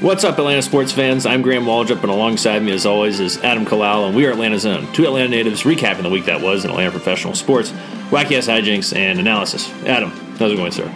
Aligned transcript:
What's 0.00 0.24
up, 0.24 0.38
Atlanta 0.38 0.62
sports 0.62 0.92
fans? 0.92 1.26
I'm 1.26 1.42
Graham 1.42 1.66
Waldrop, 1.66 2.00
and 2.00 2.10
alongside 2.10 2.62
me, 2.62 2.72
as 2.72 2.86
always, 2.86 3.20
is 3.20 3.36
Adam 3.44 3.66
Kalal, 3.66 4.06
and 4.06 4.16
we 4.16 4.24
are 4.24 4.30
Atlanta's 4.30 4.64
own. 4.64 4.90
Two 4.94 5.04
Atlanta 5.04 5.28
natives 5.28 5.64
recapping 5.64 6.04
the 6.04 6.08
week 6.08 6.24
that 6.24 6.40
was 6.40 6.64
in 6.64 6.70
Atlanta 6.70 6.90
professional 6.90 7.34
sports, 7.34 7.70
wacky 8.08 8.38
ass 8.38 8.46
hijinks, 8.46 8.96
and 8.96 9.20
analysis. 9.20 9.70
Adam, 9.84 10.08
how's 10.38 10.52
it 10.52 10.56
going, 10.56 10.72
sir? 10.72 10.90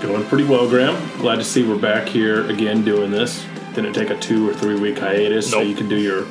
Going 0.00 0.24
pretty 0.26 0.44
well, 0.44 0.68
Graham. 0.68 0.94
Glad 1.18 1.36
to 1.36 1.44
see 1.44 1.68
we're 1.68 1.76
back 1.76 2.06
here 2.06 2.48
again 2.48 2.84
doing 2.84 3.10
this. 3.10 3.44
Didn't 3.74 3.94
take 3.94 4.10
a 4.10 4.18
two 4.20 4.48
or 4.48 4.54
three 4.54 4.78
week 4.78 4.96
hiatus, 4.96 5.50
so 5.50 5.60
you 5.60 5.74
can 5.74 5.88
do 5.88 5.96
your 5.96 6.24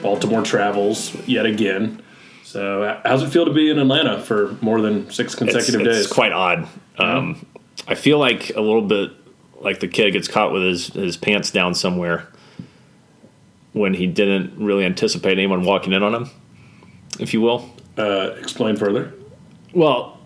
Baltimore 0.00 0.42
travels 0.42 1.14
yet 1.28 1.44
again. 1.44 2.02
So, 2.42 3.02
how's 3.04 3.22
it 3.22 3.28
feel 3.28 3.44
to 3.44 3.52
be 3.52 3.68
in 3.68 3.78
Atlanta 3.78 4.18
for 4.18 4.56
more 4.62 4.80
than 4.80 5.10
six 5.10 5.34
consecutive 5.34 5.82
it's, 5.82 5.90
days? 5.90 6.04
It's 6.06 6.12
quite 6.12 6.32
odd. 6.32 6.66
Um, 6.96 7.44
I 7.86 7.96
feel 7.96 8.18
like 8.18 8.48
a 8.56 8.62
little 8.62 8.80
bit 8.80 9.21
like 9.62 9.80
the 9.80 9.88
kid 9.88 10.10
gets 10.12 10.28
caught 10.28 10.52
with 10.52 10.62
his, 10.62 10.88
his 10.88 11.16
pants 11.16 11.50
down 11.50 11.74
somewhere 11.74 12.26
when 13.72 13.94
he 13.94 14.06
didn't 14.06 14.52
really 14.58 14.84
anticipate 14.84 15.38
anyone 15.38 15.62
walking 15.64 15.92
in 15.92 16.02
on 16.02 16.14
him, 16.14 16.30
if 17.18 17.32
you 17.32 17.40
will. 17.40 17.70
uh, 17.96 18.34
explain 18.38 18.76
further. 18.76 19.12
Well, 19.72 20.18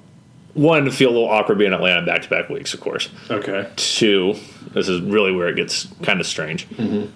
one, 0.54 0.84
to 0.86 0.90
feel 0.90 1.10
a 1.10 1.12
little 1.12 1.28
awkward 1.28 1.58
being 1.58 1.68
in 1.72 1.74
Atlanta 1.74 2.04
back 2.04 2.22
to 2.22 2.28
back 2.30 2.48
weeks, 2.48 2.74
of 2.74 2.80
course. 2.80 3.08
Okay. 3.30 3.70
Two, 3.76 4.34
this 4.72 4.88
is 4.88 5.00
really 5.02 5.30
where 5.32 5.48
it 5.48 5.56
gets 5.56 5.86
kind 6.02 6.20
of 6.20 6.26
strange. 6.26 6.66
We 6.78 7.10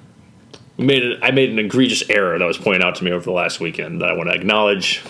Made 0.79 1.02
it, 1.02 1.18
I 1.23 1.30
made 1.30 1.51
an 1.51 1.59
egregious 1.59 2.09
error 2.09 2.38
that 2.38 2.45
was 2.45 2.59
pointed 2.59 2.82
out 2.82 2.95
to 2.96 3.05
me 3.05 3.10
over 3.10 3.24
the 3.24 3.32
last 3.32 3.59
weekend 3.60 4.01
that 4.02 4.09
I 4.10 4.12
want 4.12 4.30
to 4.30 4.34
acknowledge 4.34 5.02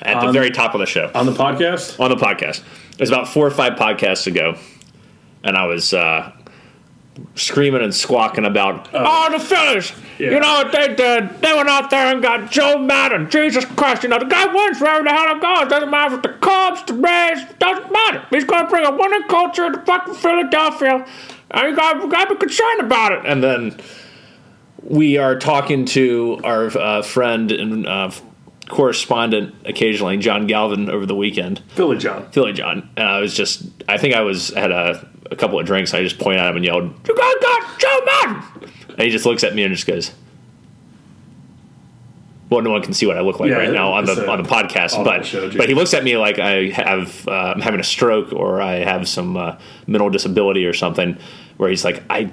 at 0.00 0.24
the 0.24 0.32
very 0.32 0.50
top 0.50 0.74
of 0.74 0.80
the 0.80 0.86
show 0.86 1.10
On 1.14 1.26
the 1.26 1.32
podcast? 1.32 2.00
on 2.00 2.08
the 2.10 2.16
podcast. 2.16 2.62
It 2.94 3.00
was 3.00 3.10
about 3.10 3.28
four 3.28 3.46
or 3.46 3.50
five 3.50 3.74
podcasts 3.74 4.26
ago, 4.26 4.56
and 5.42 5.56
I 5.56 5.66
was 5.66 5.92
uh, 5.92 6.32
screaming 7.34 7.82
and 7.82 7.94
squawking 7.94 8.44
about, 8.44 8.88
oh, 8.92 9.28
the 9.30 9.38
Phillies. 9.38 9.92
Yeah. 10.18 10.32
You 10.32 10.40
know 10.40 10.62
what 10.62 10.72
they 10.72 10.94
did? 10.94 11.40
They 11.40 11.52
went 11.54 11.68
out 11.68 11.88
there 11.90 12.12
and 12.12 12.22
got 12.22 12.50
Joe 12.50 12.78
Maddon. 12.78 13.30
Jesus 13.30 13.64
Christ, 13.64 14.02
you 14.02 14.10
know, 14.10 14.18
the 14.18 14.26
guy 14.26 14.46
wins 14.46 14.80
wherever 14.80 15.02
the 15.02 15.10
hell 15.10 15.34
it 15.34 15.40
goes. 15.40 15.68
Doesn't 15.70 15.90
matter 15.90 16.16
if 16.16 16.22
the 16.22 16.34
Cubs, 16.40 16.84
the 16.84 16.94
Rays, 16.94 17.44
doesn't 17.58 17.90
matter. 17.90 18.26
He's 18.30 18.44
going 18.44 18.64
to 18.64 18.70
bring 18.70 18.84
a 18.84 18.90
winning 18.90 19.22
culture 19.28 19.70
to 19.70 19.80
fucking 19.82 20.14
Philadelphia, 20.14 21.06
and 21.52 21.70
you 21.70 21.76
got, 21.76 21.96
you 22.02 22.08
got 22.10 22.28
to 22.28 22.34
be 22.34 22.38
concerned 22.38 22.80
about 22.80 23.12
it. 23.12 23.24
And 23.24 23.42
then 23.42 23.80
we 24.82 25.16
are 25.16 25.38
talking 25.38 25.84
to 25.86 26.40
our 26.44 26.66
uh, 26.66 27.02
friend 27.02 27.50
and 27.50 27.86
uh, 27.86 28.10
correspondent 28.68 29.54
occasionally, 29.64 30.18
John 30.18 30.46
Galvin, 30.46 30.90
over 30.90 31.06
the 31.06 31.16
weekend. 31.16 31.62
Philly 31.68 31.96
John. 31.96 32.30
Philly 32.30 32.52
John, 32.52 32.90
and 32.96 33.08
I 33.08 33.20
was 33.20 33.34
just, 33.34 33.64
I 33.88 33.96
think 33.96 34.14
I 34.14 34.20
was 34.20 34.52
at 34.52 34.70
a, 34.70 35.08
a 35.30 35.36
couple 35.36 35.58
of 35.58 35.66
drinks. 35.66 35.94
I 35.94 36.02
just 36.02 36.18
pointed 36.18 36.40
at 36.40 36.50
him 36.50 36.56
and 36.56 36.64
yelled, 36.64 36.92
"You 37.06 37.14
got 37.14 37.78
Joe 37.78 38.00
Maddon!" 38.04 38.42
And 38.90 39.00
he 39.02 39.10
just 39.10 39.26
looks 39.26 39.44
at 39.44 39.54
me 39.54 39.62
and 39.62 39.74
just 39.74 39.86
goes, 39.86 40.12
"Well, 42.48 42.62
no 42.62 42.70
one 42.70 42.82
can 42.82 42.92
see 42.92 43.06
what 43.06 43.16
I 43.16 43.20
look 43.20 43.38
like 43.40 43.50
Yeah, 43.50 43.58
right 43.58 43.72
now 43.72 43.92
on 43.92 44.04
the 44.06 44.26
a 44.26 44.30
on 44.30 44.42
the 44.42 44.48
podcast, 44.48 45.02
but 45.04 45.24
show, 45.24 45.50
but 45.56 45.68
he 45.68 45.74
looks 45.74 45.94
at 45.94 46.02
me 46.02 46.16
like 46.16 46.38
I 46.38 46.68
have 46.70 47.26
uh, 47.28 47.52
I'm 47.54 47.60
having 47.60 47.80
a 47.80 47.84
stroke 47.84 48.32
or 48.32 48.60
I 48.60 48.76
have 48.76 49.08
some 49.08 49.36
uh, 49.36 49.56
mental 49.86 50.10
disability 50.10 50.66
or 50.66 50.72
something." 50.72 51.16
Where 51.56 51.70
he's 51.70 51.84
like, 51.84 52.02
"I." 52.10 52.30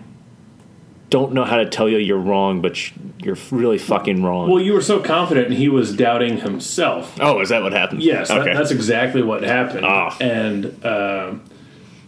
Don't 1.09 1.31
know 1.31 1.45
how 1.45 1.55
to 1.55 1.65
tell 1.65 1.87
you 1.87 1.99
you're 1.99 2.17
wrong, 2.17 2.59
but 2.61 2.91
you're 3.23 3.37
really 3.49 3.77
fucking 3.77 4.23
wrong. 4.23 4.49
Well, 4.49 4.61
you 4.61 4.73
were 4.73 4.81
so 4.81 4.99
confident 4.99 5.47
and 5.47 5.55
he 5.55 5.69
was 5.69 5.95
doubting 5.95 6.35
himself. 6.41 7.17
oh, 7.21 7.39
is 7.39 7.47
that 7.47 7.63
what 7.63 7.71
happened? 7.71 8.03
Yes, 8.03 8.27
that, 8.27 8.43
that's 8.43 8.71
exactly 8.71 9.21
what 9.21 9.41
happened. 9.41 9.85
Ah. 9.85 10.17
And 10.19 10.85
um, 10.85 11.43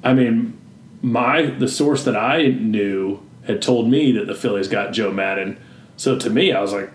I 0.04 0.14
mean, 0.14 0.59
my 1.02 1.44
the 1.44 1.68
source 1.68 2.04
that 2.04 2.16
I 2.16 2.48
knew 2.48 3.22
had 3.46 3.62
told 3.62 3.90
me 3.90 4.12
that 4.14 4.28
the 4.28 4.36
Phillies 4.36 4.68
got 4.68 4.94
Joe 4.94 5.12
Maddon. 5.12 5.58
So 5.98 6.18
to 6.18 6.30
me, 6.30 6.52
I 6.52 6.62
was 6.62 6.74
like, 6.74 6.92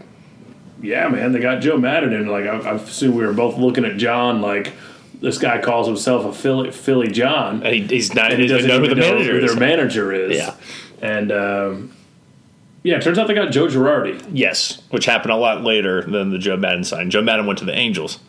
"Yeah, 0.83 1.09
man, 1.09 1.33
they 1.33 1.41
got 1.41 1.61
Joe 1.61 1.77
Maddon." 1.77 2.13
And 2.13 2.31
like, 2.31 2.45
I, 2.45 2.59
I 2.59 2.75
assume 2.75 3.15
we 3.15 3.25
were 3.27 3.33
both 3.33 3.57
looking 3.59 3.85
at 3.85 3.97
John 3.97 4.41
like 4.41 4.73
this 5.21 5.39
guy 5.39 5.61
calls 5.61 5.87
himself 5.87 6.25
a 6.25 6.33
Philly 6.33 6.71
Philly 6.71 7.09
John. 7.09 7.63
and 7.63 7.75
he, 7.75 7.83
he's 7.83 8.15
not. 8.15 8.33
and 8.33 8.43
He 8.43 8.49
doesn't 8.49 8.69
know 8.69 8.79
who 8.81 8.87
the 8.87 8.93
even 8.93 8.99
manager 8.99 9.33
who 9.39 9.45
is. 9.45 9.51
Their 9.51 9.61
manager 9.61 10.13
is. 10.13 10.37
Yeah. 10.37 10.55
And 11.01 11.33
um, 11.33 11.93
yeah, 12.83 12.97
it 12.97 13.03
turns 13.03 13.19
out 13.19 13.27
they 13.27 13.35
got 13.35 13.51
Joe 13.51 13.67
Girardi. 13.67 14.23
Yes, 14.33 14.83
which 14.91 15.07
happened 15.07 15.33
a 15.33 15.37
lot 15.37 15.63
later 15.63 16.03
than 16.03 16.31
the 16.31 16.39
Joe 16.39 16.57
Maddon 16.57 16.85
sign. 16.85 17.11
Joe 17.11 17.23
Maddon 17.23 17.47
went 17.47 17.59
to 17.61 17.65
the 17.65 17.75
Angels. 17.75 18.21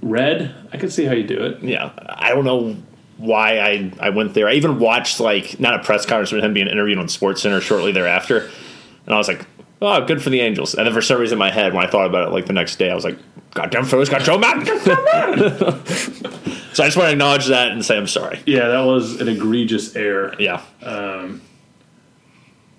Red, 0.00 0.54
I 0.72 0.76
could 0.76 0.92
see 0.92 1.04
how 1.06 1.12
you 1.12 1.24
do 1.24 1.42
it. 1.42 1.62
Yeah, 1.62 1.90
I 2.08 2.30
don't 2.30 2.44
know 2.44 2.76
why 3.18 3.58
I, 3.58 3.92
I 4.00 4.10
went 4.10 4.34
there. 4.34 4.48
I 4.48 4.54
even 4.54 4.78
watched 4.78 5.20
like 5.20 5.60
not 5.60 5.74
a 5.74 5.80
press 5.80 6.06
conference 6.06 6.30
but 6.30 6.42
him 6.42 6.54
being 6.54 6.68
interviewed 6.68 6.98
on 6.98 7.08
Sports 7.08 7.42
Center 7.42 7.60
shortly 7.60 7.92
thereafter, 7.92 8.48
and 9.06 9.14
I 9.14 9.18
was 9.18 9.28
like, 9.28 9.44
oh, 9.82 10.04
good 10.06 10.22
for 10.22 10.30
the 10.30 10.40
Angels. 10.40 10.74
And 10.74 10.86
then 10.86 10.94
for 10.94 11.02
some 11.02 11.20
reason 11.20 11.36
in 11.36 11.38
my 11.40 11.50
head, 11.50 11.74
when 11.74 11.84
I 11.84 11.90
thought 11.90 12.06
about 12.06 12.28
it 12.28 12.30
like 12.32 12.46
the 12.46 12.52
next 12.52 12.76
day, 12.76 12.90
I 12.90 12.94
was 12.94 13.04
like, 13.04 13.18
goddamn 13.54 13.84
Phillies 13.84 14.08
got 14.08 14.22
Joe 14.22 14.38
Maddon. 14.38 14.66
so 16.72 16.82
I 16.82 16.86
just 16.86 16.96
want 16.96 17.08
to 17.08 17.12
acknowledge 17.12 17.46
that 17.46 17.72
and 17.72 17.84
say 17.84 17.96
I'm 17.96 18.06
sorry. 18.06 18.40
Yeah, 18.46 18.68
that 18.68 18.80
was 18.82 19.20
an 19.20 19.28
egregious 19.28 19.94
error. 19.96 20.34
Yeah, 20.38 20.62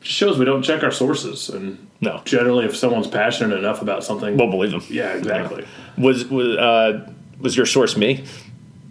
shows 0.02 0.38
we 0.38 0.46
don't 0.46 0.64
check 0.64 0.84
our 0.84 0.92
sources 0.92 1.50
and 1.50 1.88
no, 2.02 2.22
generally 2.26 2.66
if 2.66 2.76
someone's 2.76 3.08
passionate 3.08 3.58
enough 3.58 3.82
about 3.82 4.04
something 4.04 4.38
we'll 4.38 4.50
believe 4.50 4.72
them. 4.72 4.82
yeah 4.90 5.14
exactly 5.14 5.66
Was 5.98 6.26
was 6.26 6.58
uh, 6.58 7.12
was 7.40 7.56
your 7.56 7.66
source 7.66 7.96
me? 7.98 8.24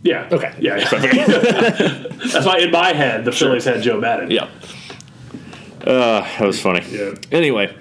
Yeah 0.03 0.29
Okay. 0.31 0.55
yeah, 0.61 0.77
that's 0.91 2.47
why 2.47 2.59
in 2.59 2.71
my 2.71 2.93
head 2.93 3.25
the 3.25 3.33
phillies 3.33 3.65
had 3.65 3.83
joe 3.83 3.99
maddon 4.01 4.31
Yeah. 4.31 4.49
Uh, 5.81 6.21
that 6.21 6.41
was 6.41 6.61
funny. 6.61 6.85
Yeah. 6.91 7.15
Anyway, 7.33 7.75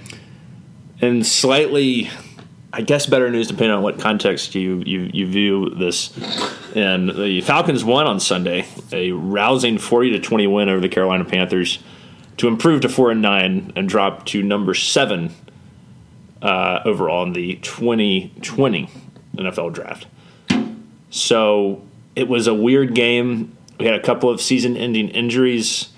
and 1.01 1.25
slightly, 1.25 2.09
I 2.71 2.81
guess, 2.81 3.05
better 3.05 3.29
news 3.29 3.47
depending 3.47 3.71
on 3.71 3.83
what 3.83 3.99
context 3.99 4.55
you 4.55 4.81
you, 4.85 5.09
you 5.11 5.27
view 5.27 5.69
this. 5.71 6.15
And 6.75 7.09
the 7.09 7.41
Falcons 7.41 7.83
won 7.83 8.05
on 8.07 8.19
Sunday, 8.19 8.65
a 8.93 9.11
rousing 9.11 9.77
forty 9.77 10.11
to 10.11 10.19
twenty 10.19 10.47
win 10.47 10.69
over 10.69 10.79
the 10.79 10.87
Carolina 10.87 11.25
Panthers, 11.25 11.79
to 12.37 12.47
improve 12.47 12.81
to 12.81 12.87
four 12.89 13.11
and 13.11 13.21
nine 13.21 13.73
and 13.75 13.89
drop 13.89 14.25
to 14.27 14.41
number 14.43 14.73
seven 14.73 15.33
uh, 16.41 16.79
overall 16.85 17.23
in 17.23 17.33
the 17.33 17.55
twenty 17.61 18.31
twenty 18.41 18.89
NFL 19.35 19.73
draft. 19.73 20.05
So 21.09 21.81
it 22.17 22.27
was 22.27 22.47
a 22.47 22.53
weird 22.53 22.95
game. 22.95 23.55
We 23.79 23.85
had 23.85 23.93
a 23.93 24.01
couple 24.01 24.31
of 24.31 24.41
season-ending 24.41 25.09
injuries 25.09 25.89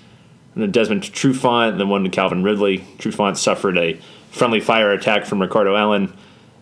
and 0.52 0.62
then 0.62 0.70
Desmond 0.70 1.02
Trufant, 1.02 1.70
and 1.70 1.80
then 1.80 1.88
one 1.88 2.04
to 2.04 2.10
Calvin 2.10 2.42
Ridley. 2.42 2.80
Trufant 2.98 3.38
suffered 3.38 3.78
a 3.78 3.98
friendly 4.30 4.60
fire 4.60 4.92
attack 4.92 5.24
from 5.24 5.40
Ricardo 5.40 5.74
Allen, 5.76 6.12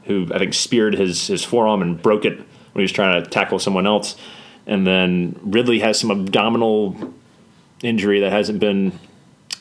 who 0.05 0.29
I 0.33 0.39
think 0.39 0.55
speared 0.55 0.95
his, 0.95 1.27
his 1.27 1.43
forearm 1.43 1.83
and 1.83 2.01
broke 2.01 2.25
it 2.25 2.37
when 2.37 2.47
he 2.77 2.83
was 2.83 2.93
trying 2.93 3.21
to 3.21 3.29
tackle 3.29 3.59
someone 3.59 3.85
else. 3.85 4.15
And 4.65 4.87
then 4.87 5.37
Ridley 5.43 5.81
has 5.81 5.99
some 5.99 6.13
abdominal 6.13 7.13
injury 7.83 8.21
that 8.21 8.31
hasn't 8.31 8.61
been 8.61 8.97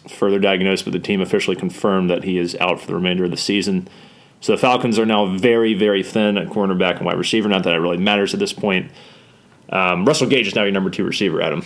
further 0.08 0.38
diagnosed, 0.38 0.84
but 0.84 0.94
the 0.94 1.00
team 1.00 1.22
officially 1.22 1.56
confirmed 1.56 2.12
that 2.12 2.24
he 2.24 2.38
is 2.38 2.56
out 2.58 2.80
for 2.80 2.86
the 2.86 2.96
remainder 2.96 3.24
of 3.24 3.32
the 3.32 3.38
season. 3.38 3.88
So 4.42 4.52
the 4.52 4.60
Falcons 4.60 5.00
are 5.00 5.08
now 5.08 5.26
very, 5.26 5.74
very 5.74 6.04
thin 6.04 6.38
at 6.38 6.50
cornerback 6.50 6.98
and 6.98 7.06
wide 7.08 7.18
receiver. 7.18 7.50
Not 7.50 7.64
that 7.64 7.74
it 7.74 7.80
really 7.80 7.98
matters 7.98 8.36
at 8.36 8.40
this 8.40 8.54
point. 8.54 8.92
Um, 9.70 10.06
Russell 10.06 10.28
Gage 10.28 10.48
is 10.48 10.56
now 10.56 10.64
your 10.64 10.72
number 10.72 10.90
two 10.90 11.04
receiver, 11.04 11.42
Adam. 11.42 11.64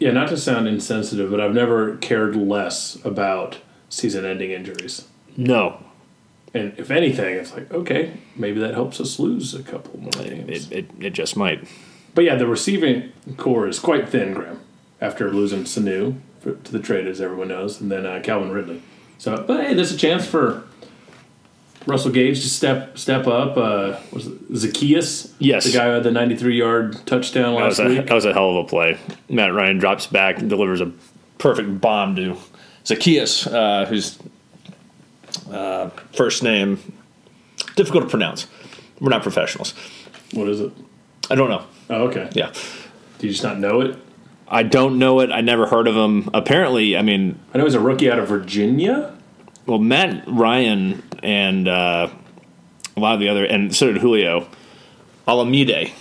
yeah 0.00 0.10
not 0.10 0.28
to 0.28 0.36
sound 0.36 0.66
insensitive 0.66 1.30
but 1.30 1.40
i've 1.40 1.54
never 1.54 1.96
cared 1.98 2.34
less 2.34 2.96
about 3.04 3.58
season 3.88 4.24
ending 4.24 4.50
injuries 4.50 5.06
No, 5.36 5.78
and 6.52 6.72
if 6.76 6.90
anything 6.90 7.36
it's 7.36 7.52
like 7.54 7.72
okay 7.72 8.14
maybe 8.34 8.58
that 8.60 8.74
helps 8.74 9.00
us 9.00 9.20
lose 9.20 9.54
a 9.54 9.62
couple 9.62 10.00
more 10.00 10.10
games 10.10 10.70
it, 10.72 10.72
it, 10.72 10.90
it 10.98 11.10
just 11.10 11.36
might. 11.36 11.68
but 12.16 12.24
yeah 12.24 12.34
the 12.34 12.48
receiving 12.48 13.12
core 13.36 13.68
is 13.68 13.78
quite 13.78 14.08
thin 14.08 14.34
graham 14.34 14.58
after 15.00 15.30
losing 15.30 15.62
sanu 15.64 16.18
for, 16.40 16.54
to 16.54 16.72
the 16.72 16.80
trade 16.80 17.06
as 17.06 17.20
everyone 17.20 17.48
knows 17.48 17.80
and 17.80 17.92
then 17.92 18.04
uh, 18.04 18.20
calvin 18.24 18.50
ridley 18.50 18.82
so 19.18 19.44
but 19.46 19.64
hey 19.64 19.72
there's 19.74 19.92
a 19.92 19.96
chance 19.96 20.26
for 20.26 20.64
Russell 21.86 22.10
Gage 22.12 22.40
to 22.42 22.48
step 22.48 22.96
step 22.98 23.26
up. 23.26 23.56
Uh, 23.56 23.98
was 24.12 24.26
it 24.28 24.52
Zaccheaus? 24.52 25.32
Yes. 25.38 25.64
the 25.64 25.72
guy 25.72 25.86
who 25.86 25.90
had 25.92 26.02
the 26.04 26.10
93 26.10 26.56
yard 26.56 26.96
touchdown 27.06 27.54
That 27.56 27.64
was, 27.66 27.78
last 27.78 27.86
a, 27.86 27.88
week. 27.88 28.06
that 28.06 28.14
was 28.14 28.24
a 28.24 28.32
hell 28.32 28.50
of 28.50 28.64
a 28.64 28.68
play. 28.68 28.98
Matt 29.28 29.52
Ryan 29.52 29.78
drops 29.78 30.06
back 30.06 30.38
and 30.38 30.48
delivers 30.48 30.80
a 30.80 30.92
perfect 31.38 31.80
bomb 31.80 32.14
to 32.16 32.36
Zaccheaus, 32.84 33.52
uh, 33.52 33.86
whose 33.86 34.18
uh, 35.50 35.90
first 36.14 36.42
name 36.42 36.78
difficult 37.76 38.04
to 38.04 38.10
pronounce. 38.10 38.46
We're 39.00 39.10
not 39.10 39.22
professionals. 39.22 39.74
What 40.32 40.48
is 40.48 40.60
it? 40.60 40.72
I 41.30 41.34
don't 41.34 41.48
know. 41.50 41.66
Oh, 41.90 42.04
okay. 42.08 42.30
Yeah, 42.34 42.52
Do 43.18 43.26
you 43.26 43.32
just 43.32 43.42
not 43.42 43.58
know 43.58 43.80
it? 43.80 43.96
I 44.48 44.62
don't 44.62 44.98
know 44.98 45.20
it. 45.20 45.30
I 45.32 45.40
never 45.40 45.66
heard 45.66 45.88
of 45.88 45.96
him. 45.96 46.28
Apparently, 46.34 46.96
I 46.96 47.02
mean, 47.02 47.38
I 47.54 47.58
know 47.58 47.64
he's 47.64 47.74
a 47.74 47.80
rookie 47.80 48.10
out 48.10 48.18
of 48.18 48.28
Virginia. 48.28 49.16
Well, 49.66 49.78
Matt 49.78 50.24
Ryan 50.26 51.02
and 51.22 51.68
uh, 51.68 52.10
a 52.96 53.00
lot 53.00 53.14
of 53.14 53.20
the 53.20 53.28
other, 53.28 53.44
and 53.44 53.74
so 53.74 53.92
did 53.92 54.00
Julio 54.00 54.48
Olamide. 55.26 55.92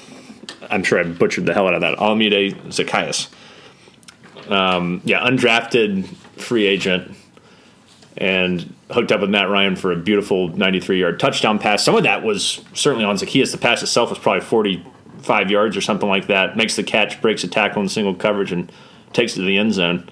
I'm 0.69 0.83
sure 0.83 0.99
I 0.99 1.03
butchered 1.03 1.45
the 1.45 1.53
hell 1.53 1.67
out 1.67 1.75
of 1.75 1.81
that. 1.81 1.97
Olamide 1.97 2.55
Zaccheaus. 2.67 3.29
Um, 4.51 5.01
yeah, 5.05 5.21
undrafted 5.21 6.07
free 6.37 6.65
agent, 6.65 7.15
and 8.17 8.73
hooked 8.89 9.11
up 9.11 9.21
with 9.21 9.29
Matt 9.29 9.49
Ryan 9.49 9.75
for 9.75 9.91
a 9.91 9.95
beautiful 9.95 10.49
93 10.49 10.99
yard 10.99 11.19
touchdown 11.19 11.59
pass. 11.59 11.83
Some 11.83 11.95
of 11.95 12.03
that 12.03 12.23
was 12.23 12.63
certainly 12.73 13.05
on 13.05 13.15
Zaccheaus. 13.15 13.51
The 13.51 13.57
pass 13.57 13.81
itself 13.83 14.09
was 14.09 14.19
probably 14.19 14.41
45 14.41 15.51
yards 15.51 15.77
or 15.77 15.81
something 15.81 16.09
like 16.09 16.27
that. 16.27 16.57
Makes 16.57 16.75
the 16.75 16.83
catch, 16.83 17.21
breaks 17.21 17.43
a 17.43 17.47
tackle 17.47 17.81
in 17.81 17.89
single 17.89 18.15
coverage, 18.15 18.51
and 18.51 18.71
takes 19.13 19.33
it 19.33 19.41
to 19.41 19.45
the 19.45 19.57
end 19.57 19.73
zone. 19.73 20.09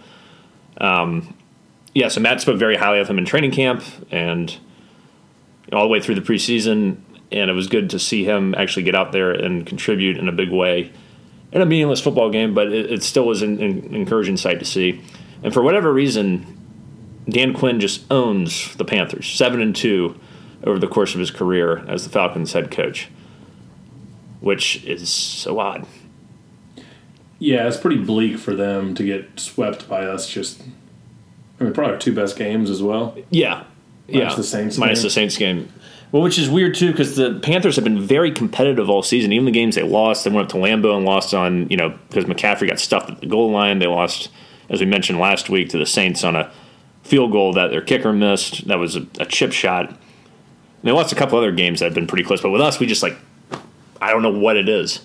Um, 0.80 1.36
yeah, 1.94 2.08
so 2.08 2.20
Matt 2.20 2.42
spoke 2.42 2.58
very 2.58 2.76
highly 2.76 3.00
of 3.00 3.08
him 3.08 3.18
in 3.18 3.26
training 3.26 3.52
camp 3.52 3.84
and 4.12 4.58
all 5.72 5.84
the 5.84 5.90
way 5.90 6.00
through 6.00 6.16
the 6.16 6.22
preseason, 6.22 6.98
and 7.32 7.50
it 7.50 7.54
was 7.54 7.68
good 7.68 7.90
to 7.92 8.00
see 8.00 8.24
him 8.24 8.56
actually 8.56 8.84
get 8.84 8.96
out 8.96 9.12
there 9.12 9.32
and 9.32 9.66
contribute 9.66 10.18
in 10.18 10.28
a 10.28 10.32
big 10.32 10.52
way 10.52 10.92
in 11.52 11.62
a 11.62 11.66
meaningless 11.66 12.02
football 12.02 12.30
game, 12.30 12.54
but 12.54 12.72
it, 12.72 12.92
it 12.92 13.04
still 13.04 13.26
was 13.26 13.42
an, 13.42 13.62
an 13.62 13.96
encouraging 13.96 14.38
sight 14.38 14.60
to 14.60 14.66
see. 14.66 15.02
And 15.44 15.54
for 15.54 15.62
whatever 15.62 15.92
reason, 15.92 16.58
Dan 17.28 17.54
Quinn 17.54 17.80
just 17.80 18.06
owns 18.12 18.76
the 18.76 18.86
Panthers, 18.86 19.28
seven 19.28 19.62
and 19.62 19.76
two 19.76 20.20
over 20.64 20.78
the 20.78 20.88
course 20.88 21.14
of 21.14 21.20
his 21.20 21.32
career 21.32 21.86
as 21.88 22.04
the 22.04 22.10
Falcons 22.10 22.54
head 22.54 22.70
coach, 22.70 23.10
which 24.42 24.84
is 24.84 25.10
so 25.10 25.60
odd. 25.60 25.86
Yeah, 27.40 27.68
it's 27.68 27.78
pretty 27.78 28.04
bleak 28.04 28.38
for 28.38 28.54
them 28.54 28.94
to 28.96 29.04
get 29.04 29.40
swept 29.40 29.88
by 29.88 30.06
us. 30.06 30.30
Just, 30.30 30.62
I 31.60 31.64
mean, 31.64 31.74
probably 31.74 31.94
our 31.94 32.00
two 32.00 32.14
best 32.14 32.38
games 32.38 32.70
as 32.70 32.82
well. 32.82 33.18
Yeah, 33.30 33.64
Minus 34.08 34.32
yeah, 34.32 34.36
the 34.36 34.44
Saints 34.44 34.78
minus 34.78 35.00
game. 35.00 35.04
the 35.04 35.10
Saints 35.10 35.38
game. 35.38 35.74
Well, 36.12 36.24
which 36.24 36.40
is 36.40 36.50
weird 36.50 36.74
too, 36.74 36.92
because 36.92 37.16
the 37.16 37.40
Panthers 37.44 37.76
have 37.76 37.84
been 37.84 38.02
very 38.02 38.32
competitive 38.32 38.90
all 38.90 39.04
season. 39.04 39.32
Even 39.32 39.46
the 39.46 39.52
games 39.52 39.76
they 39.76 39.84
lost, 39.84 40.24
they 40.24 40.32
went 40.32 40.46
up 40.46 40.52
to 40.52 40.58
Lambeau 40.58 40.96
and 40.98 41.06
lost 41.06 41.34
on 41.34 41.70
you 41.70 41.78
know 41.78 41.90
because 42.10 42.26
McCaffrey 42.26 42.68
got 42.68 42.80
stuffed 42.80 43.10
at 43.10 43.20
the 43.20 43.28
goal 43.28 43.52
line. 43.52 43.80
They 43.80 43.88
lost, 43.88 44.30
as 44.70 44.80
we 44.80 44.86
mentioned 44.88 45.20
last 45.20 45.50
week, 45.50 45.70
to 45.70 45.78
the 45.78 45.86
Saints 45.86 46.24
on 46.24 46.36
a 46.36 46.52
field 47.04 47.32
goal 47.32 47.54
that 47.54 47.70
their 47.70 47.82
kicker 47.82 48.14
missed. 48.14 48.68
That 48.68 48.80
was 48.80 48.96
a, 48.96 49.06
a 49.20 49.26
chip 49.26 49.52
shot. 49.52 49.90
And 49.90 49.98
they 50.84 50.92
lost 50.92 51.12
a 51.12 51.16
couple 51.16 51.38
other 51.38 51.52
games 51.52 51.80
that 51.80 51.86
have 51.86 51.94
been 51.94 52.08
pretty 52.08 52.24
close, 52.24 52.42
but 52.42 52.52
with 52.52 52.62
us, 52.62 52.80
we 52.80 52.88
just 52.88 53.04
like 53.04 53.18
I 54.02 54.12
don't 54.12 54.24
know 54.24 54.32
what 54.32 54.58
it 54.58 54.70
is. 54.70 55.02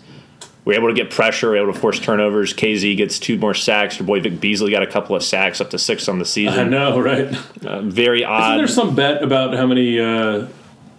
We're 0.65 0.75
able 0.75 0.89
to 0.89 0.95
get 0.95 1.11
pressure, 1.11 1.51
we're 1.51 1.63
able 1.63 1.73
to 1.75 1.79
force 1.79 2.01
turnovers. 2.01 2.55
KZ 2.55 2.97
gets 2.97 3.19
two 3.19 3.37
more 3.39 3.53
sacks. 3.55 3.99
Your 3.99 4.07
boy 4.07 4.21
Vic 4.21 4.41
Beasley 4.41 4.71
got 4.71 4.83
a 4.83 4.87
couple 4.87 5.15
of 5.15 5.23
sacks, 5.23 5.61
up 5.61 5.71
to 5.71 5.79
six 5.79 6.09
on 6.09 6.19
the 6.19 6.25
season. 6.25 6.59
I 6.59 6.65
know, 6.65 6.99
right? 6.99 7.37
Uh, 7.65 7.83
very 7.83 8.21
Isn't 8.23 8.31
odd. 8.33 8.59
there 8.59 8.67
some 8.67 8.95
bet 8.95 9.23
about 9.23 9.55
how 9.55 9.67
many 9.67 10.01
uh, 10.01 10.47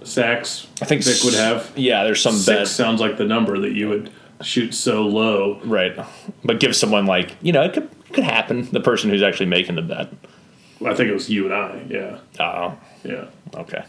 sacks 0.04 0.68
I 0.82 0.86
think 0.86 1.04
Vic 1.04 1.24
would 1.24 1.34
have? 1.34 1.72
Yeah, 1.76 2.04
there's 2.04 2.22
some 2.22 2.34
Six 2.36 2.46
bet. 2.60 2.68
sounds 2.68 3.02
like 3.02 3.18
the 3.18 3.26
number 3.26 3.58
that 3.60 3.72
you 3.74 3.90
would 3.90 4.12
shoot 4.44 4.74
so 4.76 5.02
low. 5.08 5.60
Right. 5.64 5.98
But 6.44 6.60
give 6.60 6.76
someone 6.76 7.06
like, 7.08 7.36
you 7.42 7.52
know, 7.52 7.64
it 7.64 7.74
could 7.74 7.90
it 8.08 8.14
could 8.14 8.24
happen. 8.24 8.70
The 8.72 8.82
person 8.82 9.10
who's 9.10 9.24
actually 9.24 9.48
making 9.48 9.76
the 9.76 9.82
bet. 9.82 10.10
I 10.86 10.94
think 10.94 11.10
it 11.10 11.14
was 11.14 11.28
you 11.30 11.46
and 11.46 11.54
I. 11.54 11.86
Yeah, 11.90 12.20
Oh, 12.40 12.78
yeah. 13.04 13.26
okay. 13.56 13.84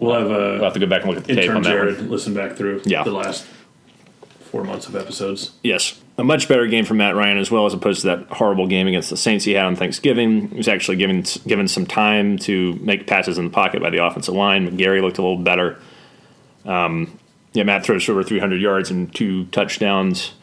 We'll 0.00 0.14
have 0.14 0.28
We'll 0.28 0.60
uh, 0.60 0.64
have 0.64 0.72
to 0.72 0.80
go 0.80 0.86
back 0.86 1.02
and 1.02 1.10
look 1.10 1.18
at 1.18 1.24
the 1.24 1.34
tape 1.36 1.50
on 1.50 1.62
that 1.62 1.68
Jared 1.70 1.98
one. 1.98 2.10
listen 2.10 2.34
back 2.34 2.56
through 2.56 2.82
Yeah. 2.84 3.04
the 3.04 3.12
last 3.12 3.46
four 4.54 4.62
months 4.62 4.86
of 4.86 4.94
episodes. 4.94 5.50
Yes. 5.64 6.00
A 6.16 6.22
much 6.22 6.46
better 6.46 6.68
game 6.68 6.84
from 6.84 6.98
Matt 6.98 7.16
Ryan 7.16 7.38
as 7.38 7.50
well 7.50 7.66
as 7.66 7.74
opposed 7.74 8.02
to 8.02 8.06
that 8.06 8.28
horrible 8.28 8.68
game 8.68 8.86
against 8.86 9.10
the 9.10 9.16
Saints 9.16 9.44
he 9.44 9.54
had 9.54 9.64
on 9.64 9.74
Thanksgiving. 9.74 10.46
He 10.50 10.56
was 10.56 10.68
actually 10.68 10.96
given 10.96 11.24
given 11.44 11.66
some 11.66 11.86
time 11.86 12.38
to 12.38 12.74
make 12.74 13.08
passes 13.08 13.36
in 13.36 13.46
the 13.46 13.50
pocket 13.50 13.82
by 13.82 13.90
the 13.90 14.04
offensive 14.04 14.32
line. 14.32 14.70
McGary 14.70 15.02
looked 15.02 15.18
a 15.18 15.22
little 15.22 15.38
better. 15.38 15.76
Um, 16.64 17.18
yeah, 17.52 17.64
Matt 17.64 17.84
throws 17.84 18.08
over 18.08 18.22
300 18.22 18.60
yards 18.60 18.92
and 18.92 19.12
two 19.12 19.46
touchdowns. 19.46 20.34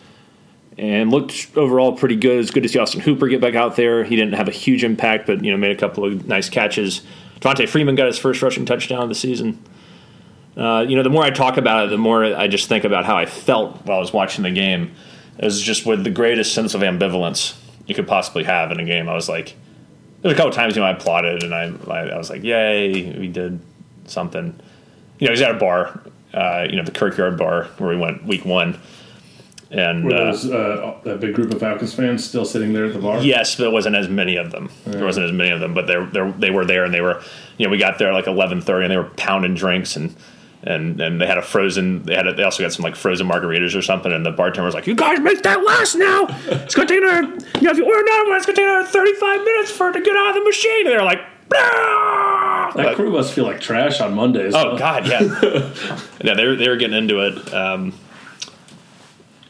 And 0.77 1.09
looked 1.09 1.49
overall 1.55 1.93
pretty 1.93 2.17
good. 2.17 2.39
It's 2.39 2.51
good 2.51 2.63
to 2.63 2.69
see 2.69 2.79
Austin 2.79 2.99
Hooper 2.99 3.29
get 3.29 3.39
back 3.39 3.55
out 3.55 3.77
there. 3.77 4.03
He 4.03 4.17
didn't 4.17 4.33
have 4.33 4.49
a 4.49 4.51
huge 4.51 4.83
impact, 4.83 5.25
but 5.25 5.41
you 5.41 5.51
know 5.51 5.57
made 5.57 5.71
a 5.71 5.79
couple 5.79 6.03
of 6.03 6.27
nice 6.27 6.49
catches. 6.49 7.01
Devonta 7.39 7.67
Freeman 7.67 7.95
got 7.95 8.07
his 8.07 8.17
first 8.17 8.41
rushing 8.41 8.65
touchdown 8.65 9.03
of 9.03 9.09
the 9.09 9.15
season. 9.15 9.63
Uh, 10.55 10.85
you 10.87 10.95
know, 10.95 11.03
the 11.03 11.09
more 11.09 11.23
I 11.23 11.29
talk 11.29 11.57
about 11.57 11.85
it, 11.85 11.89
the 11.91 11.97
more 11.97 12.23
I 12.25 12.47
just 12.47 12.67
think 12.67 12.83
about 12.83 13.05
how 13.05 13.15
I 13.15 13.25
felt 13.25 13.85
while 13.85 13.97
I 13.97 13.99
was 13.99 14.11
watching 14.11 14.43
the 14.43 14.51
game. 14.51 14.91
It 15.37 15.45
was 15.45 15.61
just 15.61 15.85
with 15.85 16.03
the 16.03 16.09
greatest 16.09 16.53
sense 16.53 16.73
of 16.73 16.81
ambivalence 16.81 17.57
you 17.87 17.95
could 17.95 18.07
possibly 18.07 18.43
have 18.43 18.71
in 18.71 18.79
a 18.79 18.85
game. 18.85 19.07
I 19.09 19.13
was 19.13 19.29
like, 19.29 19.55
there's 20.21 20.33
a 20.33 20.37
couple 20.37 20.51
times 20.51 20.75
you 20.75 20.81
know 20.81 20.87
I 20.87 20.91
applauded 20.91 21.43
and 21.43 21.55
I 21.55 21.71
I, 21.89 22.09
I 22.09 22.17
was 22.17 22.29
like, 22.29 22.43
yay, 22.43 23.17
we 23.17 23.27
did 23.27 23.59
something. 24.05 24.59
You 25.19 25.27
know, 25.27 25.31
he's 25.31 25.41
at 25.41 25.51
a 25.51 25.57
bar, 25.57 26.01
uh, 26.33 26.67
you 26.69 26.75
know, 26.75 26.83
the 26.83 26.91
Kirkyard 26.91 27.37
bar 27.37 27.65
where 27.77 27.89
we 27.89 27.97
went 27.97 28.25
week 28.25 28.43
one, 28.43 28.79
and 29.69 30.03
Were 30.03 30.13
uh, 30.13 30.25
those 30.25 30.49
uh, 30.49 30.99
that 31.03 31.21
big 31.21 31.33
group 31.33 31.53
of 31.53 31.59
Falcons 31.59 31.93
fans 31.93 32.27
still 32.27 32.45
sitting 32.45 32.73
there 32.73 32.85
at 32.85 32.93
the 32.93 32.99
bar? 32.99 33.21
Yes, 33.21 33.55
but 33.55 33.67
it 33.67 33.71
wasn't 33.71 33.95
as 33.95 34.09
many 34.09 34.35
of 34.35 34.51
them. 34.51 34.69
There 34.85 35.05
wasn't 35.05 35.27
as 35.27 35.31
many 35.31 35.51
of 35.51 35.61
them, 35.61 35.73
but 35.73 35.87
they 35.87 36.03
they 36.11 36.31
they 36.31 36.51
were 36.51 36.65
there, 36.65 36.83
and 36.83 36.93
they 36.93 37.01
were 37.01 37.23
you 37.57 37.65
know 37.65 37.71
we 37.71 37.77
got 37.77 37.99
there 37.99 38.11
like 38.13 38.27
eleven 38.27 38.59
thirty, 38.61 38.85
and 38.85 38.91
they 38.91 38.97
were 38.97 39.09
pounding 39.15 39.55
drinks 39.55 39.95
and. 39.95 40.13
And, 40.63 41.01
and 41.01 41.19
they 41.19 41.25
had 41.25 41.39
a 41.39 41.41
frozen. 41.41 42.03
They 42.03 42.13
had 42.15 42.27
a, 42.27 42.33
they 42.35 42.43
also 42.43 42.61
got 42.61 42.71
some 42.71 42.83
like 42.83 42.95
frozen 42.95 43.27
margaritas 43.27 43.75
or 43.75 43.81
something. 43.81 44.11
And 44.11 44.23
the 44.23 44.31
bartender 44.31 44.63
was 44.63 44.75
like, 44.75 44.85
"You 44.85 44.93
guys 44.93 45.19
make 45.19 45.41
that 45.41 45.63
last 45.65 45.95
now. 45.95 46.27
It's 46.47 46.75
gonna 46.75 46.87
take 46.87 47.01
another. 47.01 47.23
You 47.55 47.61
know, 47.63 47.71
if 47.71 47.77
you 47.77 47.85
order 47.85 47.99
another 48.05 48.29
one, 48.29 48.37
it's 48.37 48.45
gonna 48.45 48.55
take 48.57 48.65
another 48.65 48.87
thirty 48.87 49.13
five 49.15 49.39
minutes 49.43 49.71
for 49.71 49.89
it 49.89 49.93
to 49.93 50.01
get 50.01 50.15
out 50.15 50.29
of 50.29 50.35
the 50.35 50.43
machine." 50.43 50.85
And 50.85 50.89
they're 50.95 51.03
like, 51.03 51.21
"Ah!" 51.51 52.71
That 52.75 52.85
Like, 52.85 52.95
crew 52.95 53.11
must 53.11 53.33
feel 53.33 53.45
like 53.45 53.59
trash 53.59 53.99
on 54.01 54.13
Mondays. 54.13 54.53
Oh 54.53 54.71
huh? 54.71 54.77
God, 54.77 55.07
yeah, 55.07 55.21
yeah. 56.23 56.33
They 56.35 56.45
were 56.45 56.55
they 56.55 56.69
were 56.69 56.77
getting 56.77 56.95
into 56.95 57.19
it, 57.21 57.53
um, 57.53 57.93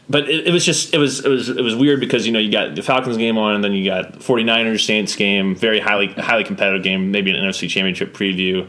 but 0.10 0.30
it, 0.30 0.48
it 0.48 0.52
was 0.54 0.66
just 0.66 0.94
it 0.94 0.98
was 0.98 1.24
it 1.26 1.30
was 1.30 1.50
it 1.50 1.62
was 1.62 1.76
weird 1.76 2.00
because 2.00 2.26
you 2.26 2.32
know 2.32 2.40
you 2.40 2.52
got 2.52 2.74
the 2.74 2.82
Falcons 2.82 3.18
game 3.18 3.38
on, 3.38 3.56
and 3.56 3.64
then 3.64 3.74
you 3.74 3.84
got 3.86 4.14
49ers 4.20 4.86
Saints 4.86 5.16
game, 5.18 5.56
very 5.56 5.80
highly 5.82 6.08
highly 6.08 6.46
competitive 6.46 6.84
game, 6.84 7.12
maybe 7.12 7.32
an 7.32 7.38
NFC 7.38 7.70
Championship 7.70 8.14
preview. 8.14 8.68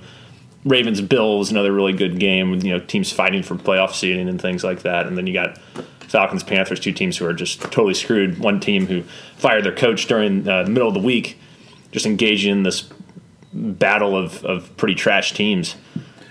Ravens 0.64 1.00
Bills, 1.00 1.50
another 1.50 1.72
really 1.72 1.92
good 1.92 2.18
game 2.18 2.50
with 2.50 2.64
you 2.64 2.72
know 2.72 2.78
teams 2.78 3.12
fighting 3.12 3.42
for 3.42 3.56
playoff 3.56 3.92
seeding 3.92 4.28
and 4.28 4.40
things 4.40 4.62
like 4.62 4.82
that, 4.82 5.06
and 5.06 5.18
then 5.18 5.26
you 5.26 5.32
got 5.32 5.58
Falcons 6.12 6.42
Panthers, 6.42 6.78
two 6.78 6.92
teams 6.92 7.16
who 7.16 7.26
are 7.26 7.32
just 7.32 7.60
totally 7.60 7.94
screwed. 7.94 8.38
One 8.38 8.60
team 8.60 8.86
who 8.86 9.02
fired 9.36 9.64
their 9.64 9.74
coach 9.74 10.06
during 10.06 10.46
uh, 10.46 10.64
the 10.64 10.70
middle 10.70 10.88
of 10.88 10.94
the 10.94 11.00
week, 11.00 11.38
just 11.90 12.06
engaging 12.06 12.52
in 12.52 12.62
this 12.62 12.88
battle 13.52 14.16
of, 14.16 14.44
of 14.44 14.76
pretty 14.76 14.94
trash 14.94 15.32
teams 15.32 15.76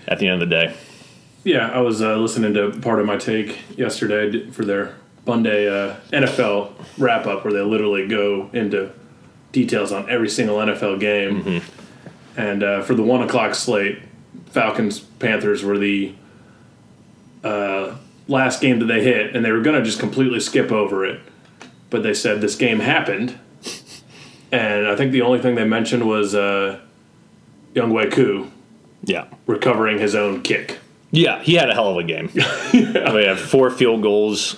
at 0.07 0.19
the 0.19 0.27
end 0.27 0.41
of 0.41 0.49
the 0.49 0.55
day. 0.55 0.75
Yeah, 1.43 1.69
I 1.69 1.79
was 1.79 2.01
uh, 2.01 2.15
listening 2.17 2.53
to 2.53 2.79
part 2.81 2.99
of 2.99 3.05
my 3.05 3.17
take 3.17 3.77
yesterday 3.77 4.49
for 4.51 4.63
their 4.63 4.95
Monday 5.25 5.67
uh, 5.67 5.95
NFL 6.11 6.73
wrap 6.97 7.25
up, 7.25 7.43
where 7.43 7.53
they 7.53 7.61
literally 7.61 8.07
go 8.07 8.49
into 8.53 8.91
details 9.51 9.91
on 9.91 10.09
every 10.09 10.29
single 10.29 10.57
NFL 10.57 10.99
game. 10.99 11.43
Mm-hmm. 11.43 12.39
And 12.39 12.63
uh, 12.63 12.81
for 12.83 12.93
the 12.93 13.03
one 13.03 13.23
o'clock 13.23 13.55
slate, 13.55 13.99
Falcons 14.51 14.99
Panthers 14.99 15.63
were 15.63 15.77
the 15.77 16.13
uh, 17.43 17.95
last 18.27 18.61
game 18.61 18.79
that 18.79 18.85
they 18.85 19.03
hit, 19.03 19.35
and 19.35 19.43
they 19.45 19.51
were 19.51 19.61
going 19.61 19.77
to 19.77 19.83
just 19.83 19.99
completely 19.99 20.39
skip 20.39 20.71
over 20.71 21.05
it. 21.05 21.19
But 21.89 22.03
they 22.03 22.13
said 22.13 22.39
this 22.41 22.55
game 22.55 22.79
happened, 22.79 23.37
and 24.51 24.87
I 24.87 24.95
think 24.95 25.11
the 25.11 25.21
only 25.23 25.39
thing 25.39 25.55
they 25.55 25.65
mentioned 25.65 26.07
was 26.07 26.33
uh, 26.35 26.79
Younghoe 27.73 28.11
Koo 28.11 28.51
Yeah. 29.03 29.25
recovering 29.45 29.99
his 29.99 30.15
own 30.15 30.41
kick. 30.41 30.79
Yeah, 31.11 31.41
he 31.43 31.55
had 31.55 31.69
a 31.69 31.73
hell 31.73 31.89
of 31.89 31.97
a 31.97 32.03
game. 32.03 32.29
We 32.73 33.25
had 33.25 33.37
four 33.37 33.69
field 33.69 34.01
goals, 34.01 34.53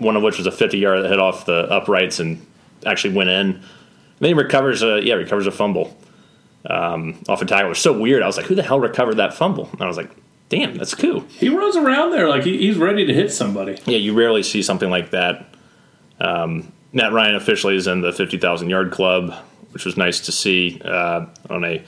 one 0.00 0.16
of 0.16 0.24
which 0.24 0.38
was 0.38 0.46
a 0.48 0.50
50 0.52 0.78
yard 0.78 1.04
that 1.04 1.08
hit 1.08 1.20
off 1.20 1.46
the 1.46 1.70
uprights 1.70 2.18
and 2.18 2.44
actually 2.84 3.14
went 3.14 3.30
in. 3.30 3.62
then 4.18 4.28
he 4.28 4.34
recovers 4.34 4.82
a 4.82 5.00
yeah 5.02 5.14
recovers 5.14 5.46
a 5.46 5.52
fumble 5.52 5.96
um, 6.68 7.22
off 7.28 7.42
a 7.42 7.44
tackle. 7.44 7.66
It 7.66 7.70
was 7.70 7.78
so 7.78 7.98
weird. 7.98 8.22
I 8.22 8.26
was 8.26 8.36
like, 8.36 8.46
who 8.46 8.54
the 8.54 8.62
hell 8.62 8.80
recovered 8.80 9.16
that 9.16 9.34
fumble? 9.34 9.68
And 9.72 9.82
I 9.82 9.86
was 9.86 9.96
like, 9.96 10.10
damn, 10.48 10.76
that's 10.76 10.94
cool. 10.94 11.20
He 11.20 11.48
runs 11.48 11.76
around 11.76 12.12
there 12.12 12.28
like 12.28 12.44
he, 12.44 12.58
he's 12.58 12.76
ready 12.76 13.06
to 13.06 13.14
hit 13.14 13.32
somebody. 13.32 13.78
Yeah, 13.86 13.98
you 13.98 14.14
rarely 14.14 14.42
see 14.42 14.62
something 14.62 14.90
like 14.90 15.10
that. 15.10 15.54
Um, 16.20 16.72
Matt 16.92 17.12
Ryan 17.12 17.34
officially 17.34 17.76
is 17.76 17.86
in 17.86 18.00
the 18.00 18.12
50,000 18.12 18.70
yard 18.70 18.92
club, 18.92 19.34
which 19.72 19.84
was 19.84 19.96
nice 19.96 20.20
to 20.20 20.32
see 20.32 20.80
uh, 20.84 21.26
on 21.50 21.64
a 21.64 21.84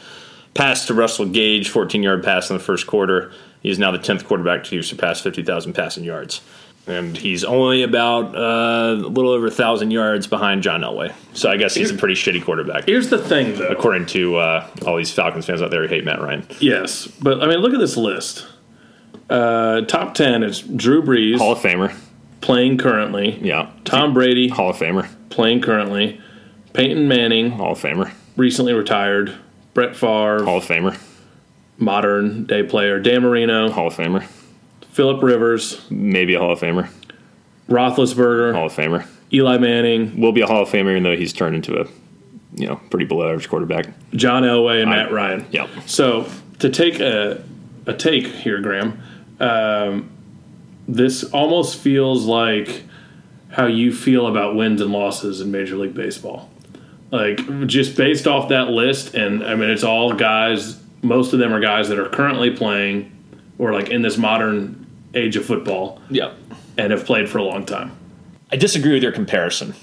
pass 0.55 0.87
to 0.87 0.95
Russell 0.95 1.27
Gage, 1.27 1.69
14 1.69 2.03
yard 2.03 2.25
pass 2.25 2.51
in 2.51 2.57
the 2.57 2.63
first 2.63 2.87
quarter. 2.87 3.33
He 3.63 3.71
is 3.71 3.79
now 3.79 3.91
the 3.91 3.99
10th 3.99 4.25
quarterback 4.25 4.65
to 4.65 4.83
surpass 4.83 5.21
50,000 5.21 5.73
passing 5.73 6.05
yards. 6.05 6.41
And 6.89 7.17
he's 7.17 7.43
only 7.43 7.83
about 7.83 8.37
uh, 8.37 8.93
a 8.93 9.09
little 9.09 9.33
over 9.33 9.47
a 9.47 9.51
1,000 9.51 9.91
yards 9.91 10.29
behind 10.29 10.63
John 10.63 10.83
Elway. 10.83 11.13
So 11.33 11.51
I 11.51 11.57
guess 11.57 11.75
he's 11.75 11.91
a 11.91 11.95
pretty 11.95 12.15
shitty 12.15 12.45
quarterback, 12.45 12.85
Here's 12.87 13.11
the 13.11 13.19
thing, 13.19 13.57
though. 13.59 13.67
according 13.69 14.07
to 14.07 14.37
uh, 14.37 14.71
all 14.87 14.97
these 14.97 15.13
Falcons 15.13 15.47
fans 15.47 15.61
out 15.63 15.71
there 15.73 15.83
who 15.83 15.89
hate 15.89 16.05
Matt 16.05 16.21
Ryan. 16.21 16.47
Yes, 16.61 17.07
but 17.07 17.43
I 17.43 17.49
mean, 17.49 17.59
look 17.59 17.73
at 17.75 17.81
this 17.81 17.97
list. 17.97 18.47
Uh, 19.29 19.81
top 19.83 20.15
ten 20.15 20.45
is 20.45 20.61
Drew 20.63 21.03
Brees 21.03 21.39
Hall 21.39 21.53
of 21.53 21.59
Famer. 21.59 21.93
playing 22.41 22.79
currently. 22.79 23.37
Yeah. 23.43 23.71
Tom 23.85 24.15
Brady 24.15 24.47
Hall 24.49 24.71
of 24.71 24.77
Famer. 24.77 25.09
playing 25.31 25.63
currently. 25.63 26.21
Peyton 26.73 27.09
Manning 27.09 27.51
Hall 27.51 27.73
of 27.73 27.81
Famer. 27.81 28.13
recently 28.37 28.73
retired. 28.75 29.35
Brett 29.75 29.97
Favre, 29.97 30.45
Hall 30.45 30.59
of 30.59 30.65
Famer. 30.65 30.97
modern 31.79 32.45
day 32.45 32.63
player. 32.63 33.01
Dan 33.01 33.23
Marino, 33.23 33.71
Hall 33.73 33.89
of 33.89 33.95
Famer. 33.95 34.25
Philip 34.97 35.23
Rivers, 35.23 35.79
Maybe 35.91 36.33
a 36.33 36.39
Hall 36.39 36.53
of 36.53 36.59
Famer. 36.59 36.89
Roethlisberger, 37.69 38.55
Hall 38.55 38.65
of 38.65 38.73
Famer. 38.73 39.07
Eli 39.31 39.59
Manning, 39.59 40.19
Will 40.19 40.33
be 40.33 40.41
a 40.41 40.47
Hall 40.47 40.63
of 40.63 40.71
Famer, 40.71 40.93
even 40.93 41.03
though 41.03 41.15
he's 41.15 41.35
turned 41.35 41.55
into 41.55 41.79
a 41.79 41.87
you 42.55 42.67
know 42.67 42.77
pretty 42.89 43.05
below 43.05 43.29
average 43.29 43.51
quarterback. 43.51 43.89
John 44.13 44.43
Elway, 44.43 44.81
and 44.81 44.89
Matt 44.89 45.13
Ryan. 45.13 45.45
Yep. 45.51 45.69
So 45.85 46.27
to 46.61 46.71
take 46.71 46.99
a 46.99 47.45
a 47.85 47.93
take 47.93 48.27
here, 48.27 48.63
Graham, 48.63 48.99
um, 49.39 50.09
this 50.89 51.25
almost 51.25 51.79
feels 51.79 52.25
like 52.25 52.83
how 53.51 53.67
you 53.67 53.93
feel 53.93 54.27
about 54.27 54.57
wins 54.57 54.81
and 54.81 54.93
losses 54.93 55.43
in 55.43 55.51
Major 55.51 55.77
League 55.77 55.93
Baseball. 55.93 56.49
Like 57.11 57.67
just 57.67 57.99
based 57.99 58.27
off 58.27 58.49
that 58.49 58.69
list, 58.69 59.15
and 59.15 59.45
I 59.45 59.57
mean 59.57 59.69
it's 59.69 59.85
all 59.85 60.15
guys. 60.15 60.83
Most 61.03 61.35
of 61.35 61.39
them 61.39 61.53
are 61.53 61.61
guys 61.61 61.91
that 61.91 61.99
are 61.99 62.09
currently 62.09 62.57
playing, 62.57 63.13
or 63.59 63.75
like 63.75 63.91
in 63.91 64.01
this 64.01 64.17
modern 64.17 64.86
age 65.17 65.37
of 65.37 65.45
football, 65.45 66.01
Yep. 66.11 66.35
and 66.79 66.93
have 66.93 67.05
played 67.05 67.29
for 67.29 67.39
a 67.39 67.43
long 67.43 67.65
time. 67.67 67.93
I 68.53 68.57
disagree 68.57 68.93
with 68.93 69.03
your 69.03 69.13
comparison 69.13 69.75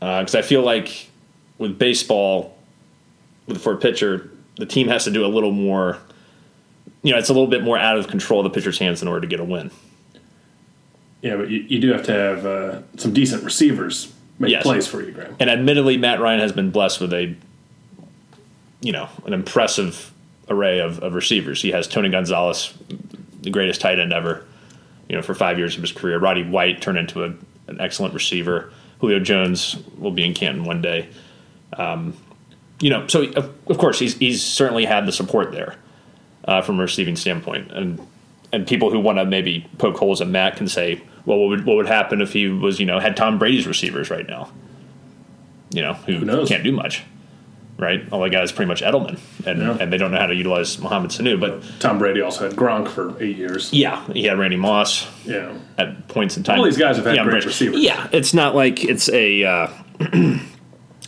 because 0.00 0.34
I 0.34 0.42
feel 0.42 0.62
like 0.62 1.08
with 1.58 1.78
baseball, 1.78 2.56
with 3.46 3.60
for 3.60 3.72
a 3.74 3.76
pitcher, 3.76 4.30
the 4.56 4.66
team 4.66 4.88
has 4.88 5.04
to 5.04 5.10
do 5.10 5.24
a 5.24 5.28
little 5.28 5.52
more. 5.52 5.98
You 7.02 7.12
know, 7.12 7.18
it's 7.18 7.28
a 7.28 7.32
little 7.32 7.46
bit 7.48 7.62
more 7.62 7.78
out 7.78 7.96
of 7.96 8.08
control 8.08 8.40
of 8.40 8.44
the 8.44 8.50
pitcher's 8.50 8.78
hands 8.78 9.02
in 9.02 9.08
order 9.08 9.20
to 9.20 9.26
get 9.26 9.38
a 9.40 9.44
win. 9.44 9.70
Yeah, 11.22 11.36
but 11.36 11.48
you, 11.50 11.60
you 11.68 11.80
do 11.80 11.92
have 11.92 12.04
to 12.04 12.12
have 12.12 12.46
uh, 12.46 12.82
some 12.96 13.12
decent 13.12 13.44
receivers 13.44 14.12
make 14.38 14.50
Yes. 14.52 14.62
plays 14.62 14.86
for 14.86 15.02
you, 15.02 15.10
Graham. 15.12 15.34
And 15.40 15.50
admittedly, 15.50 15.96
Matt 15.96 16.20
Ryan 16.20 16.40
has 16.40 16.52
been 16.52 16.70
blessed 16.70 17.00
with 17.00 17.12
a, 17.12 17.34
you 18.80 18.92
know, 18.92 19.08
an 19.26 19.32
impressive 19.32 20.12
array 20.48 20.78
of, 20.80 21.00
of 21.00 21.14
receivers. 21.14 21.60
He 21.62 21.70
has 21.72 21.86
Tony 21.88 22.08
Gonzalez, 22.08 22.72
the 23.42 23.50
greatest 23.50 23.80
tight 23.80 23.98
end 23.98 24.12
ever, 24.12 24.44
you 25.08 25.16
know, 25.16 25.22
for 25.22 25.34
five 25.34 25.58
years 25.58 25.76
of 25.76 25.82
his 25.82 25.92
career. 25.92 26.18
Roddy 26.18 26.44
White 26.44 26.80
turned 26.80 26.98
into 26.98 27.24
a, 27.24 27.34
an 27.66 27.80
excellent 27.80 28.14
receiver. 28.14 28.72
Julio 29.00 29.20
Jones 29.20 29.76
will 29.96 30.10
be 30.10 30.24
in 30.24 30.34
Canton 30.34 30.64
one 30.64 30.82
day. 30.82 31.08
Um, 31.74 32.16
you 32.80 32.90
know, 32.90 33.06
so 33.06 33.24
of, 33.32 33.54
of 33.68 33.78
course 33.78 33.98
he's 33.98 34.16
he's 34.16 34.42
certainly 34.42 34.84
had 34.84 35.06
the 35.06 35.12
support 35.12 35.52
there 35.52 35.76
uh, 36.44 36.62
from 36.62 36.78
a 36.78 36.82
receiving 36.82 37.16
standpoint, 37.16 37.70
and 37.72 38.00
and 38.52 38.66
people 38.66 38.90
who 38.90 39.00
want 39.00 39.18
to 39.18 39.24
maybe 39.24 39.66
poke 39.78 39.96
holes 39.96 40.20
in 40.20 40.32
Matt 40.32 40.56
can 40.56 40.68
say, 40.68 41.02
well, 41.26 41.38
what 41.38 41.48
would 41.48 41.66
what 41.66 41.76
would 41.76 41.86
happen 41.86 42.20
if 42.20 42.32
he 42.32 42.48
was 42.48 42.78
you 42.80 42.86
know 42.86 42.98
had 42.98 43.16
Tom 43.16 43.38
Brady's 43.38 43.66
receivers 43.66 44.10
right 44.10 44.26
now? 44.26 44.50
You 45.70 45.82
know, 45.82 45.92
who, 45.94 46.20
knows? 46.20 46.48
can't 46.48 46.64
do 46.64 46.72
much, 46.72 47.04
right? 47.78 48.06
All 48.12 48.20
they 48.20 48.28
got 48.30 48.44
is 48.44 48.52
pretty 48.52 48.68
much 48.68 48.82
Edelman, 48.82 49.18
and 49.46 49.60
Yeah. 49.62 49.76
and 49.80 49.92
they 49.92 49.96
don't 49.98 50.10
know 50.10 50.18
how 50.18 50.26
to 50.26 50.34
utilize 50.34 50.78
Mohamed 50.78 51.10
Sanu. 51.10 51.38
But 51.40 51.62
Tom 51.80 51.98
Brady 51.98 52.20
also 52.20 52.48
had 52.48 52.56
Gronk 52.56 52.88
for 52.88 53.14
eight 53.22 53.36
years. 53.36 53.72
yeah, 53.72 54.04
he 54.12 54.24
had 54.24 54.38
Randy 54.38 54.56
Moss 54.56 55.06
Yeah. 55.24 55.52
at 55.78 56.08
points 56.08 56.36
in 56.36 56.42
time. 56.42 56.58
All 56.58 56.64
these 56.64 56.76
guys 56.76 56.96
have 56.96 57.06
had 57.06 57.16
yeah, 57.16 57.24
great 57.24 57.44
receivers. 57.44 57.80
Yeah, 57.80 58.08
it's 58.12 58.34
not 58.34 58.54
like 58.54 58.84
it's 58.84 59.08
a 59.10 59.44
uh, 59.44 59.68
you 60.12 60.40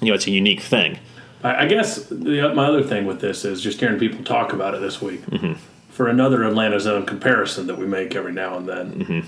know 0.03 0.15
it's 0.15 0.27
a 0.27 0.31
unique 0.31 0.61
thing. 0.61 0.99
I, 1.43 1.65
I 1.65 1.67
guess 1.67 2.05
the, 2.07 2.53
my 2.55 2.67
other 2.67 2.83
thing 2.83 3.07
with 3.07 3.21
this 3.21 3.45
is 3.45 3.61
just 3.61 3.81
hearing 3.81 3.99
people 3.99 4.23
talk 4.25 4.53
about 4.53 4.75
it 4.75 4.81
this 4.81 5.00
week. 5.03 5.25
Mm-hmm. 5.27 5.55
For 5.91 6.09
another 6.09 6.45
Atlanta 6.45 6.79
Zone 6.81 7.05
comparison 7.05 7.67
that 7.67 7.77
we 7.79 7.87
make 7.87 8.15
every 8.15 8.33
now 8.33 8.57
and 8.57 8.69
then, 8.69 8.93
Mm-hmm. 8.93 9.21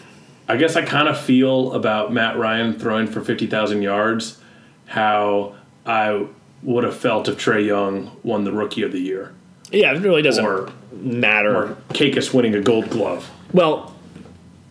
I 0.48 0.56
guess 0.56 0.74
I 0.74 0.82
kind 0.82 1.06
of 1.08 1.18
feel 1.18 1.72
about 1.72 2.12
Matt 2.12 2.36
Ryan 2.36 2.78
throwing 2.78 3.06
for 3.06 3.20
50,000 3.22 3.80
yards 3.80 4.38
how 4.86 5.54
I 5.86 6.26
would 6.62 6.84
have 6.84 6.96
felt 6.96 7.28
if 7.28 7.36
Trae 7.36 7.64
Young 7.66 8.10
won 8.22 8.44
the 8.44 8.52
Rookie 8.52 8.82
of 8.82 8.92
the 8.92 9.00
Year 9.00 9.32
Yeah, 9.70 9.92
it 9.94 10.00
really 10.00 10.22
doesn't 10.22 10.44
or, 10.44 10.70
matter. 10.92 11.56
or 11.56 11.76
Kakis 11.90 12.32
winning 12.32 12.54
a 12.54 12.60
gold 12.60 12.88
glove. 12.90 13.30
Well, 13.52 13.94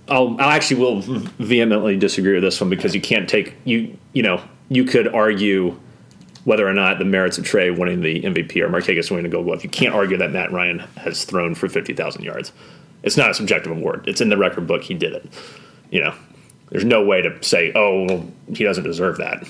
I'll, 0.08 0.40
I 0.42 0.56
actually 0.56 0.82
will 0.82 1.02
vehemently 1.02 1.98
disagree 1.98 2.34
with 2.34 2.44
this 2.44 2.60
one 2.60 2.70
because 2.70 2.94
you 2.96 3.02
can't 3.02 3.30
take 3.30 3.56
you 3.66 3.98
you 4.14 4.24
know 4.24 4.42
you 4.70 4.84
could 4.84 5.08
argue 5.14 5.78
whether 6.44 6.68
or 6.68 6.74
not 6.74 6.98
the 6.98 7.06
merits 7.06 7.38
of 7.38 7.44
Trae 7.46 7.78
winning 7.78 8.02
the 8.02 8.22
MVP 8.24 8.58
or 8.58 8.68
Markakis 8.68 9.12
winning 9.12 9.24
the 9.24 9.30
Gold 9.30 9.46
Glove. 9.46 9.64
You 9.64 9.70
can't 9.70 9.94
argue 9.94 10.18
that 10.18 10.32
Matt 10.32 10.52
Ryan 10.52 10.80
has 10.98 11.24
thrown 11.24 11.54
for 11.56 11.70
fifty 11.70 11.94
thousand 11.94 12.24
yards. 12.24 12.52
It's 13.04 13.16
not 13.18 13.30
a 13.30 13.34
subjective 13.34 13.72
award. 13.72 14.06
It's 14.08 14.22
in 14.22 14.30
the 14.30 14.38
record 14.38 14.66
book. 14.68 14.84
He 14.84 14.94
did 14.96 15.14
it. 15.14 15.26
You 15.92 16.02
know, 16.04 16.14
there's 16.70 16.86
no 16.86 17.04
way 17.06 17.22
to 17.22 17.42
say, 17.44 17.72
oh, 17.76 18.06
well, 18.06 18.28
he 18.54 18.64
doesn't 18.64 18.84
deserve 18.84 19.18
that. 19.18 19.48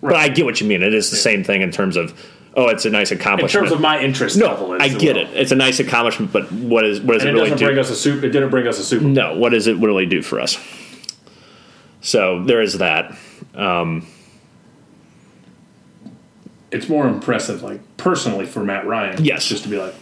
But 0.00 0.16
I 0.16 0.28
get 0.28 0.44
what 0.44 0.60
you 0.60 0.66
mean. 0.66 0.82
It 0.82 0.94
is 0.94 1.10
the 1.10 1.16
same 1.16 1.42
thing 1.42 1.62
in 1.62 1.70
terms 1.72 1.96
of, 1.96 2.12
oh, 2.56 2.68
it's 2.68 2.84
a 2.84 2.90
nice 2.90 3.10
accomplishment. 3.10 3.64
In 3.64 3.70
terms 3.70 3.72
of 3.72 3.80
my 3.80 4.00
interest 4.00 4.36
level, 4.36 4.68
no, 4.68 4.74
as 4.76 4.94
I 4.94 4.98
get 4.98 5.16
it. 5.16 5.28
It's 5.36 5.50
a 5.52 5.56
nice 5.56 5.80
accomplishment, 5.80 6.32
but 6.32 6.50
what 6.52 6.84
is 6.84 7.00
what 7.00 7.14
does 7.14 7.22
And 7.24 7.30
it 7.30 7.40
it 7.40 7.42
really 7.44 7.56
do? 7.56 7.66
bring 7.66 7.78
us 7.78 7.90
a 7.90 7.96
super. 7.96 8.26
It 8.26 8.30
didn't 8.30 8.50
bring 8.50 8.66
us 8.66 8.78
a 8.78 8.84
Super. 8.84 9.02
Bowl. 9.04 9.12
No, 9.12 9.36
what 9.36 9.50
does 9.50 9.66
it 9.66 9.76
really 9.78 10.06
do 10.06 10.22
for 10.22 10.40
us? 10.40 10.56
So 12.00 12.44
there 12.44 12.62
is 12.62 12.78
that. 12.78 13.16
It's 16.70 16.88
more 16.88 17.08
impressive, 17.08 17.62
like 17.62 17.80
personally, 17.96 18.44
for 18.46 18.62
Matt 18.62 18.86
Ryan. 18.86 19.24
Yes. 19.24 19.46
just 19.46 19.62
to 19.64 19.68
be 19.70 19.78
like, 19.78 19.94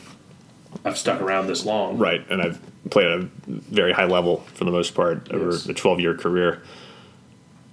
I've 0.84 0.98
stuck 0.98 1.20
around 1.20 1.46
this 1.46 1.64
long. 1.64 1.96
Right, 1.96 2.24
and 2.28 2.42
I've 2.42 2.60
played 2.90 3.06
at 3.06 3.20
a 3.20 3.28
very 3.46 3.92
high 3.92 4.04
level 4.06 4.38
for 4.54 4.64
the 4.64 4.70
most 4.72 4.94
part 4.94 5.30
over 5.32 5.52
Yes. 5.52 5.66
a 5.66 5.74
12 5.74 6.00
year 6.00 6.14
career. 6.14 6.62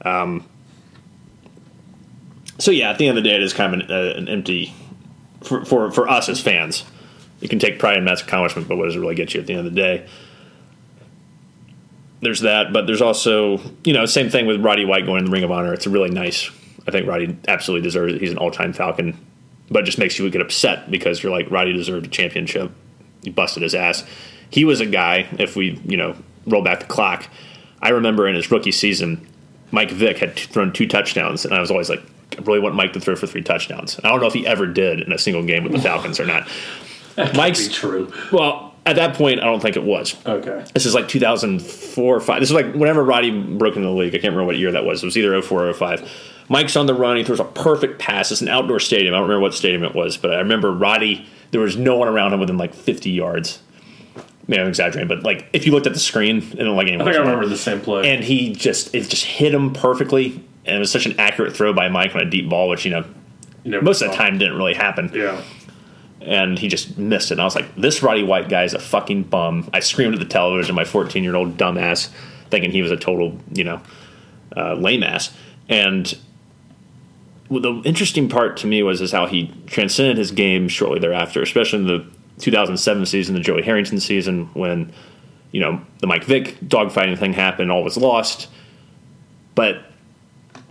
Um, 0.05 0.45
so 2.59 2.71
yeah, 2.71 2.91
at 2.91 2.97
the 2.97 3.07
end 3.07 3.17
of 3.17 3.23
the 3.23 3.29
day, 3.29 3.35
it 3.35 3.43
is 3.43 3.53
kind 3.53 3.73
of 3.73 3.79
an, 3.81 3.91
uh, 3.91 4.13
an 4.15 4.27
empty 4.27 4.73
for, 5.41 5.65
for 5.65 5.91
for 5.91 6.07
us 6.07 6.29
as 6.29 6.39
fans. 6.39 6.83
You 7.41 7.49
can 7.49 7.59
take 7.59 7.79
pride 7.79 7.97
in 7.97 8.05
Matt's 8.05 8.21
accomplishment, 8.21 8.67
but 8.67 8.77
what 8.77 8.85
does 8.85 8.95
it 8.95 8.99
really 8.99 9.15
get 9.15 9.33
you 9.33 9.41
at 9.41 9.47
the 9.47 9.53
end 9.53 9.67
of 9.67 9.73
the 9.73 9.81
day? 9.81 10.07
There's 12.21 12.39
that, 12.41 12.71
but 12.71 12.87
there's 12.87 13.01
also 13.01 13.59
you 13.83 13.93
know 13.93 14.05
same 14.05 14.29
thing 14.29 14.45
with 14.45 14.63
Roddy 14.63 14.85
White 14.85 15.05
going 15.05 15.19
in 15.19 15.25
the 15.25 15.31
Ring 15.31 15.43
of 15.43 15.51
Honor. 15.51 15.73
It's 15.73 15.85
a 15.85 15.89
really 15.89 16.09
nice. 16.09 16.49
I 16.87 16.91
think 16.91 17.07
Roddy 17.07 17.37
absolutely 17.47 17.83
deserves 17.83 18.13
it. 18.13 18.21
He's 18.21 18.31
an 18.31 18.37
all 18.37 18.51
time 18.51 18.73
Falcon, 18.73 19.17
but 19.69 19.83
it 19.83 19.85
just 19.85 19.97
makes 19.97 20.17
you 20.19 20.29
get 20.29 20.41
upset 20.41 20.89
because 20.89 21.21
you're 21.21 21.31
like 21.31 21.49
Roddy 21.51 21.73
deserved 21.73 22.05
a 22.05 22.09
championship. 22.09 22.71
He 23.23 23.29
busted 23.29 23.63
his 23.63 23.75
ass. 23.75 24.05
He 24.49 24.65
was 24.65 24.79
a 24.79 24.85
guy. 24.85 25.27
If 25.39 25.55
we 25.55 25.81
you 25.85 25.97
know 25.97 26.15
roll 26.45 26.61
back 26.61 26.81
the 26.81 26.85
clock, 26.85 27.27
I 27.81 27.89
remember 27.89 28.27
in 28.27 28.35
his 28.35 28.49
rookie 28.51 28.71
season, 28.71 29.27
Mike 29.71 29.91
Vick 29.91 30.19
had 30.19 30.37
thrown 30.37 30.71
two 30.71 30.87
touchdowns, 30.87 31.43
and 31.43 31.53
I 31.53 31.59
was 31.59 31.71
always 31.71 31.89
like, 31.89 32.03
really 32.41 32.59
want 32.59 32.75
Mike 32.75 32.93
to 32.93 32.99
throw 32.99 33.15
for 33.15 33.27
three 33.27 33.43
touchdowns. 33.43 33.99
I 34.03 34.09
don't 34.09 34.19
know 34.19 34.27
if 34.27 34.33
he 34.33 34.45
ever 34.45 34.67
did 34.67 35.01
in 35.01 35.11
a 35.11 35.17
single 35.17 35.43
game 35.43 35.63
with 35.63 35.73
the 35.73 35.79
Falcons 35.79 36.19
or 36.19 36.25
not. 36.25 36.47
Mike's 37.35 37.67
Be 37.67 37.73
true. 37.73 38.13
well, 38.31 38.73
at 38.85 38.95
that 38.97 39.15
point, 39.15 39.39
I 39.39 39.45
don't 39.45 39.61
think 39.61 39.75
it 39.75 39.83
was. 39.83 40.15
Okay. 40.25 40.65
This 40.73 40.85
is 40.85 40.93
like 40.93 41.07
2004 41.07 42.15
or 42.15 42.19
5. 42.19 42.39
This 42.39 42.49
is 42.49 42.55
like 42.55 42.73
whenever 42.73 43.03
Roddy 43.03 43.31
broke 43.31 43.75
into 43.75 43.87
the 43.87 43.93
league. 43.93 44.13
I 44.13 44.17
can't 44.17 44.33
remember 44.33 44.45
what 44.45 44.57
year 44.57 44.71
that 44.71 44.83
was. 44.83 45.03
It 45.03 45.05
was 45.05 45.17
either 45.17 45.41
04 45.41 45.67
or 45.67 45.73
05. 45.73 46.09
Mike's 46.49 46.75
on 46.75 46.85
the 46.85 46.93
run. 46.93 47.15
He 47.15 47.23
throws 47.23 47.39
a 47.39 47.45
perfect 47.45 47.99
pass. 47.99 48.31
It's 48.31 48.41
an 48.41 48.49
outdoor 48.49 48.79
stadium. 48.79 49.13
I 49.13 49.17
don't 49.17 49.29
remember 49.29 49.41
what 49.41 49.53
stadium 49.53 49.83
it 49.83 49.95
was, 49.95 50.17
but 50.17 50.33
I 50.33 50.39
remember 50.39 50.71
Roddy, 50.71 51.25
there 51.51 51.61
was 51.61 51.77
no 51.77 51.95
one 51.95 52.09
around 52.09 52.33
him 52.33 52.39
within 52.39 52.57
like 52.57 52.73
50 52.73 53.09
yards. 53.09 53.61
Maybe 54.47 54.61
I'm 54.61 54.67
exaggerating, 54.67 55.07
but 55.07 55.23
like 55.23 55.47
if 55.53 55.65
you 55.65 55.71
looked 55.71 55.87
at 55.87 55.93
the 55.93 55.99
screen, 55.99 56.41
didn't 56.41 56.75
like 56.75 56.87
anyone 56.87 57.07
I 57.07 57.11
think 57.13 57.23
I 57.23 57.25
remember 57.25 57.47
the 57.47 57.55
same 57.57 57.79
play. 57.79 58.11
And 58.13 58.21
he 58.21 58.51
just, 58.51 58.93
it 58.93 59.07
just 59.07 59.23
hit 59.23 59.53
him 59.53 59.71
perfectly. 59.71 60.43
And 60.65 60.75
it 60.75 60.79
was 60.79 60.91
such 60.91 61.05
an 61.05 61.19
accurate 61.19 61.55
throw 61.55 61.73
by 61.73 61.89
Mike 61.89 62.15
on 62.15 62.21
a 62.21 62.29
deep 62.29 62.49
ball, 62.49 62.69
which, 62.69 62.85
you 62.85 62.91
know, 62.91 63.03
never 63.65 63.83
most 63.83 64.01
of 64.01 64.09
the 64.11 64.15
time 64.15 64.37
didn't 64.37 64.55
really 64.57 64.73
happen 64.73 65.11
Yeah. 65.13 65.41
and 66.21 66.57
he 66.59 66.67
just 66.67 66.97
missed 66.97 67.31
it. 67.31 67.33
And 67.35 67.41
I 67.41 67.43
was 67.45 67.55
like, 67.55 67.75
this 67.75 68.01
Roddy 68.01 68.23
White 68.23 68.47
guy 68.49 68.63
is 68.63 68.73
a 68.73 68.79
fucking 68.79 69.23
bum. 69.23 69.69
I 69.73 69.79
screamed 69.81 70.13
at 70.13 70.19
the 70.19 70.25
television, 70.25 70.73
my 70.75 70.85
14 70.85 71.23
year 71.23 71.35
old 71.35 71.57
dumbass, 71.57 72.09
thinking 72.49 72.71
he 72.71 72.81
was 72.81 72.91
a 72.91 72.97
total, 72.97 73.37
you 73.53 73.63
know, 73.65 73.81
uh, 74.55 74.75
lame 74.75 75.03
ass. 75.03 75.33
And 75.69 76.17
the 77.49 77.81
interesting 77.85 78.29
part 78.29 78.57
to 78.57 78.67
me 78.67 78.83
was 78.83 79.01
is 79.01 79.11
how 79.11 79.25
he 79.27 79.53
transcended 79.67 80.17
his 80.17 80.31
game 80.31 80.67
shortly 80.67 80.99
thereafter, 80.99 81.41
especially 81.41 81.79
in 81.79 81.87
the 81.87 82.05
2007 82.39 83.05
season, 83.05 83.35
the 83.35 83.41
Joey 83.41 83.61
Harrington 83.63 83.99
season, 83.99 84.45
when 84.53 84.91
you 85.51 85.59
know 85.59 85.79
the 85.99 86.07
Mike 86.07 86.23
Vick 86.23 86.57
dogfighting 86.61 87.17
thing 87.17 87.33
happened, 87.33 87.71
all 87.71 87.83
was 87.83 87.95
lost. 87.97 88.47
But 89.55 89.85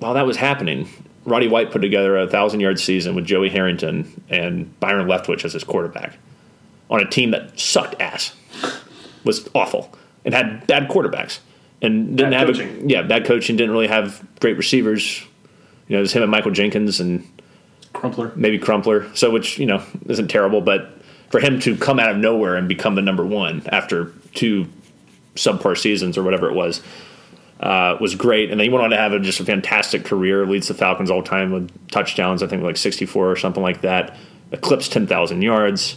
while 0.02 0.14
that 0.14 0.26
was 0.26 0.36
happening, 0.36 0.88
Roddy 1.24 1.46
White 1.46 1.70
put 1.70 1.80
together 1.80 2.18
a 2.18 2.26
thousand 2.26 2.60
yard 2.60 2.80
season 2.80 3.14
with 3.14 3.24
Joey 3.24 3.48
Harrington 3.48 4.22
and 4.28 4.78
Byron 4.80 5.06
Leftwich 5.06 5.44
as 5.44 5.52
his 5.52 5.62
quarterback 5.64 6.18
on 6.90 7.00
a 7.00 7.08
team 7.08 7.30
that 7.30 7.58
sucked 7.58 8.00
ass, 8.00 8.34
was 9.24 9.48
awful, 9.54 9.94
and 10.24 10.34
had 10.34 10.66
bad 10.66 10.88
quarterbacks, 10.88 11.38
and 11.80 12.16
didn't 12.16 12.32
Bad 12.32 12.48
have 12.48 12.48
coaching. 12.48 12.82
A, 12.82 12.86
yeah 12.86 13.02
bad 13.02 13.24
coaching. 13.24 13.56
Didn't 13.56 13.72
really 13.72 13.86
have 13.86 14.26
great 14.40 14.56
receivers. 14.56 15.20
You 15.88 15.94
know, 15.94 15.98
it 15.98 16.02
was 16.02 16.12
him 16.12 16.22
and 16.22 16.30
Michael 16.30 16.50
Jenkins 16.50 17.00
and 17.00 17.26
Crumpler. 17.92 18.32
maybe 18.34 18.58
Crumpler. 18.58 19.14
So 19.14 19.30
which 19.30 19.58
you 19.58 19.66
know 19.66 19.82
isn't 20.08 20.28
terrible, 20.28 20.60
but 20.60 20.98
for 21.30 21.38
him 21.38 21.60
to 21.60 21.76
come 21.76 21.98
out 21.98 22.10
of 22.10 22.16
nowhere 22.16 22.56
and 22.56 22.68
become 22.68 22.96
the 22.96 23.02
number 23.02 23.24
one 23.24 23.62
after 23.68 24.12
two 24.34 24.66
subpar 25.36 25.78
seasons 25.78 26.18
or 26.18 26.22
whatever 26.22 26.50
it 26.50 26.54
was 26.54 26.82
uh, 27.62 27.96
was 28.00 28.14
great. 28.14 28.50
And 28.50 28.58
then 28.58 28.64
he 28.64 28.70
went 28.70 28.82
on 28.84 28.90
to 28.90 28.96
have 28.96 29.12
a, 29.12 29.20
just 29.20 29.40
a 29.40 29.44
fantastic 29.44 30.04
career. 30.04 30.44
Leads 30.46 30.68
the 30.68 30.74
Falcons 30.74 31.10
all 31.10 31.22
time 31.22 31.52
with 31.52 31.90
touchdowns. 31.90 32.42
I 32.42 32.46
think 32.48 32.62
like 32.62 32.76
sixty 32.76 33.06
four 33.06 33.30
or 33.30 33.36
something 33.36 33.62
like 33.62 33.82
that. 33.82 34.16
Eclipsed 34.50 34.92
ten 34.92 35.06
thousand 35.06 35.42
yards. 35.42 35.96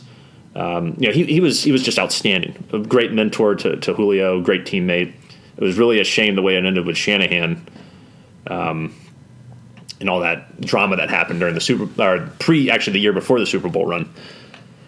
Um, 0.56 0.96
you 1.00 1.08
know, 1.08 1.14
he, 1.14 1.26
he 1.26 1.40
was 1.40 1.64
he 1.64 1.72
was 1.72 1.84
just 1.84 2.00
outstanding. 2.00 2.64
A 2.72 2.80
great 2.80 3.12
mentor 3.12 3.56
to, 3.56 3.78
to 3.78 3.94
Julio. 3.94 4.42
Great 4.42 4.66
teammate. 4.66 5.14
It 5.58 5.64
was 5.64 5.78
really 5.78 6.00
a 6.00 6.04
shame 6.04 6.36
the 6.36 6.42
way 6.42 6.56
it 6.56 6.66
ended 6.66 6.86
with 6.86 6.98
Shanahan 6.98 7.66
um, 8.48 8.94
and 10.00 10.10
all 10.10 10.20
that 10.20 10.62
drama 10.62 10.98
that 10.98 11.10
happened 11.10 11.40
during 11.40 11.56
the 11.56 11.62
Super 11.62 11.90
or 12.02 12.30
pre 12.40 12.70
actually 12.70 12.94
the 12.94 13.00
year 13.00 13.14
before 13.14 13.40
the 13.40 13.46
Super 13.46 13.70
Bowl 13.70 13.86
run, 13.86 14.14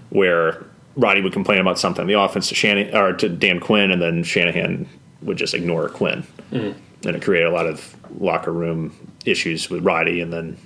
where 0.10 0.63
Roddy 0.96 1.22
would 1.22 1.34
complain 1.34 1.60
about 1.60 1.79
something 1.79 2.03
in 2.03 2.07
the 2.07 2.19
offense 2.19 2.50
to 2.50 2.55
Shanahan 2.55 2.96
or 2.96 3.13
to 3.13 3.29
Dan 3.29 3.60
Quinn, 3.60 3.91
and 3.91 4.01
then 4.01 4.24
Shanahan 4.24 4.88
would 5.21 5.38
just 5.38 5.53
ignore 5.53 5.89
Quinn, 5.89 6.25
mm. 6.51 6.75
and 7.05 7.15
it 7.15 7.21
created 7.21 7.47
a 7.47 7.51
lot 7.51 7.65
of 7.65 7.95
locker 8.19 8.51
room 8.51 8.93
issues 9.25 9.69
with 9.69 9.83
Roddy, 9.83 10.21
and 10.21 10.31
then 10.31 10.57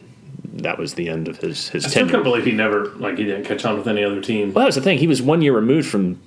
that 0.53 0.77
was 0.77 0.95
the 0.95 1.09
end 1.09 1.27
of 1.27 1.37
his 1.37 1.69
his 1.69 1.85
I 1.85 1.89
tenure. 1.89 2.07
still 2.07 2.15
can't 2.17 2.23
believe 2.23 2.45
he 2.45 2.51
never 2.51 2.87
like 2.95 3.17
he 3.17 3.23
didn't 3.23 3.45
catch 3.45 3.65
on 3.65 3.77
with 3.77 3.87
any 3.87 4.03
other 4.03 4.21
team. 4.21 4.53
Well, 4.53 4.63
that 4.63 4.67
was 4.67 4.75
the 4.75 4.81
thing. 4.81 4.97
He 4.97 5.07
was 5.07 5.21
one 5.21 5.41
year 5.41 5.53
removed 5.53 5.87
from 5.87 6.19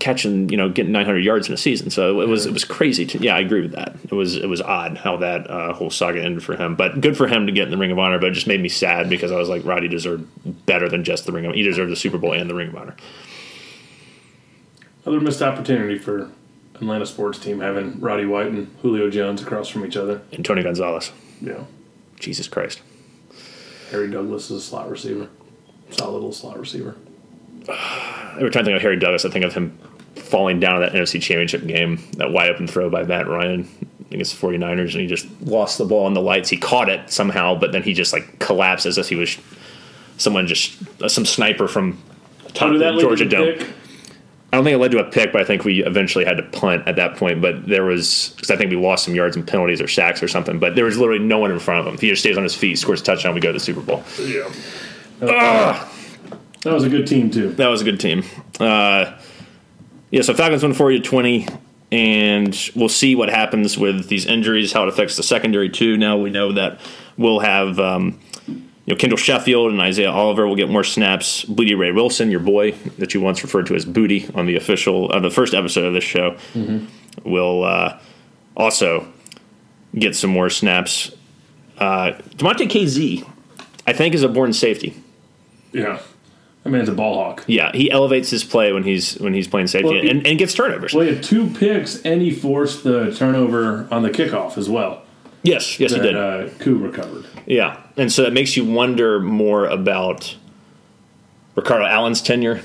catching, 0.00 0.48
you 0.48 0.56
know, 0.56 0.68
getting 0.68 0.92
900 0.92 1.24
yards 1.24 1.48
in 1.48 1.54
a 1.54 1.56
season. 1.56 1.90
So 1.90 2.20
it 2.20 2.28
was 2.28 2.46
it 2.46 2.52
was 2.52 2.64
crazy. 2.64 3.06
To, 3.06 3.18
yeah, 3.18 3.36
I 3.36 3.40
agree 3.40 3.62
with 3.62 3.72
that. 3.72 3.96
It 4.04 4.12
was 4.12 4.36
it 4.36 4.48
was 4.48 4.60
odd 4.60 4.98
how 4.98 5.16
that 5.18 5.48
uh, 5.50 5.72
whole 5.72 5.90
saga 5.90 6.22
ended 6.22 6.42
for 6.42 6.56
him. 6.56 6.74
But 6.74 7.00
good 7.00 7.16
for 7.16 7.26
him 7.26 7.46
to 7.46 7.52
get 7.52 7.64
in 7.64 7.70
the 7.70 7.76
Ring 7.76 7.90
of 7.90 7.98
Honor. 7.98 8.18
But 8.18 8.30
it 8.30 8.32
just 8.32 8.46
made 8.46 8.60
me 8.60 8.68
sad 8.68 9.08
because 9.08 9.32
I 9.32 9.36
was 9.36 9.48
like, 9.48 9.64
Roddy 9.64 9.88
deserved 9.88 10.26
better 10.66 10.88
than 10.88 11.04
just 11.04 11.26
the 11.26 11.32
Ring 11.32 11.44
of. 11.44 11.50
Honor. 11.50 11.56
He 11.56 11.62
deserved 11.62 11.90
the 11.90 11.96
Super 11.96 12.18
Bowl 12.18 12.32
and 12.32 12.48
the 12.48 12.54
Ring 12.54 12.68
of 12.68 12.76
Honor. 12.76 12.96
Another 15.04 15.20
missed 15.20 15.42
opportunity 15.42 15.98
for 15.98 16.30
Atlanta 16.74 17.06
sports 17.06 17.38
team 17.38 17.60
having 17.60 18.00
Roddy 18.00 18.26
White 18.26 18.48
and 18.48 18.74
Julio 18.82 19.10
Jones 19.10 19.42
across 19.42 19.68
from 19.68 19.84
each 19.84 19.96
other. 19.96 20.22
And 20.32 20.44
Tony 20.44 20.62
Gonzalez. 20.62 21.12
Yeah. 21.40 21.64
Jesus 22.18 22.48
Christ. 22.48 22.82
Harry 23.90 24.10
Douglas 24.10 24.50
is 24.50 24.58
a 24.58 24.60
slot 24.60 24.90
receiver. 24.90 25.28
Solid 25.90 26.14
little 26.14 26.32
slot 26.32 26.58
receiver. 26.58 26.96
Every 27.68 28.50
time 28.50 28.62
I 28.62 28.64
think 28.64 28.76
of 28.76 28.82
Harry 28.82 28.98
Douglas, 28.98 29.24
I 29.24 29.30
think 29.30 29.44
of 29.44 29.54
him 29.54 29.78
falling 30.16 30.58
down 30.58 30.76
in 30.76 30.82
that 30.82 30.92
NFC 30.92 31.20
Championship 31.20 31.66
game, 31.66 32.02
that 32.16 32.32
wide 32.32 32.50
open 32.50 32.66
throw 32.66 32.90
by 32.90 33.04
Matt 33.04 33.28
Ryan 33.28 33.68
against 34.10 34.40
the 34.40 34.46
49ers, 34.46 34.92
and 34.92 35.00
he 35.00 35.06
just 35.06 35.26
lost 35.42 35.78
the 35.78 35.84
ball 35.84 36.06
in 36.06 36.14
the 36.14 36.20
lights. 36.20 36.48
He 36.48 36.56
caught 36.56 36.88
it 36.88 37.10
somehow, 37.10 37.54
but 37.54 37.72
then 37.72 37.82
he 37.82 37.92
just 37.92 38.12
like 38.12 38.38
collapsed 38.38 38.86
as 38.86 38.98
if 38.98 39.08
he 39.08 39.16
was 39.16 39.38
someone 40.16 40.46
just 40.46 40.76
uh, 41.02 41.08
some 41.08 41.24
sniper 41.24 41.68
from 41.68 42.00
top 42.54 42.72
of 42.72 42.78
the 42.78 42.98
Georgia 43.00 43.24
Dome. 43.24 43.58
Pick? 43.58 43.68
I 44.54 44.56
don't 44.56 44.62
think 44.62 44.74
it 44.76 44.78
led 44.78 44.92
to 44.92 45.00
a 45.00 45.10
pick, 45.10 45.32
but 45.32 45.40
I 45.40 45.44
think 45.44 45.64
we 45.64 45.84
eventually 45.84 46.24
had 46.24 46.36
to 46.36 46.44
punt 46.44 46.86
at 46.86 46.94
that 46.94 47.16
point. 47.16 47.42
But 47.42 47.66
there 47.66 47.84
was 47.84 48.32
because 48.36 48.52
I 48.52 48.56
think 48.56 48.70
we 48.70 48.76
lost 48.76 49.04
some 49.04 49.12
yards 49.12 49.34
and 49.34 49.44
penalties 49.44 49.80
or 49.80 49.88
sacks 49.88 50.22
or 50.22 50.28
something. 50.28 50.60
But 50.60 50.76
there 50.76 50.84
was 50.84 50.96
literally 50.96 51.24
no 51.24 51.38
one 51.38 51.50
in 51.50 51.58
front 51.58 51.80
of 51.80 51.92
him. 51.92 51.98
He 51.98 52.08
just 52.08 52.22
stays 52.22 52.36
on 52.36 52.44
his 52.44 52.54
feet, 52.54 52.78
scores 52.78 53.00
a 53.00 53.04
touchdown, 53.04 53.34
we 53.34 53.40
go 53.40 53.48
to 53.48 53.54
the 53.54 53.58
Super 53.58 53.80
Bowl. 53.80 54.04
Yeah. 54.20 54.48
Uh, 55.20 55.88
that 56.62 56.72
was 56.72 56.84
a 56.84 56.88
good 56.88 57.04
team 57.04 57.32
too. 57.32 57.50
That 57.54 57.66
was 57.66 57.80
a 57.80 57.84
good 57.84 57.98
team. 57.98 58.22
Uh, 58.60 59.18
yeah, 60.12 60.22
so 60.22 60.34
Falcons 60.34 60.62
win 60.62 60.72
forty 60.72 61.00
to 61.00 61.04
twenty, 61.04 61.48
and 61.90 62.56
we'll 62.76 62.88
see 62.88 63.16
what 63.16 63.30
happens 63.30 63.76
with 63.76 64.06
these 64.06 64.24
injuries, 64.24 64.72
how 64.72 64.84
it 64.84 64.88
affects 64.88 65.16
the 65.16 65.24
secondary 65.24 65.68
too. 65.68 65.96
Now 65.96 66.16
we 66.16 66.30
know 66.30 66.52
that 66.52 66.78
we'll 67.16 67.40
have 67.40 67.80
um, 67.80 68.20
you 68.86 68.92
know 68.92 68.98
Kendall 68.98 69.16
Sheffield 69.16 69.70
and 69.70 69.80
Isaiah 69.80 70.10
Oliver 70.10 70.46
will 70.46 70.56
get 70.56 70.68
more 70.68 70.84
snaps. 70.84 71.44
Blidi 71.44 71.76
Wreh-Wilson, 71.76 72.30
your 72.30 72.40
boy 72.40 72.72
that 72.98 73.14
you 73.14 73.20
once 73.20 73.42
referred 73.42 73.66
to 73.66 73.74
as 73.74 73.84
Booty 73.84 74.28
on 74.34 74.46
the 74.46 74.56
official 74.56 75.10
uh, 75.12 75.20
the 75.20 75.30
first 75.30 75.54
episode 75.54 75.84
of 75.86 75.94
this 75.94 76.04
show, 76.04 76.32
mm-hmm. 76.52 76.86
will 77.28 77.64
uh, 77.64 77.98
also 78.56 79.06
get 79.94 80.14
some 80.14 80.30
more 80.30 80.50
snaps. 80.50 81.12
Uh, 81.78 82.12
Damontae 82.36 82.68
Kazee, 82.68 83.28
I 83.86 83.92
think, 83.92 84.14
is 84.14 84.22
a 84.22 84.28
born 84.28 84.52
safety. 84.52 84.94
Yeah. 85.72 86.00
I 86.64 86.70
mean, 86.70 86.80
it's 86.80 86.90
a 86.90 86.94
ball 86.94 87.14
hawk. 87.14 87.44
Yeah, 87.46 87.72
he 87.72 87.90
elevates 87.90 88.30
his 88.30 88.42
play 88.42 88.72
when 88.72 88.84
he's 88.84 89.18
when 89.18 89.34
he's 89.34 89.46
playing 89.46 89.66
safety 89.66 89.88
well, 89.88 90.02
he, 90.02 90.08
and, 90.08 90.26
and, 90.26 90.38
gets 90.38 90.54
turnovers. 90.54 90.94
Well, 90.94 91.06
he 91.06 91.14
had 91.14 91.22
two 91.22 91.48
picks, 91.48 92.00
and 92.02 92.22
he 92.22 92.30
forced 92.30 92.84
the 92.84 93.14
turnover 93.14 93.86
on 93.90 94.02
the 94.02 94.08
kickoff 94.08 94.56
as 94.56 94.70
well. 94.70 95.03
Yes, 95.44 95.78
yes, 95.78 95.92
that, 95.92 96.02
he 96.02 96.06
did. 96.08 96.16
Uh, 96.16 96.48
Koo 96.58 96.78
recovered. 96.78 97.26
Yeah, 97.46 97.80
and 97.96 98.10
so 98.10 98.22
that 98.22 98.32
makes 98.32 98.56
you 98.56 98.64
wonder 98.64 99.20
more 99.20 99.66
about 99.66 100.36
Ricardo 101.54 101.84
Allen's 101.84 102.22
tenure, 102.22 102.62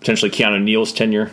potentially 0.00 0.30
Keanu 0.30 0.62
Neal's 0.62 0.92
tenure. 0.92 1.32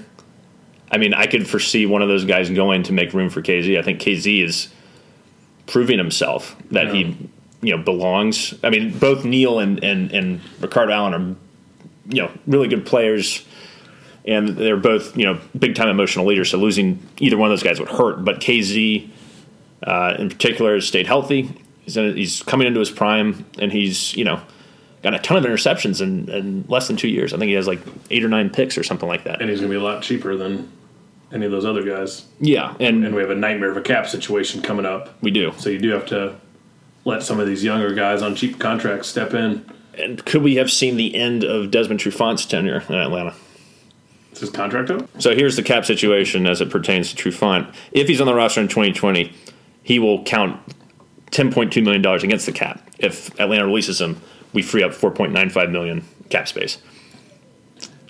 I 0.89 0.97
mean, 0.97 1.13
I 1.13 1.27
could 1.27 1.47
foresee 1.47 1.85
one 1.85 2.01
of 2.01 2.07
those 2.07 2.25
guys 2.25 2.49
going 2.49 2.83
to 2.83 2.93
make 2.93 3.13
room 3.13 3.29
for 3.29 3.41
KZ. 3.41 3.77
I 3.77 3.81
think 3.81 4.01
KZ 4.01 4.43
is 4.43 4.69
proving 5.67 5.97
himself 5.97 6.55
that 6.71 6.87
yeah. 6.87 6.93
he 6.93 7.29
you 7.61 7.75
know 7.75 7.83
belongs. 7.83 8.53
I 8.63 8.69
mean, 8.69 8.97
both 8.97 9.23
Neal 9.25 9.59
and, 9.59 9.83
and 9.83 10.11
and 10.11 10.41
Ricardo 10.59 10.93
Allen 10.93 11.13
are 11.13 11.35
you 12.13 12.23
know 12.23 12.31
really 12.47 12.67
good 12.67 12.85
players, 12.85 13.45
and 14.25 14.49
they're 14.49 14.77
both 14.77 15.15
you 15.17 15.25
know 15.25 15.39
big 15.57 15.75
time 15.75 15.87
emotional 15.87 16.25
leaders. 16.25 16.49
So 16.49 16.57
losing 16.57 17.05
either 17.19 17.37
one 17.37 17.49
of 17.49 17.51
those 17.51 17.63
guys 17.63 17.79
would 17.79 17.89
hurt. 17.89 18.25
But 18.25 18.39
Kazee, 18.39 19.09
uh, 19.83 20.15
in 20.17 20.29
particular, 20.29 20.75
has 20.75 20.87
stayed 20.87 21.07
healthy. 21.07 21.53
He's, 21.81 21.97
in, 21.97 22.15
he's 22.15 22.43
coming 22.43 22.67
into 22.67 22.79
his 22.79 22.91
prime, 22.91 23.45
and 23.59 23.71
he's 23.71 24.15
you 24.15 24.23
know 24.23 24.41
got 25.01 25.13
a 25.13 25.19
ton 25.19 25.37
of 25.37 25.43
interceptions 25.43 26.01
in, 26.01 26.29
in 26.29 26.65
less 26.67 26.87
than 26.87 26.95
two 26.95 27.07
years. 27.07 27.33
I 27.33 27.37
think 27.37 27.49
he 27.49 27.55
has 27.55 27.67
like 27.67 27.79
eight 28.09 28.23
or 28.23 28.29
nine 28.29 28.49
picks 28.49 28.77
or 28.77 28.83
something 28.83 29.09
like 29.09 29.23
that. 29.23 29.41
And 29.41 29.49
he's 29.49 29.59
going 29.59 29.71
to 29.71 29.77
be 29.77 29.81
a 29.81 29.83
lot 29.83 30.03
cheaper 30.03 30.35
than 30.35 30.71
any 31.33 31.45
of 31.45 31.51
those 31.51 31.65
other 31.65 31.83
guys. 31.83 32.25
Yeah, 32.39 32.75
and 32.79 33.03
and 33.05 33.15
we 33.15 33.21
have 33.21 33.31
a 33.31 33.35
nightmare 33.35 33.71
of 33.71 33.77
a 33.77 33.81
cap 33.81 34.07
situation 34.07 34.61
coming 34.61 34.85
up. 34.85 35.15
We 35.21 35.31
do. 35.31 35.53
So 35.57 35.69
you 35.69 35.79
do 35.79 35.89
have 35.89 36.05
to 36.07 36.35
let 37.05 37.23
some 37.23 37.39
of 37.39 37.47
these 37.47 37.63
younger 37.63 37.93
guys 37.93 38.21
on 38.21 38.35
cheap 38.35 38.59
contracts 38.59 39.07
step 39.07 39.33
in. 39.33 39.65
And 39.97 40.23
could 40.25 40.41
we 40.41 40.55
have 40.55 40.71
seen 40.71 40.95
the 40.95 41.15
end 41.15 41.43
of 41.43 41.71
Desmond 41.71 41.99
Trufant's 41.99 42.45
tenure 42.45 42.83
in 42.87 42.95
Atlanta? 42.95 43.33
Is 44.31 44.39
his 44.39 44.49
contract 44.49 44.89
up? 44.89 45.09
So 45.19 45.35
here's 45.35 45.57
the 45.57 45.63
cap 45.63 45.83
situation 45.85 46.47
as 46.47 46.61
it 46.61 46.69
pertains 46.69 47.13
to 47.13 47.29
Trufant. 47.29 47.73
If 47.91 48.07
he's 48.07 48.21
on 48.21 48.27
the 48.27 48.33
roster 48.33 48.61
in 48.61 48.69
2020, 48.69 49.33
he 49.83 49.99
will 49.99 50.23
count 50.23 50.59
$10.2 51.31 51.83
million 51.83 52.05
against 52.05 52.45
the 52.45 52.51
cap. 52.51 52.89
If 52.99 53.37
Atlanta 53.39 53.65
releases 53.65 53.99
him, 53.99 54.21
we 54.53 54.61
free 54.61 54.83
up 54.83 54.91
4.95 54.91 55.71
million 55.71 56.03
cap 56.29 56.47
space. 56.47 56.77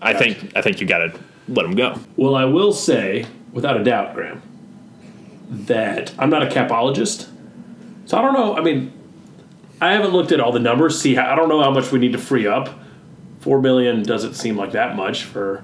I 0.02 0.14
gotcha. 0.14 0.24
think 0.24 0.58
I 0.58 0.62
think 0.62 0.82
you 0.82 0.88
got 0.88 1.00
to 1.00 1.20
let 1.48 1.66
him 1.66 1.76
go. 1.76 2.00
Well, 2.16 2.36
I 2.36 2.46
will 2.46 2.74
say, 2.74 3.26
without 3.52 3.80
a 3.80 3.84
doubt, 3.84 4.16
Graham, 4.16 4.42
that 5.50 6.14
I'm 6.18 6.30
not 6.30 6.44
a 6.44 6.48
capologist. 6.48 7.30
So 8.06 8.18
I 8.18 8.22
don't 8.22 8.34
know. 8.34 8.58
I 8.58 8.62
mean, 8.62 8.92
I 9.80 9.94
haven't 9.94 10.12
looked 10.12 10.32
at 10.32 10.40
all 10.40 10.52
the 10.52 10.60
numbers. 10.60 11.00
See, 11.00 11.16
how, 11.16 11.32
I 11.32 11.36
don't 11.36 11.50
know 11.50 11.62
how 11.62 11.72
much 11.72 11.92
we 11.92 12.00
need 12.00 12.14
to 12.14 12.18
free 12.18 12.48
up. 12.48 12.80
Four 13.40 13.62
million 13.62 14.04
doesn't 14.04 14.34
seem 14.34 14.56
like 14.56 14.72
that 14.72 14.96
much 14.96 15.24
for 15.24 15.64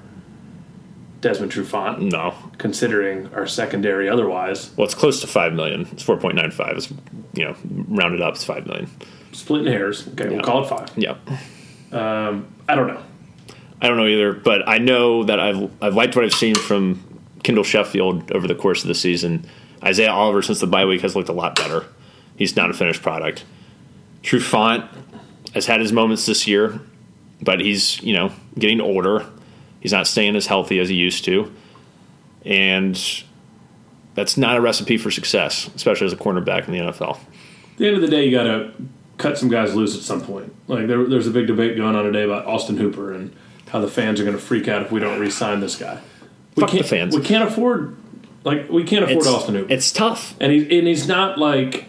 Desmond 1.22 1.52
Trufant. 1.52 2.12
No, 2.12 2.36
considering 2.58 3.34
our 3.34 3.48
secondary 3.48 4.10
otherwise. 4.10 4.72
Well, 4.78 4.86
it's 4.86 4.96
close 4.96 5.22
to 5.22 5.28
five 5.28 5.54
million. 5.54 5.88
It's 5.92 6.04
four 6.04 6.18
point 6.18 6.36
nine 6.36 6.52
five. 6.52 6.78
It's 6.78 6.92
you 7.34 7.46
know 7.46 7.56
rounded 7.88 8.22
up. 8.22 8.36
It's 8.36 8.44
five 8.44 8.66
million. 8.68 8.90
Splitting 9.32 9.72
hairs. 9.72 10.08
Okay, 10.10 10.26
yeah. 10.26 10.32
we'll 10.32 10.42
call 10.42 10.64
it 10.64 10.70
five. 10.70 10.90
Yeah. 10.96 11.16
Um, 11.92 12.48
I 12.68 12.76
don't 12.76 12.88
know. 12.88 13.02
I 13.82 13.88
don't 13.88 13.98
know 13.98 14.08
either, 14.08 14.34
but 14.34 14.68
I 14.68 14.78
know 14.78 15.24
that 15.24 15.40
I've 15.40 15.72
I've 15.82 15.96
liked 15.96 16.16
what 16.16 16.26
I've 16.26 16.34
seen 16.34 16.56
from 16.56 17.04
Kendall 17.44 17.64
Sheffield 17.64 18.32
over 18.32 18.48
the 18.48 18.56
course 18.56 18.84
of 18.84 18.88
the 18.88 18.96
season. 18.96 19.46
Isaiah 19.84 20.12
Oliver 20.12 20.42
since 20.42 20.60
the 20.60 20.68
bye 20.68 20.86
week 20.86 21.02
has 21.02 21.16
looked 21.16 21.30
a 21.30 21.34
lot 21.34 21.56
better. 21.56 21.86
He's 22.36 22.56
not 22.56 22.70
a 22.70 22.74
finished 22.74 23.02
product. 23.02 23.44
Trufant 24.24 24.88
has 25.54 25.66
had 25.66 25.80
his 25.80 25.92
moments 25.94 26.26
this 26.26 26.48
year, 26.48 26.80
but 27.42 27.60
he's 27.60 28.02
you 28.02 28.14
know 28.14 28.32
getting 28.58 28.82
older. 28.82 29.26
He's 29.88 29.94
not 29.94 30.06
staying 30.06 30.36
as 30.36 30.48
healthy 30.48 30.80
as 30.80 30.90
he 30.90 30.96
used 30.96 31.24
to, 31.24 31.50
and 32.44 33.02
that's 34.16 34.36
not 34.36 34.58
a 34.58 34.60
recipe 34.60 34.98
for 34.98 35.10
success, 35.10 35.70
especially 35.78 36.08
as 36.08 36.12
a 36.12 36.18
cornerback 36.18 36.68
in 36.68 36.74
the 36.74 36.80
NFL. 36.80 37.16
At 37.16 37.78
the 37.78 37.88
end 37.88 37.96
of 37.96 38.02
the 38.02 38.10
day, 38.10 38.26
you 38.26 38.32
got 38.32 38.44
to 38.44 38.74
cut 39.18 39.38
some 39.38 39.48
guys 39.48 39.76
loose 39.76 39.96
at 39.96 40.02
some 40.02 40.20
point. 40.20 40.54
Like 40.68 40.88
there, 40.88 41.06
there's 41.06 41.26
a 41.26 41.32
big 41.32 41.48
debate 41.48 41.78
going 41.78 41.96
on 41.96 42.04
today 42.04 42.24
about 42.24 42.46
Austin 42.46 42.76
Hooper 42.76 43.14
and 43.14 43.34
how 43.70 43.80
the 43.80 43.88
fans 43.88 44.20
are 44.20 44.26
going 44.26 44.36
to 44.36 44.44
freak 44.44 44.68
out 44.68 44.82
if 44.82 44.92
we 44.92 45.00
don't 45.00 45.22
re-sign 45.22 45.62
this 45.62 45.78
guy. 45.78 46.02
We 46.58 46.62
Fuck 46.64 46.72
can't, 46.72 46.84
the 46.84 46.90
fans. 46.90 47.16
We 47.16 47.22
can't 47.22 47.48
afford 47.48 47.96
like 48.44 48.68
we 48.68 48.84
can't 48.84 49.06
afford 49.06 49.20
it's, 49.20 49.28
Austin 49.28 49.56
Hooper. 49.56 49.72
It's 49.72 49.94
tough, 49.94 50.36
and 50.42 50.52
he 50.52 50.80
and 50.80 50.86
he's 50.86 51.08
not 51.08 51.38
like 51.38 51.86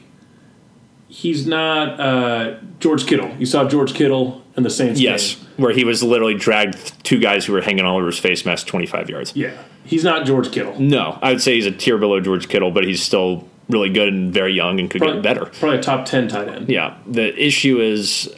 he's 1.08 1.48
not 1.48 1.98
uh, 1.98 2.58
George 2.78 3.08
Kittle. 3.08 3.34
You 3.40 3.46
saw 3.46 3.68
George 3.68 3.92
Kittle 3.92 4.44
in 4.58 4.64
the 4.64 4.70
Saints 4.70 5.00
yes, 5.00 5.36
game. 5.36 5.46
where 5.56 5.72
he 5.72 5.84
was 5.84 6.02
literally 6.02 6.34
dragged 6.34 7.04
two 7.04 7.18
guys 7.18 7.46
who 7.46 7.54
were 7.54 7.62
hanging 7.62 7.86
all 7.86 7.96
over 7.96 8.06
his 8.06 8.18
face 8.18 8.44
mask 8.44 8.66
25 8.66 9.08
yards. 9.08 9.34
Yeah. 9.34 9.56
He's 9.84 10.04
not 10.04 10.26
George 10.26 10.52
Kittle. 10.52 10.78
No, 10.78 11.18
I 11.22 11.32
would 11.32 11.40
say 11.40 11.54
he's 11.54 11.64
a 11.64 11.70
tier 11.70 11.96
below 11.96 12.20
George 12.20 12.48
Kittle, 12.48 12.70
but 12.70 12.84
he's 12.84 13.02
still 13.02 13.48
really 13.70 13.88
good 13.88 14.08
and 14.08 14.32
very 14.32 14.52
young 14.52 14.78
and 14.78 14.90
could 14.90 15.00
probably, 15.00 15.22
get 15.22 15.22
better. 15.22 15.46
Probably 15.46 15.78
a 15.78 15.82
top 15.82 16.04
10 16.04 16.28
tight 16.28 16.48
end. 16.48 16.68
Yeah. 16.68 16.98
The 17.06 17.34
issue 17.42 17.80
is, 17.80 18.28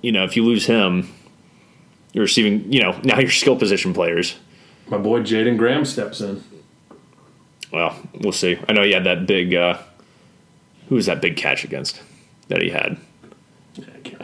you 0.00 0.12
know, 0.12 0.24
if 0.24 0.36
you 0.36 0.44
lose 0.44 0.64
him, 0.64 1.12
you're 2.12 2.22
receiving, 2.24 2.72
you 2.72 2.80
know, 2.80 2.98
now 3.04 3.18
your 3.18 3.30
skill 3.30 3.56
position 3.56 3.92
players. 3.92 4.36
My 4.88 4.98
boy 4.98 5.20
Jaeden 5.20 5.58
Graham 5.58 5.84
steps 5.84 6.20
in. 6.20 6.42
Well, 7.72 7.98
we'll 8.20 8.32
see. 8.32 8.58
I 8.68 8.72
know 8.72 8.82
he 8.82 8.92
had 8.92 9.04
that 9.04 9.26
big, 9.26 9.54
uh, 9.54 9.78
who 10.88 10.94
was 10.94 11.06
that 11.06 11.20
big 11.20 11.36
catch 11.36 11.64
against? 11.64 12.00
that 12.48 12.62
he 12.62 12.70
had. 12.70 12.96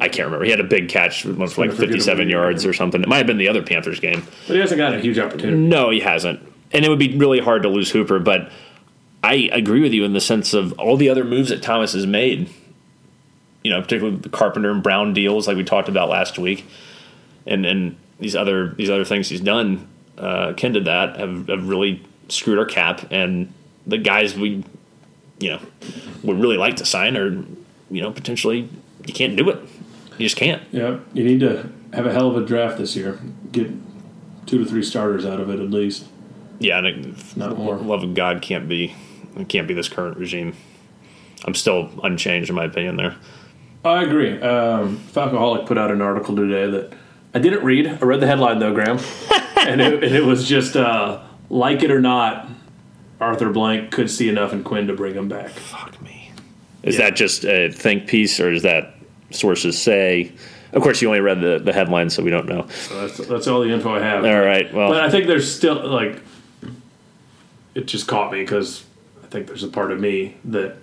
I 0.01 0.09
can't 0.09 0.27
remember. 0.27 0.45
He 0.45 0.51
had 0.51 0.61
a 0.61 0.65
big 0.65 0.89
catch 0.89 1.25
once 1.25 1.53
for 1.53 1.67
like 1.67 1.77
57 1.77 2.29
yards 2.29 2.65
or 2.65 2.73
something. 2.73 3.03
It 3.03 3.09
might 3.09 3.19
have 3.19 3.27
been 3.27 3.39
the 3.39 3.49
other 3.49 3.63
Panthers 3.63 4.01
game. 4.01 4.23
But 4.47 4.55
he 4.55 4.61
hasn't 4.61 4.79
got 4.79 4.95
a 4.95 5.01
huge 5.01 5.19
opportunity. 5.19 5.59
No, 5.59 5.91
he 5.91 6.01
hasn't. 6.01 6.41
And 6.73 6.85
it 6.85 6.89
would 6.89 6.99
be 6.99 7.17
really 7.17 7.41
hard 7.41 7.63
to 7.63 7.69
lose 7.69 7.91
Hooper, 7.91 8.19
but 8.19 8.51
I 9.23 9.51
agree 9.53 9.83
with 9.83 9.93
you 9.93 10.05
in 10.05 10.13
the 10.13 10.21
sense 10.21 10.55
of 10.55 10.73
all 10.79 10.97
the 10.97 11.09
other 11.09 11.25
moves 11.25 11.51
that 11.51 11.63
Thomas 11.63 11.93
has 11.93 12.07
made 12.07 12.49
you 13.63 13.71
know, 13.71 13.81
particularly 13.83 14.19
the 14.19 14.29
Carpenter 14.29 14.71
and 14.71 14.83
Brown 14.83 15.13
deals, 15.13 15.47
like 15.47 15.57
we 15.57 15.65
talked 15.65 15.89
about 15.89 16.09
last 16.09 16.39
week, 16.39 16.67
and 17.47 17.67
and 17.67 17.97
these 18.19 18.35
other 18.35 18.69
these 18.69 18.91
other 18.91 19.05
things 19.05 19.29
he's 19.29 19.41
done, 19.41 19.89
uh, 20.19 20.55
Ken 20.57 20.73
did 20.73 20.87
that 20.87 21.19
have, 21.19 21.49
have 21.49 21.69
really 21.69 22.03
screwed 22.29 22.59
our 22.59 22.65
cap, 22.65 23.07
and 23.11 23.53
the 23.87 23.99
guys 23.99 24.35
we, 24.35 24.65
you 25.39 25.51
know, 25.51 25.61
would 26.23 26.41
really 26.41 26.57
like 26.57 26.77
to 26.77 26.87
sign 26.87 27.17
are, 27.17 27.31
you 27.91 28.01
know, 28.01 28.11
potentially 28.11 28.69
you 29.07 29.15
can't 29.15 29.37
do 29.37 29.51
it, 29.51 29.59
you 30.21 30.27
just 30.27 30.37
can't. 30.37 30.63
Yeah, 30.73 30.99
you 31.13 31.25
need 31.25 31.41
to 31.41 31.71
have 31.93 32.07
a 32.07 32.13
hell 32.13 32.29
of 32.29 32.37
a 32.37 32.45
draft 32.47 32.79
this 32.79 32.95
year. 32.97 33.19
Get 33.53 33.71
two 34.47 34.59
to 34.59 34.65
three 34.65 34.83
starters 34.83 35.25
out 35.25 35.41
of 35.41 35.51
it 35.51 35.61
at 35.61 35.71
least. 35.71 36.07
Yeah, 36.59 36.79
and 36.79 36.87
it, 36.87 37.37
Not 37.37 37.57
more. 37.57 37.77
love 37.77 38.03
of 38.03 38.15
God 38.15 38.43
can't 38.43 38.69
be 38.69 38.95
it 39.37 39.49
can't 39.49 39.67
be 39.69 39.75
this 39.75 39.89
current 39.89 40.17
regime. 40.19 40.55
I'm 41.45 41.55
still 41.55 41.89
unchanged 42.03 42.51
in 42.51 42.57
my 42.57 42.65
opinion 42.65 42.97
there. 42.97 43.17
I 43.85 44.03
agree. 44.03 44.39
Um, 44.43 44.99
Falcoholic 44.99 45.67
put 45.67 45.79
out 45.79 45.91
an 45.91 46.03
article 46.03 46.37
today 46.37 46.71
that 46.71 46.93
I 47.33 47.39
didn't 47.39 47.65
read. 47.65 47.87
I 47.87 47.99
read 48.05 48.21
the 48.21 48.27
headline 48.27 48.59
though, 48.59 48.75
Graham, 48.75 48.99
and, 49.57 49.81
it, 49.81 50.05
and 50.05 50.15
it 50.15 50.25
was 50.25 50.47
just 50.47 50.77
uh, 50.77 51.23
like 51.49 51.83
it 51.83 51.91
or 51.91 52.01
not, 52.01 52.47
Arthur 53.21 53.51
Blank 53.51 53.91
could 53.91 54.11
see 54.11 54.29
enough 54.29 54.53
in 54.53 54.65
Quinn 54.65 54.87
to 54.89 54.93
bring 54.95 55.15
him 55.15 55.29
back. 55.29 55.49
Fuck 55.51 56.01
me. 56.03 56.31
Is 56.83 56.99
Yeah. 56.99 57.05
that 57.11 57.17
just 57.17 57.45
a 57.47 57.71
think 57.71 58.07
piece 58.07 58.39
or 58.39 58.53
is 58.53 58.63
that 58.65 58.95
sources 59.31 59.81
say? 59.81 60.33
Of 60.73 60.83
course, 60.83 61.03
you 61.03 61.09
only 61.09 61.21
read 61.21 61.41
the, 61.41 61.59
the 61.59 61.73
headline, 61.73 62.11
so 62.11 62.23
we 62.23 62.31
don't 62.31 62.47
know. 62.47 62.69
So 62.69 63.07
that's 63.07 63.27
that's 63.27 63.47
all 63.49 63.61
the 63.61 63.71
info 63.71 63.95
I 63.95 64.01
have. 64.01 64.25
All 64.25 64.41
right. 64.41 64.73
Well, 64.73 64.91
But 64.91 65.03
I 65.03 65.11
think 65.11 65.27
there's 65.27 65.53
still 65.53 65.89
like 65.89 66.23
it 67.75 67.87
just 67.87 68.07
caught 68.07 68.33
me 68.33 68.41
because 68.41 68.85
I 69.23 69.27
think 69.27 69.47
there's 69.47 69.63
a 69.63 69.69
part 69.69 69.91
of 69.93 70.01
me 70.01 70.37
that 70.45 70.77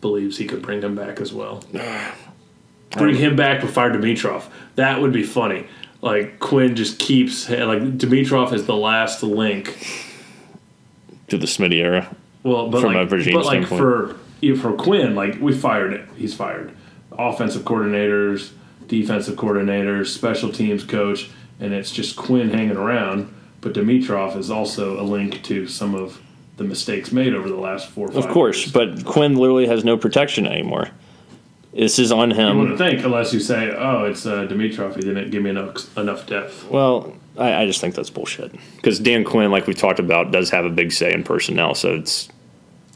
believes 0.00 0.38
he 0.38 0.46
could 0.46 0.62
bring 0.62 0.82
him 0.82 0.94
back 0.94 1.20
as 1.20 1.32
well. 1.32 1.62
bring 2.92 3.16
him 3.16 3.36
back 3.36 3.60
but 3.60 3.70
fire 3.70 3.90
Dimitroff. 3.90 4.44
That 4.76 5.00
would 5.00 5.12
be 5.12 5.22
funny. 5.22 5.66
Like 6.00 6.38
Quinn 6.38 6.76
just 6.76 6.98
keeps 6.98 7.48
like 7.48 7.98
Dimitroff 7.98 8.52
is 8.52 8.66
the 8.66 8.76
last 8.76 9.22
link. 9.22 9.76
to 11.28 11.38
the 11.38 11.46
Smitty 11.46 11.74
era. 11.74 12.14
Well, 12.42 12.70
but 12.70 12.80
From 12.80 12.94
like, 12.94 13.10
a 13.10 13.14
regime 13.14 13.34
but 13.34 13.44
like 13.44 13.66
standpoint. 13.66 13.80
for 13.80 14.70
for 14.70 14.72
Quinn, 14.76 15.14
like 15.14 15.40
we 15.40 15.52
fired 15.52 15.92
it. 15.92 16.08
He's 16.16 16.34
fired. 16.34 16.72
Offensive 17.18 17.62
coordinators, 17.62 18.52
defensive 18.86 19.36
coordinators, 19.36 20.06
special 20.06 20.52
teams 20.52 20.84
coach, 20.84 21.30
and 21.60 21.72
it's 21.74 21.90
just 21.90 22.16
Quinn 22.16 22.50
hanging 22.50 22.76
around. 22.76 23.34
But 23.60 23.72
Dimitroff 23.74 24.36
is 24.36 24.50
also 24.50 25.00
a 25.00 25.02
link 25.02 25.42
to 25.44 25.66
some 25.66 25.94
of 25.96 26.20
the 26.58 26.64
mistakes 26.64 27.10
made 27.10 27.34
over 27.34 27.48
the 27.48 27.56
last 27.56 27.88
four. 27.90 28.08
or 28.08 28.16
Of 28.16 28.28
course, 28.28 28.60
years. 28.60 28.72
but 28.72 29.04
Quinn 29.04 29.34
literally 29.36 29.66
has 29.66 29.84
no 29.84 29.96
protection 29.96 30.46
anymore. 30.46 30.88
This 31.72 31.98
is 31.98 32.10
on 32.12 32.30
him. 32.30 32.54
You 32.54 32.58
wouldn't 32.60 32.78
think 32.78 33.04
unless 33.04 33.32
you 33.34 33.40
say, 33.40 33.70
"Oh, 33.76 34.04
it's 34.04 34.24
uh, 34.26 34.46
Dimitroff. 34.46 34.94
He 34.94 35.02
didn't 35.02 35.30
give 35.30 35.42
me 35.42 35.50
enough 35.50 35.96
enough 35.98 36.26
depth." 36.26 36.68
Well, 36.70 37.12
I, 37.36 37.62
I 37.62 37.66
just 37.66 37.80
think 37.80 37.94
that's 37.94 38.10
bullshit. 38.10 38.52
Because 38.76 38.98
Dan 38.98 39.22
Quinn, 39.24 39.50
like 39.50 39.66
we 39.66 39.74
talked 39.74 39.98
about, 39.98 40.30
does 40.32 40.50
have 40.50 40.64
a 40.64 40.70
big 40.70 40.92
say 40.92 41.12
in 41.12 41.22
personnel, 41.24 41.74
so 41.74 41.94
it's 41.94 42.28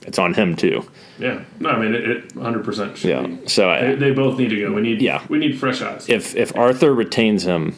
it's 0.07 0.19
on 0.19 0.35
him 0.35 0.57
too. 0.57 0.85
Yeah, 1.19 1.43
no, 1.61 1.71
I 1.71 1.79
mean 1.79 1.95
it. 1.95 2.33
Hundred 2.33 2.65
percent 2.65 3.03
Yeah. 3.05 3.23
be. 3.27 3.47
So 3.49 3.67
They, 3.67 3.93
I, 3.93 3.95
they 3.95 4.11
both 4.11 4.39
need 4.39 4.51
to 4.51 4.61
go. 4.61 4.73
We 4.73 4.81
need. 4.83 5.01
Yeah. 5.03 5.23
we 5.29 5.39
need 5.39 5.59
fresh 5.59 5.81
eyes. 5.83 6.09
if 6.09 6.35
if 6.37 6.57
Arthur 6.57 6.93
retains 6.95 7.45
him, 7.45 7.75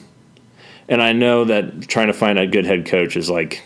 and 0.89 1.03
I 1.03 1.13
know 1.13 1.45
that 1.45 1.89
trying 1.89 2.07
to 2.09 2.13
find 2.13 2.39
a 2.39 2.47
good 2.47 2.65
head 2.65 2.87
coach 2.87 3.17
is 3.17 3.29
like 3.31 3.63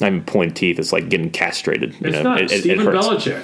not 0.00 0.08
even 0.08 0.24
pulling 0.24 0.52
teeth. 0.52 0.78
It's 0.78 0.92
like 0.92 1.08
getting 1.08 1.30
castrated. 1.30 1.92
You 2.00 2.08
It's 2.08 2.16
know, 2.16 2.22
not 2.22 2.40
it, 2.40 2.50
it- 2.50 2.54
it 2.56 2.60
Stephen 2.60 2.84
hurts. 2.86 3.06
Belichick. 3.06 3.42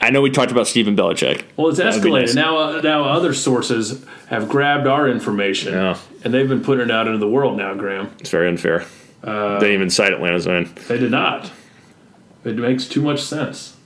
I 0.00 0.10
know 0.10 0.20
we 0.20 0.28
talked 0.30 0.50
about 0.52 0.66
Stephen 0.66 0.96
Belichick. 0.96 1.44
Well, 1.56 1.68
it's 1.68 1.78
That 1.78 1.94
would 1.94 2.02
be 2.02 2.10
escalated 2.10 2.20
nice. 2.26 2.34
now. 2.34 2.56
Uh, 2.58 2.80
now 2.82 3.04
other 3.04 3.32
sources 3.32 4.04
have 4.26 4.48
grabbed 4.48 4.86
our 4.86 5.08
information, 5.08 5.72
Yeah. 5.72 5.96
and 6.24 6.34
they've 6.34 6.48
been 6.48 6.62
putting 6.62 6.86
it 6.86 6.90
out 6.90 7.06
into 7.06 7.18
the 7.18 7.28
world 7.28 7.56
now. 7.56 7.72
Graham, 7.74 8.10
It's 8.18 8.28
very 8.28 8.48
unfair. 8.48 8.84
Uh, 9.22 9.54
they 9.60 9.68
didn't 9.68 9.74
even 9.76 9.90
cite 9.90 10.12
Atlanta's 10.12 10.46
own. 10.46 10.68
they 10.88 10.98
did 10.98 11.10
not. 11.12 11.50
It 12.44 12.56
makes 12.56 12.86
too 12.86 13.00
much 13.02 13.22
sense, 13.22 13.76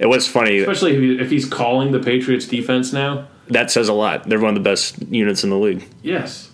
It 0.00 0.06
was 0.06 0.26
funny. 0.26 0.58
especially 0.58 0.94
if, 0.94 1.00
he, 1.00 1.18
if 1.24 1.30
he's 1.30 1.44
calling 1.46 1.92
the 1.92 2.00
Patriots 2.00 2.46
defense 2.46 2.92
now. 2.92 3.28
That 3.48 3.70
says 3.70 3.88
a 3.88 3.92
lot. 3.92 4.28
They're 4.28 4.40
one 4.40 4.56
of 4.56 4.62
the 4.62 4.68
best 4.68 5.00
units 5.10 5.44
in 5.44 5.50
the 5.50 5.58
league. 5.58 5.86
Yes, 6.02 6.50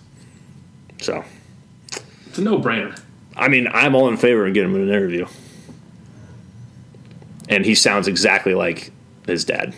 So, 1.01 1.23
it's 2.27 2.37
a 2.37 2.41
no-brainer. 2.41 2.99
I 3.35 3.47
mean, 3.47 3.67
I'm 3.73 3.95
all 3.95 4.07
in 4.09 4.17
favor 4.17 4.45
of 4.45 4.53
getting 4.53 4.71
him 4.75 4.81
an 4.83 4.89
interview. 4.89 5.25
And 7.49 7.65
he 7.65 7.75
sounds 7.75 8.07
exactly 8.07 8.53
like 8.53 8.91
his 9.25 9.43
dad. 9.45 9.73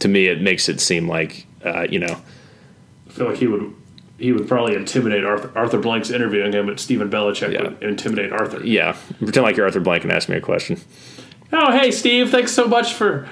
To 0.00 0.08
me, 0.08 0.26
it 0.26 0.40
makes 0.40 0.68
it 0.68 0.80
seem 0.80 1.08
like, 1.08 1.46
uh, 1.64 1.86
you 1.88 1.98
know, 1.98 2.20
I 3.06 3.10
feel 3.10 3.28
like 3.30 3.38
he 3.38 3.46
would. 3.46 3.74
He 4.18 4.32
would 4.32 4.48
probably 4.48 4.74
intimidate 4.74 5.24
Arthur. 5.24 5.52
Arthur 5.56 5.78
Blank's 5.78 6.10
interviewing 6.10 6.52
him, 6.52 6.66
but 6.66 6.80
Stephen 6.80 7.08
Belichick 7.08 7.52
Yeah. 7.52 7.62
would 7.62 7.82
intimidate 7.82 8.32
Arthur. 8.32 8.64
yeah, 8.64 8.96
pretend 9.18 9.44
like 9.44 9.56
you're 9.56 9.66
Arthur 9.66 9.80
Blank 9.80 10.02
and 10.04 10.12
ask 10.12 10.28
me 10.28 10.36
a 10.36 10.40
question. 10.40 10.80
Oh, 11.52 11.70
hey, 11.72 11.90
Steve! 11.92 12.30
Thanks 12.30 12.52
so 12.52 12.66
much 12.66 12.92
for 12.94 13.28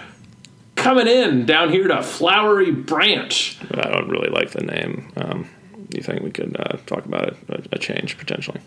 coming 0.76 1.06
in 1.08 1.44
down 1.44 1.70
here 1.70 1.88
to 1.88 2.02
Flowery 2.02 2.70
Branch. 2.70 3.58
I 3.72 3.90
don't 3.90 4.08
really 4.08 4.30
like 4.30 4.50
the 4.50 4.62
name. 4.64 5.12
Um, 5.16 5.48
do 5.90 5.98
you 5.98 6.02
think 6.02 6.22
we 6.22 6.30
could 6.30 6.56
uh, 6.58 6.76
talk 6.86 7.04
about 7.04 7.36
a, 7.48 7.62
a 7.72 7.78
change 7.78 8.16
potentially? 8.16 8.60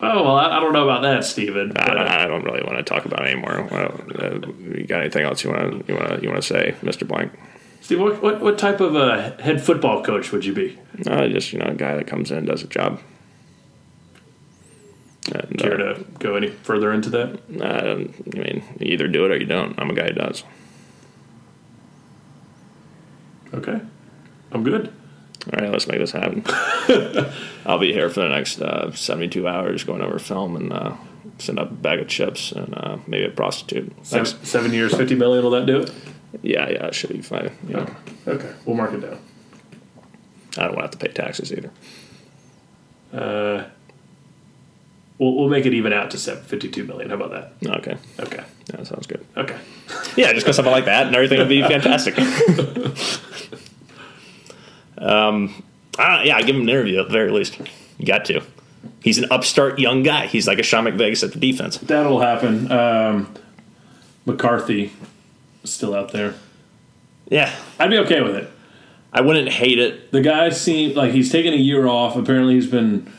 Oh 0.00 0.22
well, 0.22 0.36
I, 0.36 0.58
I 0.58 0.60
don't 0.60 0.72
know 0.72 0.84
about 0.88 1.02
that, 1.02 1.24
Stephen. 1.24 1.72
I, 1.76 1.86
but- 1.86 1.94
don't- 1.94 2.06
I 2.08 2.26
don't 2.26 2.44
really 2.44 2.62
want 2.62 2.76
to 2.76 2.82
talk 2.84 3.04
about 3.04 3.26
it 3.26 3.32
anymore. 3.32 3.66
Well, 3.70 4.00
uh, 4.18 4.38
you 4.76 4.84
got 4.86 5.00
anything 5.00 5.24
else 5.24 5.42
you 5.42 5.50
want 5.50 5.86
to 5.86 5.92
you 5.92 5.98
want 5.98 6.10
to 6.14 6.22
you 6.22 6.28
want 6.28 6.40
to 6.42 6.46
say, 6.46 6.74
Mister 6.82 7.04
Blank? 7.04 7.32
Steve, 7.80 8.00
what, 8.00 8.22
what, 8.22 8.40
what 8.40 8.58
type 8.58 8.80
of 8.80 8.94
a 8.94 9.36
head 9.40 9.62
football 9.62 10.02
coach 10.02 10.30
would 10.32 10.44
you 10.44 10.52
be? 10.52 10.78
Uh, 11.06 11.26
just 11.28 11.52
you 11.52 11.58
know, 11.58 11.66
a 11.66 11.74
guy 11.74 11.94
that 11.96 12.06
comes 12.06 12.30
in 12.30 12.38
and 12.38 12.46
does 12.46 12.62
a 12.62 12.66
job. 12.66 13.00
And, 15.32 15.58
Care 15.58 15.74
uh, 15.74 15.94
to 15.94 16.04
go 16.18 16.36
any 16.36 16.48
further 16.48 16.92
into 16.92 17.10
that? 17.10 17.38
uh, 17.60 18.34
I 18.34 18.38
mean, 18.38 18.62
you 18.78 18.92
either 18.92 19.08
do 19.08 19.24
it 19.24 19.30
or 19.30 19.36
you 19.36 19.46
don't. 19.46 19.78
I'm 19.78 19.90
a 19.90 19.94
guy 19.94 20.08
who 20.08 20.14
does. 20.14 20.42
Okay, 23.54 23.80
I'm 24.52 24.62
good. 24.64 24.92
All 25.52 25.60
right, 25.60 25.70
let's 25.72 25.86
make 25.86 25.98
this 25.98 26.12
happen. 26.12 26.44
I'll 27.66 27.78
be 27.78 27.92
here 27.92 28.10
for 28.10 28.20
the 28.20 28.28
next 28.28 28.60
uh, 28.60 28.92
72 28.92 29.46
hours 29.48 29.84
going 29.84 30.02
over 30.02 30.18
film 30.18 30.56
and 30.56 30.72
uh, 30.72 30.96
send 31.38 31.58
up 31.58 31.70
a 31.70 31.74
bag 31.74 32.00
of 32.00 32.08
chips 32.08 32.52
and 32.52 32.74
uh, 32.76 32.98
maybe 33.06 33.24
a 33.24 33.30
prostitute. 33.30 33.92
Seven, 34.04 34.26
seven 34.44 34.72
years, 34.72 34.94
fifty 34.94 35.14
million. 35.14 35.42
Will 35.44 35.52
that 35.52 35.66
do 35.66 35.80
it? 35.80 35.92
Yeah, 36.42 36.68
yeah, 36.68 36.86
it 36.86 36.94
should 36.94 37.10
be 37.10 37.22
fine. 37.22 37.50
Yeah. 37.68 37.88
Okay, 38.26 38.52
we'll 38.64 38.76
mark 38.76 38.92
it 38.92 39.00
down. 39.00 39.18
I 40.56 40.62
don't 40.66 40.74
want 40.76 40.78
to 40.78 40.82
have 40.82 40.90
to 40.90 40.98
pay 40.98 41.12
taxes 41.12 41.52
either. 41.52 41.70
Uh, 43.12 43.64
we'll, 45.18 45.34
we'll 45.34 45.48
make 45.48 45.64
it 45.66 45.72
even 45.74 45.92
out 45.92 46.10
to 46.10 46.18
52 46.18 46.84
million. 46.84 47.08
How 47.10 47.16
about 47.16 47.30
that? 47.60 47.68
Okay, 47.78 47.96
Okay. 48.18 48.44
that 48.66 48.86
sounds 48.86 49.06
good. 49.06 49.24
Okay. 49.36 49.56
Yeah, 50.16 50.32
just 50.32 50.44
go 50.46 50.50
something 50.52 50.72
like 50.72 50.86
that, 50.86 51.06
and 51.06 51.14
everything 51.14 51.38
would 51.38 51.48
be 51.48 51.62
fantastic. 51.68 52.18
um, 54.98 55.62
I 55.98 56.24
yeah, 56.24 56.36
I 56.36 56.42
give 56.42 56.56
him 56.56 56.62
an 56.62 56.68
interview 56.68 56.98
at 57.00 57.06
the 57.06 57.12
very 57.12 57.30
least. 57.30 57.58
You 57.98 58.06
got 58.06 58.24
to. 58.26 58.42
He's 59.00 59.18
an 59.18 59.26
upstart 59.30 59.78
young 59.78 60.02
guy. 60.02 60.26
He's 60.26 60.48
like 60.48 60.58
a 60.58 60.62
Sean 60.64 60.84
McVegas 60.84 61.22
at 61.22 61.32
the 61.32 61.38
defense. 61.38 61.78
That'll 61.78 62.20
happen. 62.20 62.70
Um, 62.72 63.32
McCarthy 64.26 64.92
still 65.64 65.94
out 65.94 66.12
there. 66.12 66.34
Yeah, 67.28 67.54
I'd 67.78 67.90
be 67.90 67.98
okay 67.98 68.20
with 68.20 68.36
it. 68.36 68.50
I 69.12 69.20
wouldn't 69.20 69.48
hate 69.48 69.78
it. 69.78 70.12
The 70.12 70.20
guy 70.20 70.50
seemed 70.50 70.94
like 70.94 71.12
he's 71.12 71.30
taking 71.32 71.52
a 71.52 71.56
year 71.56 71.86
off. 71.86 72.16
Apparently, 72.16 72.54
he's 72.54 72.66
been 72.66 73.10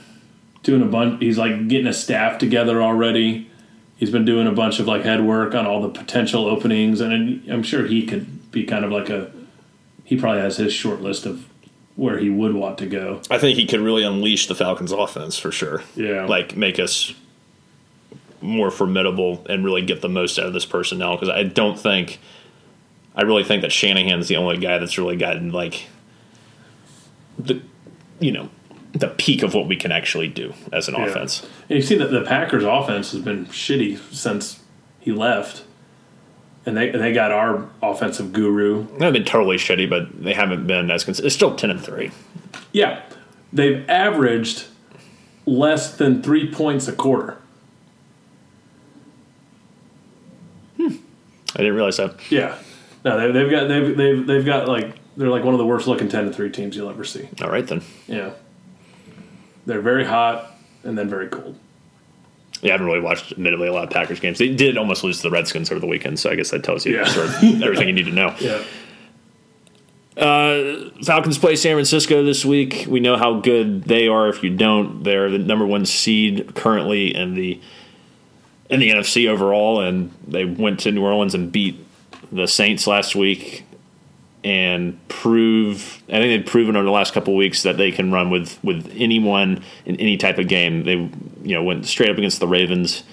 doing 0.64 0.82
a 0.82 0.86
bunch. 0.86 1.22
He's 1.22 1.38
like 1.38 1.68
getting 1.68 1.88
a 1.88 1.94
staff 1.94 2.38
together 2.40 2.82
already. 2.82 3.50
He's 3.98 4.12
been 4.12 4.26
doing 4.26 4.48
a 4.48 4.52
bunch 4.52 4.80
of 4.80 4.88
like 4.88 5.04
head 5.04 5.26
work 5.26 5.54
on 5.56 5.66
all 5.66 5.82
the 5.82 5.90
potential 5.90 6.46
openings, 6.46 7.02
and 7.02 7.50
I'm 7.50 7.64
sure 7.64 7.86
he 7.86 8.06
could 8.06 8.52
be 8.52 8.64
kind 8.64 8.86
of 8.86 8.92
like 8.92 9.10
a. 9.10 9.32
He 10.04 10.18
probably 10.20 10.42
has 10.42 10.58
his 10.58 10.74
short 10.74 11.02
list 11.02 11.26
of 11.26 11.48
where 11.96 12.18
he 12.18 12.30
would 12.30 12.54
want 12.54 12.78
to 12.78 12.86
go. 12.86 13.22
I 13.30 13.38
think 13.38 13.58
he 13.58 13.68
could 13.68 13.82
really 13.82 14.04
unleash 14.04 14.48
the 14.48 14.56
Falcons' 14.56 14.92
offense 14.92 15.38
for 15.38 15.52
sure. 15.52 15.84
Yeah. 15.96 16.26
like 16.26 16.56
make 16.56 16.80
us 16.80 17.14
more 18.42 18.72
formidable 18.72 19.46
and 19.50 19.64
really 19.66 19.82
get 19.82 20.02
the 20.02 20.10
most 20.10 20.40
out 20.40 20.46
of 20.46 20.54
this 20.54 20.66
personnel. 20.66 21.16
Because 21.16 21.30
I 21.30 21.44
don't 21.44 21.78
think, 21.80 22.20
I 23.16 23.24
really 23.24 23.44
think 23.44 23.62
that 23.62 23.72
Shanahan's 23.72 24.28
the 24.28 24.38
only 24.38 24.58
guy 24.58 24.78
that's 24.78 24.98
really 24.98 25.18
gotten 25.18 25.52
like 25.52 25.88
the, 27.38 27.62
you 28.20 28.32
know, 28.32 28.50
the 28.94 29.08
peak 29.08 29.44
of 29.44 29.54
what 29.54 29.68
we 29.68 29.76
can 29.76 29.92
actually 29.92 30.28
do 30.28 30.54
as 30.74 30.88
an 30.88 30.96
Yeah. 30.96 31.06
offense. 31.06 31.46
And 31.70 31.78
you 31.78 31.82
see 31.82 31.96
that 31.96 32.12
the 32.12 32.22
Packers' 32.22 32.64
offense 32.64 33.12
has 33.12 33.22
been 33.22 33.46
shitty 33.48 34.00
since 34.12 34.62
he 35.00 35.12
left, 35.12 35.64
and 36.66 36.76
they 36.76 36.90
they 36.90 37.14
got 37.14 37.32
our 37.32 37.70
offensive 37.84 38.34
guru. 38.34 38.88
They've 38.98 39.14
been 39.14 39.26
totally 39.26 39.58
shitty, 39.58 39.90
but 39.90 40.24
they 40.24 40.34
haven't 40.34 40.66
been 40.68 40.90
as 40.92 41.04
consistent. 41.04 41.28
It's 41.28 41.36
still 41.36 41.56
ten 41.56 41.70
and 41.70 41.80
three. 41.80 42.12
Yeah, 42.74 43.02
they've 43.54 43.88
averaged 43.88 44.66
less 45.46 45.96
than 45.96 46.22
three 46.24 46.52
points 46.52 46.88
a 46.88 46.92
quarter. 46.94 47.38
I 51.56 51.60
didn't 51.60 51.76
realize 51.76 51.98
that. 51.98 52.16
Yeah, 52.32 52.56
No, 53.04 53.18
they, 53.20 53.32
they've 53.32 53.50
got 53.52 53.68
they've, 53.68 53.98
they've 53.98 54.26
they've 54.28 54.46
got 54.46 54.68
like 54.68 54.96
they're 55.18 55.30
like 55.30 55.44
one 55.44 55.54
of 55.54 55.58
the 55.58 55.66
worst 55.66 55.88
looking 55.88 56.08
ten 56.10 56.26
to 56.26 56.32
three 56.34 56.50
teams 56.52 56.76
you'll 56.76 56.90
ever 56.90 57.04
see. 57.04 57.28
All 57.42 57.50
right 57.50 57.66
then. 57.66 57.82
Yeah, 58.08 58.32
they're 59.66 59.82
very 59.82 60.06
hot 60.06 60.56
and 60.84 60.98
then 60.98 61.10
very 61.10 61.28
cold. 61.28 61.58
Yeah, 62.62 62.70
I 62.70 62.72
haven't 62.74 62.88
really 62.88 63.00
watched, 63.00 63.32
admittedly, 63.32 63.68
a 63.70 63.74
lot 63.74 63.86
of 63.86 63.90
Packers 63.90 64.20
games. 64.20 64.38
They 64.38 64.54
did 64.54 64.78
almost 64.78 65.04
lose 65.04 65.18
to 65.18 65.24
the 65.24 65.30
Redskins 65.30 65.72
over 65.72 65.80
the 65.80 65.88
weekend, 65.88 66.20
so 66.20 66.30
I 66.30 66.36
guess 66.36 66.52
that 66.52 66.62
tells 66.64 66.86
you 66.86 66.96
Yeah. 66.98 67.06
sort 67.06 67.28
of 67.30 67.36
everything 67.64 67.88
you 67.88 67.94
need 67.94 68.06
to 68.06 68.12
know. 68.12 68.36
Yeah, 68.40 68.64
uh, 70.18 70.90
Falcons 71.04 71.38
play 71.38 71.56
San 71.56 71.76
Francisco 71.76 72.24
this 72.26 72.44
week. 72.44 72.86
We 72.90 73.00
know 73.00 73.16
how 73.16 73.40
good 73.40 73.84
they 73.86 74.08
are. 74.08 74.28
If 74.28 74.44
you 74.44 74.50
don't, 74.50 75.04
they're 75.04 75.30
the 75.30 75.38
number 75.38 75.66
one 75.66 75.86
seed 75.86 76.54
currently 76.56 77.16
in 77.16 77.36
the 77.36 77.62
in 78.70 78.80
the 78.80 78.90
NFC 78.90 79.28
overall, 79.28 79.82
and 79.82 80.12
they 80.28 80.46
went 80.46 80.80
to 80.82 80.92
New 80.92 81.04
Orleans 81.04 81.34
and 81.34 81.52
beat 81.52 81.86
the 82.32 82.48
Saints 82.48 82.86
last 82.88 83.16
week 83.16 83.66
and 84.44 84.98
prove. 85.10 86.02
I 86.08 86.14
think 86.14 86.44
they've 86.44 86.52
proven 86.52 86.76
over 86.76 86.86
the 86.86 86.92
last 86.92 87.14
couple 87.14 87.36
weeks 87.36 87.64
that 87.64 87.78
they 87.78 87.92
can 87.92 88.12
run 88.12 88.30
with 88.30 88.64
with 88.64 88.92
anyone 88.96 89.64
in 89.86 89.96
any 89.98 90.18
type 90.18 90.38
of 90.38 90.48
game. 90.48 90.84
They 90.84 90.96
you 91.48 91.56
know 91.56 91.64
went 91.64 91.86
straight 91.86 92.10
up 92.10 92.18
against 92.18 92.40
the 92.40 92.48
Ravens 92.48 93.04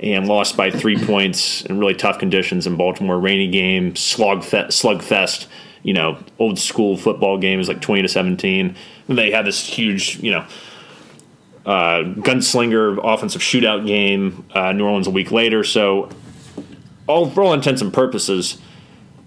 and 0.00 0.26
lost 0.26 0.56
by 0.56 0.70
three 0.70 0.96
points 0.96 1.62
in 1.62 1.78
really 1.78 1.94
tough 1.94 2.18
conditions 2.18 2.66
in 2.66 2.76
Baltimore. 2.76 3.18
Rainy 3.18 3.48
game, 3.48 3.94
slug 3.96 4.44
fe- 4.44 4.68
slugfest. 4.68 5.46
You 5.82 5.94
know, 5.94 6.18
old 6.38 6.58
school 6.58 6.98
football 6.98 7.38
games 7.38 7.68
like 7.68 7.80
twenty 7.80 8.02
to 8.02 8.08
seventeen. 8.08 8.76
And 9.08 9.16
they 9.16 9.30
had 9.30 9.46
this 9.46 9.66
huge, 9.66 10.20
you 10.20 10.30
know, 10.30 10.46
uh, 11.66 12.02
gunslinger 12.16 12.98
offensive 13.02 13.42
shootout 13.42 13.86
game. 13.86 14.44
Uh, 14.54 14.72
New 14.72 14.84
Orleans 14.84 15.06
a 15.06 15.10
week 15.10 15.30
later. 15.30 15.64
So, 15.64 16.08
all 17.06 17.28
for 17.30 17.42
all 17.42 17.52
intents 17.52 17.82
and 17.82 17.92
purposes, 17.92 18.58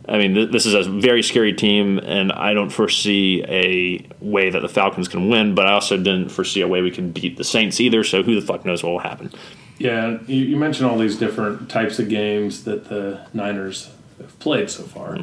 I 0.07 0.17
mean, 0.17 0.33
th- 0.33 0.51
this 0.51 0.65
is 0.65 0.73
a 0.73 0.83
very 0.83 1.21
scary 1.23 1.53
team, 1.53 1.99
and 1.99 2.31
I 2.31 2.53
don't 2.53 2.69
foresee 2.69 3.43
a 3.47 4.07
way 4.19 4.49
that 4.49 4.61
the 4.61 4.69
Falcons 4.69 5.07
can 5.07 5.29
win. 5.29 5.55
But 5.55 5.67
I 5.67 5.73
also 5.73 5.97
didn't 5.97 6.29
foresee 6.29 6.61
a 6.61 6.67
way 6.67 6.81
we 6.81 6.91
can 6.91 7.11
beat 7.11 7.37
the 7.37 7.43
Saints 7.43 7.79
either. 7.79 8.03
So 8.03 8.23
who 8.23 8.39
the 8.39 8.45
fuck 8.45 8.65
knows 8.65 8.83
what 8.83 8.91
will 8.91 8.99
happen? 8.99 9.31
yeah. 9.77 10.17
You, 10.27 10.45
you 10.45 10.57
mentioned 10.57 10.89
all 10.89 10.97
these 10.97 11.17
different 11.17 11.69
types 11.69 11.99
of 11.99 12.09
games 12.09 12.63
that 12.63 12.89
the 12.89 13.25
Niners 13.33 13.91
have 14.19 14.37
played 14.39 14.69
so 14.69 14.83
far, 14.83 15.17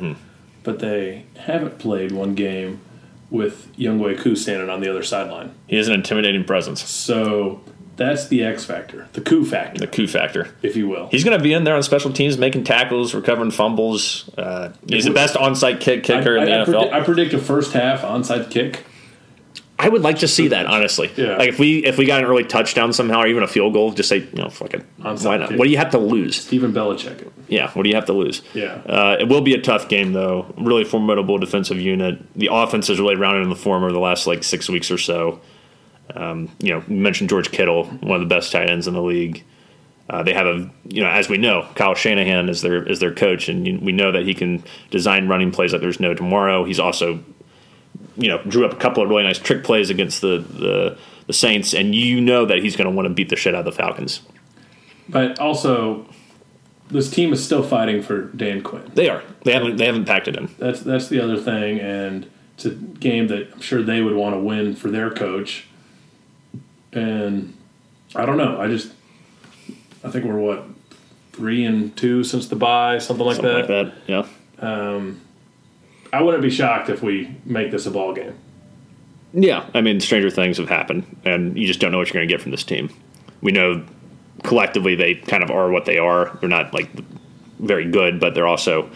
but 0.63 0.79
they 0.81 1.25
haven't 1.39 1.79
played 1.79 2.13
one 2.13 2.35
game 2.35 2.81
with 3.31 3.75
Younghoe 3.77 4.19
Koo 4.19 4.35
standing 4.37 4.69
on 4.71 4.81
the 4.81 4.91
other 4.91 5.03
sideline. 5.03 5.55
He 5.69 5.77
has 5.77 5.89
an 5.89 5.95
intimidating 5.95 6.45
presence. 6.45 6.83
So 6.89 7.61
that's 7.97 8.29
the 8.29 8.43
X 8.43 8.65
factor, 8.65 9.09
the 9.13 9.21
coup 9.21 9.45
factor, 9.45 9.79
The 9.79 9.87
coup 9.87 10.07
factor. 10.07 10.49
if 10.63 10.75
you 10.77 10.89
will. 10.89 11.09
He's 11.09 11.23
going 11.23 11.37
to 11.37 11.43
be 11.43 11.53
in 11.53 11.65
there 11.65 11.75
on 11.77 11.83
special 11.83 12.13
teams, 12.13 12.39
making 12.39 12.65
tackles, 12.65 13.15
recovering 13.15 13.51
fumbles. 13.51 14.29
Uh, 14.39 14.73
he's 14.89 15.05
the 15.05 15.11
best 15.13 15.35
onside 15.35 15.81
kick 15.81 16.03
kicker 16.03 16.37
in 16.37 16.45
the 16.47 16.53
I, 16.53 16.63
I 16.63 16.65
NFL. 16.65 16.91
predi- 16.91 16.93
I 16.93 17.01
predict 17.05 17.35
a 17.35 17.39
first 17.39 17.73
half 17.73 18.01
onside 18.03 18.51
kick. 18.51 18.85
I 19.81 19.89
would 19.89 20.03
like 20.03 20.19
to 20.19 20.29
see 20.29 20.49
that, 20.49 20.67
honestly. 20.67 21.11
Yeah. 21.17 21.37
Like 21.37 21.49
if 21.49 21.59
we 21.59 21.85
if 21.85 21.99
we 21.99 22.05
got 22.05 22.23
an 22.23 22.29
early 22.29 22.45
touchdown 22.45 22.93
somehow, 22.93 23.21
or 23.21 23.27
even 23.27 23.43
a 23.43 23.49
field 23.49 23.73
goal, 23.73 23.93
just 23.93 24.09
say, 24.09 24.19
you 24.19 24.29
know, 24.35 24.51
fuck 24.51 24.75
it. 24.75 24.85
Onside 25.01 25.25
Why 25.25 25.37
not? 25.39 25.49
kick. 25.49 25.59
What 25.59 25.65
do 25.65 25.71
you 25.71 25.79
have 25.79 25.91
to 25.91 25.99
lose? 25.99 26.37
Stephen 26.41 26.73
Belichick. 26.73 27.31
Yeah. 27.49 27.71
What 27.73 27.83
do 27.85 27.89
you 27.89 27.95
have 27.97 28.07
to 28.07 28.13
lose? 28.13 28.43
Yeah. 28.55 28.75
Uh, 28.87 29.17
it 29.19 29.29
will 29.29 29.41
be 29.41 29.55
a 29.55 29.61
tough 29.61 29.89
game, 29.89 30.13
though. 30.13 30.53
Really 30.59 30.85
formidable 30.85 31.39
defensive 31.39 31.81
unit. 31.81 32.19
The 32.35 32.51
offense 32.53 32.89
has 32.89 33.01
really 33.01 33.17
rounded 33.17 33.43
in 33.43 33.49
the 33.49 33.57
form 33.57 33.83
over 33.83 33.93
the 33.93 33.99
last 33.99 34.27
like 34.27 34.45
six 34.45 34.69
weeks 34.69 34.91
or 34.91 34.99
so. 34.99 35.41
Um, 36.15 36.51
you 36.61 36.75
know, 36.75 36.83
you 36.89 36.97
mentioned 36.97 37.31
George 37.31 37.51
Kittle, 37.51 37.85
one 37.85 38.21
of 38.21 38.29
the 38.29 38.35
best 38.35 38.53
tight 38.53 38.69
ends 38.69 38.87
in 38.87 38.95
the 38.95 39.03
league. 39.03 39.45
Uh, 40.09 40.25
they 40.25 40.35
have 40.35 40.47
a, 40.47 40.69
you 40.89 41.01
know, 41.05 41.09
as 41.09 41.29
we 41.29 41.39
know, 41.39 41.69
Kyle 41.77 41.95
Shanahan 41.95 42.49
is 42.49 42.63
their 42.63 42.83
is 42.83 42.99
their 42.99 43.15
coach, 43.15 43.49
and 43.49 43.81
we 43.81 43.93
know 43.93 44.11
that 44.11 44.25
he 44.25 44.35
can 44.35 44.65
design 44.91 45.29
running 45.29 45.53
plays 45.53 45.73
like 45.73 45.81
there's 45.81 46.01
no 46.01 46.15
tomorrow. 46.15 46.65
He's 46.65 46.81
also, 46.81 47.23
you 48.17 48.29
know, 48.29 48.43
drew 48.45 48.65
up 48.65 48.73
a 48.73 48.77
couple 48.77 49.03
of 49.03 49.09
really 49.09 49.23
nice 49.23 49.39
trick 49.39 49.65
plays 49.65 49.91
against 49.91 50.21
the 50.21 50.39
the, 50.39 50.99
the 51.27 51.33
Saints, 51.33 51.75
and 51.75 51.95
you 51.95 52.21
know 52.21 52.45
that 52.47 52.59
he's 52.59 52.77
going 52.77 52.89
to 52.89 52.95
want 52.95 53.07
to 53.09 53.15
beat 53.15 53.29
the 53.29 53.37
shit 53.37 53.55
out 53.55 53.61
of 53.61 53.65
the 53.67 53.73
Falcons. 53.73 54.21
But 55.09 55.39
also, 55.39 56.07
this 56.89 57.11
team 57.11 57.33
is 57.33 57.45
still 57.45 57.63
fighting 57.63 58.03
for 58.03 58.23
Dan 58.23 58.63
Quinn. 58.63 58.91
They 58.95 59.09
are. 59.09 59.23
They 59.45 59.53
haven't 59.53 59.77
they 59.77 59.87
haven't 59.87 60.05
packed 60.05 60.29
it 60.29 60.37
in. 60.37 60.49
That's 60.59 60.81
that's 60.81 61.09
the 61.09 61.21
other 61.21 61.37
thing, 61.37 61.81
and 61.81 62.31
it's 62.55 62.65
a 62.67 62.71
game 62.71 63.29
that 63.29 63.53
I'm 63.53 63.61
sure 63.61 63.83
they 63.83 64.03
would 64.03 64.15
want 64.15 64.35
to 64.35 64.41
win 64.41 64.75
for 64.77 64.91
their 64.91 65.11
coach. 65.11 65.67
And 66.93 67.57
I 68.15 68.27
don't 68.27 68.37
know. 68.37 68.61
I 68.61 68.67
just 68.69 68.93
I 70.05 70.11
think 70.11 70.25
we're 70.25 70.39
what 70.39 70.65
three 71.33 71.65
and 71.65 71.97
two 71.97 72.25
since 72.25 72.49
the 72.49 72.57
bye, 72.57 72.99
something 72.99 73.25
like 73.25 73.37
Something 73.37 73.53
that. 73.67 73.71
like 73.71 73.95
that. 74.07 74.09
Yeah. 74.09 74.27
Um, 74.59 75.21
I 76.13 76.23
wouldn't 76.23 76.43
be 76.43 76.51
shocked 76.51 76.89
if 76.89 77.03
we 77.03 77.35
make 77.45 77.71
this 77.71 77.87
a 77.87 77.91
ball 77.91 78.13
game. 78.13 78.35
Yeah, 79.33 79.69
I 79.75 79.81
mean, 79.81 80.01
stranger 80.01 80.31
things 80.31 80.59
have 80.59 80.69
happened, 80.69 81.05
and 81.25 81.57
you 81.57 81.67
just 81.67 81.79
don't 81.81 81.93
know 81.93 81.99
what 81.99 82.09
you're 82.09 82.21
going 82.21 82.29
to 82.29 82.33
get 82.33 82.43
from 82.43 82.51
this 82.51 82.65
team. 82.65 82.93
We 83.41 83.53
know 83.53 83.85
collectively 84.43 84.97
they 84.97 85.15
kind 85.15 85.43
of 85.43 85.51
are 85.51 85.71
what 85.71 85.85
they 85.85 85.99
are. 85.99 86.37
They're 86.41 86.49
not 86.49 86.75
like 86.75 86.91
very 87.61 87.89
good, 87.91 88.19
but 88.19 88.35
they're 88.35 88.47
also 88.47 88.91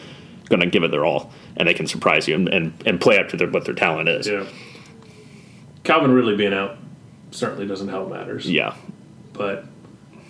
going 0.49 0.61
to 0.61 0.67
give 0.67 0.83
it 0.83 0.91
their 0.91 1.05
all, 1.05 1.33
and 1.57 1.69
they 1.69 1.75
can 1.75 1.87
surprise 1.87 2.27
you 2.27 2.35
and, 2.35 2.49
and, 2.49 2.83
and 2.85 3.01
play 3.01 3.19
up 3.19 3.29
to 3.29 3.37
their, 3.37 3.49
what 3.49 3.65
their 3.65 3.75
talent 3.75 4.09
is. 4.09 4.27
Yeah. 4.27 4.47
Calvin 5.85 6.11
really 6.13 6.37
being 6.37 6.55
out 6.55 6.79
certainly 7.31 7.67
doesn't 7.67 7.89
help 7.89 8.11
matters. 8.11 8.51
Yeah. 8.51 8.75
But 9.33 9.67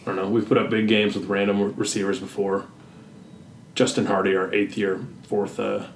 I 0.03 0.05
don't 0.05 0.17
know. 0.17 0.29
We've 0.29 0.47
put 0.47 0.59
up 0.59 0.69
big 0.71 0.89
games 0.89 1.15
with 1.15 1.27
random 1.27 1.75
receivers 1.77 2.21
before. 2.21 2.67
Justin 3.75 4.07
Hardy, 4.07 4.37
our 4.37 4.53
eighth 4.53 4.77
year, 4.77 5.05
fourth 5.25 5.59
uh, 5.59 5.87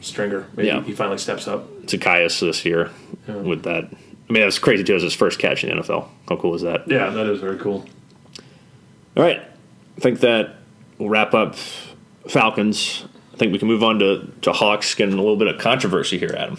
stringer. 0.00 0.46
Maybe 0.56 0.68
Yeah. 0.68 0.82
he 0.82 0.92
finally 0.92 1.18
steps 1.18 1.46
up. 1.48 1.86
to 1.86 1.98
Zaccheaus 1.98 2.40
this 2.40 2.64
year 2.64 2.90
Yeah. 3.28 3.36
with 3.36 3.62
that. 3.64 3.84
I 3.84 4.32
mean, 4.32 4.42
that's 4.42 4.58
crazy 4.58 4.84
too. 4.84 4.92
It 4.92 4.96
was 4.96 5.02
his 5.02 5.14
first 5.14 5.38
catch 5.38 5.64
in 5.64 5.70
the 5.70 5.76
NFL. 5.82 6.08
How 6.28 6.36
cool 6.36 6.54
is 6.54 6.62
that? 6.62 6.88
Yeah, 6.88 7.10
that 7.10 7.26
is 7.26 7.40
very 7.40 7.58
cool. 7.58 7.84
All 9.16 9.24
right. 9.24 9.40
I 9.96 10.00
think 10.00 10.20
that 10.20 10.56
will 10.98 11.08
wrap 11.08 11.34
up 11.34 11.56
Falcons. 12.28 13.04
I 13.34 13.36
think 13.38 13.52
we 13.52 13.58
can 13.58 13.66
move 13.68 13.82
on 13.82 13.98
to, 13.98 14.30
to 14.42 14.52
Hawks, 14.52 14.94
getting 14.94 15.14
a 15.14 15.18
little 15.18 15.36
bit 15.36 15.48
of 15.48 15.58
controversy 15.60 16.16
here, 16.18 16.34
Adam. 16.36 16.58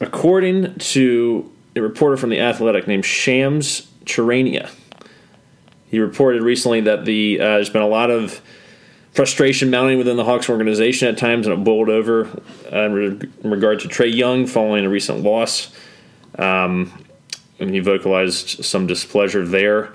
According 0.00 0.76
to 0.76 1.50
a 1.76 1.80
reporter 1.82 2.16
from 2.16 2.30
The 2.30 2.40
Athletic 2.40 2.86
named 2.88 3.04
Shams 3.04 3.88
Charania, 4.04 4.70
he 5.90 5.98
reported 5.98 6.42
recently 6.42 6.80
that 6.82 7.04
the 7.04 7.38
uh, 7.40 7.44
there's 7.44 7.70
been 7.70 7.82
a 7.82 7.86
lot 7.88 8.10
of 8.10 8.40
frustration 9.12 9.70
mounting 9.70 9.98
within 9.98 10.16
the 10.16 10.24
Hawks 10.24 10.48
organization 10.48 11.08
at 11.08 11.18
times, 11.18 11.46
and 11.46 11.58
it 11.58 11.64
boiled 11.64 11.88
over 11.88 12.26
uh, 12.72 12.82
in, 12.84 12.92
re- 12.92 13.30
in 13.44 13.50
regard 13.50 13.80
to 13.80 13.88
Trae 13.88 14.12
Young 14.12 14.46
following 14.46 14.84
a 14.84 14.88
recent 14.88 15.22
loss. 15.22 15.74
Um, 16.38 17.04
and 17.58 17.70
he 17.70 17.78
vocalized 17.78 18.64
some 18.64 18.86
displeasure 18.86 19.46
there. 19.46 19.92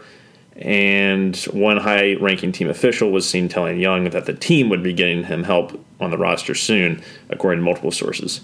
And 0.55 1.35
one 1.51 1.77
high 1.77 2.15
ranking 2.15 2.51
team 2.51 2.69
official 2.69 3.11
was 3.11 3.29
seen 3.29 3.49
telling 3.49 3.79
Young 3.79 4.09
that 4.09 4.25
the 4.25 4.33
team 4.33 4.69
would 4.69 4.81
be 4.81 4.93
getting 4.93 5.25
him 5.25 5.43
help 5.43 5.79
on 5.99 6.09
the 6.09 6.17
roster 6.17 6.55
soon, 6.55 7.03
according 7.29 7.59
to 7.59 7.65
multiple 7.65 7.91
sources. 7.91 8.41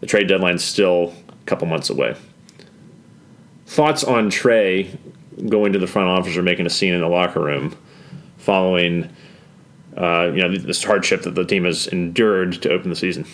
The 0.00 0.06
trade 0.06 0.28
deadline's 0.28 0.64
still 0.64 1.14
a 1.28 1.44
couple 1.46 1.66
months 1.66 1.88
away. 1.88 2.16
Thoughts 3.66 4.04
on 4.04 4.30
Trae 4.30 4.98
going 5.48 5.72
to 5.72 5.78
the 5.78 5.86
front 5.86 6.08
office 6.08 6.36
or 6.36 6.42
making 6.42 6.66
a 6.66 6.70
scene 6.70 6.94
in 6.94 7.00
the 7.00 7.08
locker 7.08 7.40
room 7.40 7.76
following 8.38 9.08
uh, 9.96 10.30
you 10.34 10.42
know 10.42 10.56
this 10.56 10.84
hardship 10.84 11.22
that 11.22 11.34
the 11.34 11.44
team 11.44 11.64
has 11.64 11.86
endured 11.86 12.60
to 12.62 12.70
open 12.70 12.90
the 12.90 12.96
season? 12.96 13.26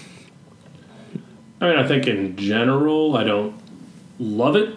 I 1.60 1.68
mean, 1.68 1.78
I 1.78 1.86
think 1.86 2.06
in 2.06 2.36
general, 2.36 3.16
I 3.16 3.24
don't 3.24 3.54
love 4.18 4.56
it, 4.56 4.74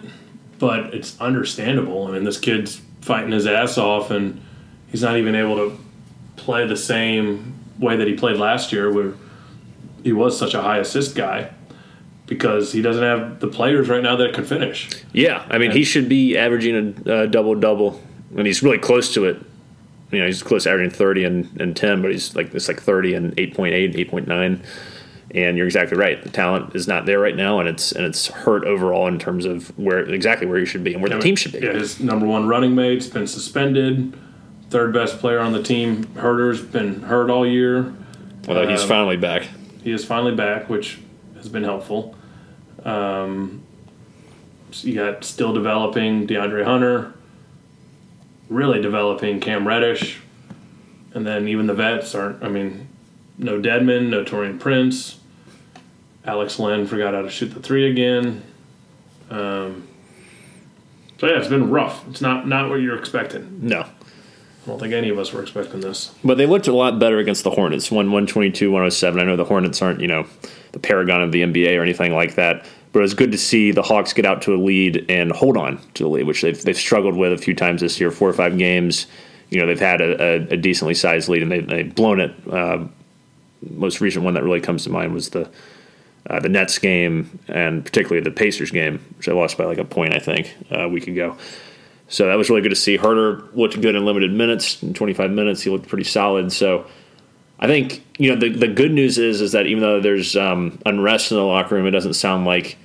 but 0.58 0.94
it's 0.94 1.20
understandable. 1.20 2.06
I 2.06 2.12
mean, 2.12 2.24
this 2.24 2.38
kid's 2.38 2.80
fighting 3.00 3.32
his 3.32 3.46
ass 3.46 3.76
off, 3.76 4.10
and 4.10 4.40
he's 4.88 5.02
not 5.02 5.16
even 5.16 5.34
able 5.34 5.56
to 5.56 5.78
play 6.36 6.66
the 6.66 6.76
same 6.76 7.54
way 7.78 7.96
that 7.96 8.06
he 8.06 8.14
played 8.14 8.36
last 8.36 8.72
year, 8.72 8.92
where 8.92 9.14
he 10.04 10.12
was 10.12 10.38
such 10.38 10.54
a 10.54 10.62
high 10.62 10.78
assist 10.78 11.16
guy, 11.16 11.50
because 12.26 12.72
he 12.72 12.82
doesn't 12.82 13.02
have 13.02 13.40
the 13.40 13.48
players 13.48 13.88
right 13.88 14.02
now 14.02 14.16
that 14.16 14.34
could 14.34 14.46
finish. 14.46 14.88
Yeah, 15.12 15.44
I 15.50 15.58
mean, 15.58 15.72
he 15.72 15.84
should 15.84 16.08
be 16.08 16.36
averaging 16.36 17.02
a 17.06 17.12
uh, 17.12 17.26
double 17.26 17.54
double, 17.54 18.00
and 18.36 18.46
he's 18.46 18.62
really 18.62 18.78
close 18.78 19.12
to 19.14 19.24
it. 19.24 19.42
You 20.12 20.20
know, 20.20 20.26
he's 20.26 20.42
close 20.42 20.64
to 20.64 20.70
averaging 20.70 20.90
thirty 20.90 21.24
and, 21.24 21.60
and 21.60 21.76
ten, 21.76 22.00
but 22.02 22.10
he's 22.12 22.34
like 22.36 22.54
it's 22.54 22.68
like 22.68 22.80
thirty 22.80 23.14
and 23.14 23.34
8.8, 23.36 23.94
8.9. 24.10 24.64
And 25.32 25.56
you're 25.56 25.66
exactly 25.66 25.98
right. 25.98 26.22
The 26.22 26.30
talent 26.30 26.74
is 26.76 26.86
not 26.86 27.04
there 27.04 27.18
right 27.18 27.34
now, 27.34 27.58
and 27.58 27.68
it's 27.68 27.90
and 27.92 28.04
it's 28.06 28.28
hurt 28.28 28.64
overall 28.64 29.08
in 29.08 29.18
terms 29.18 29.44
of 29.44 29.76
where 29.78 29.98
exactly 29.98 30.46
where 30.46 30.58
he 30.58 30.64
should 30.64 30.84
be 30.84 30.92
and 30.94 31.02
where 31.02 31.10
the 31.10 31.18
team 31.18 31.34
should 31.36 31.52
be. 31.52 31.58
Yeah, 31.58 31.72
his 31.72 31.98
number 32.00 32.26
one 32.26 32.46
running 32.46 32.74
mate's 32.74 33.08
been 33.08 33.26
suspended. 33.26 34.16
Third 34.70 34.92
best 34.92 35.18
player 35.18 35.40
on 35.40 35.52
the 35.52 35.62
team, 35.62 36.04
Huerter's 36.14 36.60
been 36.62 37.02
hurt 37.02 37.28
all 37.30 37.46
year. 37.46 37.92
Although 38.48 38.68
he's 38.68 38.82
Um, 38.82 38.88
finally 38.88 39.16
back. 39.16 39.48
He 39.82 39.90
is 39.90 40.04
finally 40.04 40.34
back, 40.34 40.68
which 40.70 40.98
has 41.36 41.48
been 41.48 41.64
helpful. 41.64 42.14
Um, 42.84 43.62
so 44.70 44.86
you 44.88 44.94
got 44.94 45.24
still 45.24 45.52
developing 45.52 46.26
DeAndre 46.26 46.64
Hunter, 46.64 47.12
really 48.48 48.80
developing 48.80 49.40
Cam 49.40 49.66
Reddish, 49.66 50.20
and 51.14 51.26
then 51.26 51.48
even 51.48 51.66
the 51.66 51.74
vets 51.74 52.14
aren't. 52.14 52.42
I 52.42 52.48
mean, 52.48 52.88
no 53.38 53.60
Dedmon, 53.60 54.08
no 54.08 54.24
Taurean 54.24 54.58
Prince. 54.58 55.18
Alex 56.24 56.58
Len 56.58 56.86
forgot 56.86 57.14
how 57.14 57.22
to 57.22 57.30
shoot 57.30 57.48
the 57.54 57.60
three 57.60 57.88
again. 57.90 58.42
Um, 59.30 59.86
so 61.18 61.26
yeah, 61.26 61.38
it's 61.38 61.48
been 61.48 61.70
rough. 61.70 62.06
It's 62.08 62.20
not 62.20 62.46
not 62.46 62.68
what 62.68 62.76
you're 62.76 62.98
expecting. 62.98 63.60
No. 63.62 63.80
I 64.66 64.70
don't 64.70 64.80
think 64.80 64.94
any 64.94 65.10
of 65.10 65.18
us 65.18 65.32
were 65.32 65.40
expecting 65.40 65.80
this. 65.80 66.12
But 66.24 66.38
they 66.38 66.46
looked 66.46 66.66
a 66.66 66.72
lot 66.72 66.98
better 66.98 67.18
against 67.18 67.44
the 67.44 67.52
Hornets. 67.52 67.88
Won 67.88 68.06
122, 68.06 68.68
107. 68.68 69.20
I 69.20 69.24
know 69.24 69.36
the 69.36 69.44
Hornets 69.44 69.80
aren't, 69.80 70.00
you 70.00 70.08
know, 70.08 70.26
the 70.72 70.80
paragon 70.80 71.22
of 71.22 71.30
the 71.30 71.42
NBA 71.42 71.78
or 71.78 71.82
anything 71.82 72.12
like 72.12 72.34
that. 72.34 72.66
But 72.96 73.00
it 73.00 73.02
was 73.02 73.14
good 73.14 73.32
to 73.32 73.36
see 73.36 73.72
the 73.72 73.82
Hawks 73.82 74.14
get 74.14 74.24
out 74.24 74.40
to 74.40 74.54
a 74.54 74.56
lead 74.56 75.04
and 75.10 75.30
hold 75.30 75.58
on 75.58 75.76
to 75.92 76.04
the 76.04 76.08
lead, 76.08 76.26
which 76.26 76.40
they've, 76.40 76.58
they've 76.62 76.74
struggled 76.74 77.14
with 77.14 77.30
a 77.30 77.36
few 77.36 77.54
times 77.54 77.82
this 77.82 78.00
year, 78.00 78.10
four 78.10 78.26
or 78.26 78.32
five 78.32 78.56
games. 78.56 79.06
You 79.50 79.60
know, 79.60 79.66
they've 79.66 79.78
had 79.78 80.00
a, 80.00 80.22
a, 80.22 80.34
a 80.54 80.56
decently 80.56 80.94
sized 80.94 81.28
lead 81.28 81.42
and 81.42 81.52
they, 81.52 81.60
they've 81.60 81.94
blown 81.94 82.20
it. 82.20 82.34
Uh, 82.50 82.86
most 83.68 84.00
recent 84.00 84.24
one 84.24 84.32
that 84.32 84.44
really 84.44 84.62
comes 84.62 84.84
to 84.84 84.90
mind 84.90 85.12
was 85.12 85.28
the 85.28 85.50
uh, 86.30 86.40
the 86.40 86.48
Nets 86.48 86.78
game 86.78 87.38
and 87.48 87.84
particularly 87.84 88.24
the 88.24 88.30
Pacers 88.30 88.70
game, 88.70 89.04
which 89.18 89.28
I 89.28 89.32
lost 89.32 89.58
by 89.58 89.66
like 89.66 89.76
a 89.76 89.84
point, 89.84 90.14
I 90.14 90.18
think, 90.18 90.56
uh, 90.72 90.84
a 90.84 90.88
week 90.88 91.06
ago. 91.06 91.36
So 92.08 92.28
that 92.28 92.38
was 92.38 92.48
really 92.48 92.62
good 92.62 92.70
to 92.70 92.76
see. 92.76 92.96
Huerter 92.96 93.54
looked 93.54 93.78
good 93.78 93.94
in 93.94 94.06
limited 94.06 94.32
minutes, 94.32 94.82
in 94.82 94.94
25 94.94 95.30
minutes. 95.32 95.60
He 95.60 95.68
looked 95.68 95.86
pretty 95.86 96.04
solid. 96.04 96.50
So 96.50 96.86
I 97.58 97.66
think 97.66 98.02
you 98.16 98.34
know 98.34 98.40
the 98.40 98.48
the 98.48 98.68
good 98.68 98.92
news 98.92 99.18
is 99.18 99.42
is 99.42 99.52
that 99.52 99.66
even 99.66 99.82
though 99.82 100.00
there's 100.00 100.34
um, 100.34 100.78
unrest 100.86 101.30
in 101.30 101.36
the 101.36 101.44
locker 101.44 101.74
room, 101.74 101.86
it 101.86 101.90
doesn't 101.90 102.14
sound 102.14 102.46
like 102.46 102.78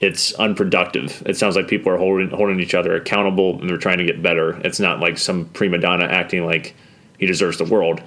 it's 0.00 0.34
unproductive. 0.34 1.22
It 1.26 1.36
sounds 1.36 1.56
like 1.56 1.68
people 1.68 1.90
are 1.92 1.96
holding 1.96 2.30
holding 2.30 2.60
each 2.60 2.74
other 2.74 2.94
accountable 2.94 3.58
and 3.58 3.68
they're 3.68 3.78
trying 3.78 3.98
to 3.98 4.04
get 4.04 4.22
better. 4.22 4.60
It's 4.64 4.80
not 4.80 5.00
like 5.00 5.18
some 5.18 5.46
prima 5.46 5.78
donna 5.78 6.04
acting 6.04 6.44
like 6.44 6.74
he 7.18 7.26
deserves 7.26 7.58
the 7.58 7.64
world, 7.64 8.02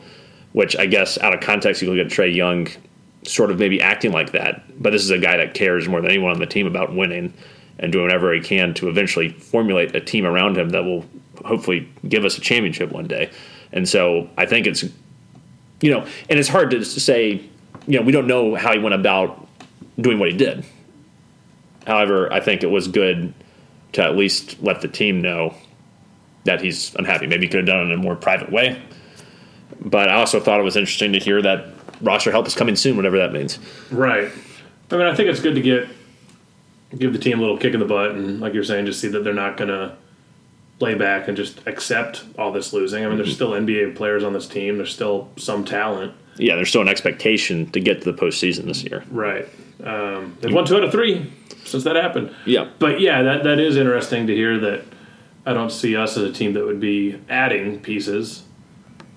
which 0.53 0.75
I 0.77 0.85
guess 0.85 1.17
out 1.17 1.33
of 1.33 1.41
context 1.41 1.81
you 1.81 1.91
look 1.91 2.05
at 2.05 2.11
Trae 2.11 2.33
Young 2.33 2.67
sort 3.23 3.51
of 3.51 3.59
maybe 3.59 3.81
acting 3.81 4.11
like 4.11 4.31
that. 4.31 4.63
But 4.81 4.91
this 4.91 5.03
is 5.03 5.09
a 5.09 5.17
guy 5.17 5.37
that 5.37 5.53
cares 5.53 5.87
more 5.87 6.01
than 6.01 6.11
anyone 6.11 6.31
on 6.31 6.39
the 6.39 6.45
team 6.45 6.67
about 6.67 6.93
winning 6.93 7.33
and 7.79 7.91
doing 7.91 8.05
whatever 8.05 8.33
he 8.33 8.41
can 8.41 8.73
to 8.75 8.89
eventually 8.89 9.29
formulate 9.29 9.95
a 9.95 10.01
team 10.01 10.25
around 10.25 10.57
him 10.57 10.69
that 10.69 10.83
will 10.83 11.05
hopefully 11.45 11.89
give 12.07 12.25
us 12.25 12.37
a 12.37 12.41
championship 12.41 12.91
one 12.91 13.07
day. 13.07 13.31
And 13.71 13.87
so 13.87 14.29
I 14.37 14.45
think 14.45 14.67
it's, 14.67 14.83
you 15.81 15.91
know, 15.91 16.05
and 16.29 16.39
it's 16.39 16.49
hard 16.49 16.71
to 16.71 16.83
say, 16.83 17.41
you 17.87 17.99
know, 17.99 18.05
we 18.05 18.11
don't 18.11 18.27
know 18.27 18.55
how 18.55 18.73
he 18.73 18.79
went 18.79 18.95
about 18.95 19.47
doing 19.99 20.19
what 20.19 20.29
he 20.31 20.37
did. 20.37 20.65
However, 21.89 22.31
I 22.31 22.39
think 22.39 22.61
it 22.61 22.67
was 22.67 22.87
good 22.87 23.33
to 23.93 24.03
at 24.03 24.15
least 24.15 24.61
let 24.61 24.81
the 24.81 24.87
team 24.87 25.21
know 25.21 25.55
that 26.43 26.61
he's 26.61 26.93
unhappy. 26.93 27.25
Maybe 27.25 27.47
he 27.47 27.49
could 27.49 27.61
have 27.61 27.65
done 27.65 27.79
it 27.79 27.91
in 27.91 27.91
a 27.93 27.97
more 27.97 28.15
private 28.15 28.51
way. 28.51 28.79
But 29.81 30.07
I 30.07 30.13
also 30.13 30.39
thought 30.39 30.59
it 30.59 30.63
was 30.63 30.75
interesting 30.75 31.13
to 31.13 31.19
hear 31.19 31.41
that 31.41 31.65
roster 31.99 32.29
help 32.29 32.45
is 32.45 32.53
coming 32.53 32.75
soon, 32.75 32.95
whatever 32.95 33.17
that 33.17 33.33
means. 33.33 33.57
Right. 33.89 34.31
I 34.91 34.97
mean, 34.97 35.07
I 35.07 35.15
think 35.15 35.29
it's 35.29 35.39
good 35.39 35.55
to 35.55 35.61
get 35.61 35.89
give 36.95 37.11
the 37.11 37.17
team 37.17 37.39
a 37.39 37.41
little 37.41 37.57
kick 37.57 37.73
in 37.73 37.79
the 37.79 37.87
butt, 37.87 38.11
and 38.11 38.27
mm-hmm. 38.27 38.41
like 38.43 38.53
you're 38.53 38.63
saying, 38.63 38.85
just 38.85 38.99
see 38.99 39.07
that 39.07 39.23
they're 39.23 39.33
not 39.33 39.57
going 39.57 39.69
to 39.69 39.95
lay 40.79 40.93
back 40.93 41.27
and 41.27 41.35
just 41.35 41.59
accept 41.65 42.23
all 42.37 42.51
this 42.51 42.71
losing. 42.71 43.03
I 43.03 43.07
mean, 43.07 43.17
there's 43.17 43.29
mm-hmm. 43.29 43.35
still 43.35 43.51
NBA 43.51 43.95
players 43.95 44.23
on 44.23 44.33
this 44.33 44.47
team. 44.47 44.77
There's 44.77 44.93
still 44.93 45.29
some 45.37 45.65
talent. 45.65 46.13
Yeah, 46.39 46.55
there's 46.55 46.69
still 46.69 46.81
an 46.81 46.89
expectation 46.89 47.69
to 47.71 47.79
get 47.79 48.01
to 48.01 48.11
the 48.11 48.17
postseason 48.17 48.65
this 48.65 48.83
year. 48.83 49.03
Right. 49.11 49.47
Um, 49.83 50.37
they've 50.41 50.53
won 50.53 50.65
two 50.65 50.77
out 50.77 50.83
of 50.83 50.91
three 50.91 51.31
since 51.65 51.83
that 51.83 51.95
happened. 51.95 52.33
Yeah. 52.45 52.69
But 52.79 52.99
yeah, 52.99 53.21
that 53.21 53.43
that 53.43 53.59
is 53.59 53.77
interesting 53.77 54.27
to 54.27 54.35
hear 54.35 54.59
that. 54.59 54.83
I 55.45 55.53
don't 55.53 55.71
see 55.71 55.95
us 55.95 56.15
as 56.15 56.23
a 56.23 56.33
team 56.33 56.53
that 56.53 56.65
would 56.65 56.81
be 56.81 57.19
adding 57.27 57.79
pieces 57.79 58.43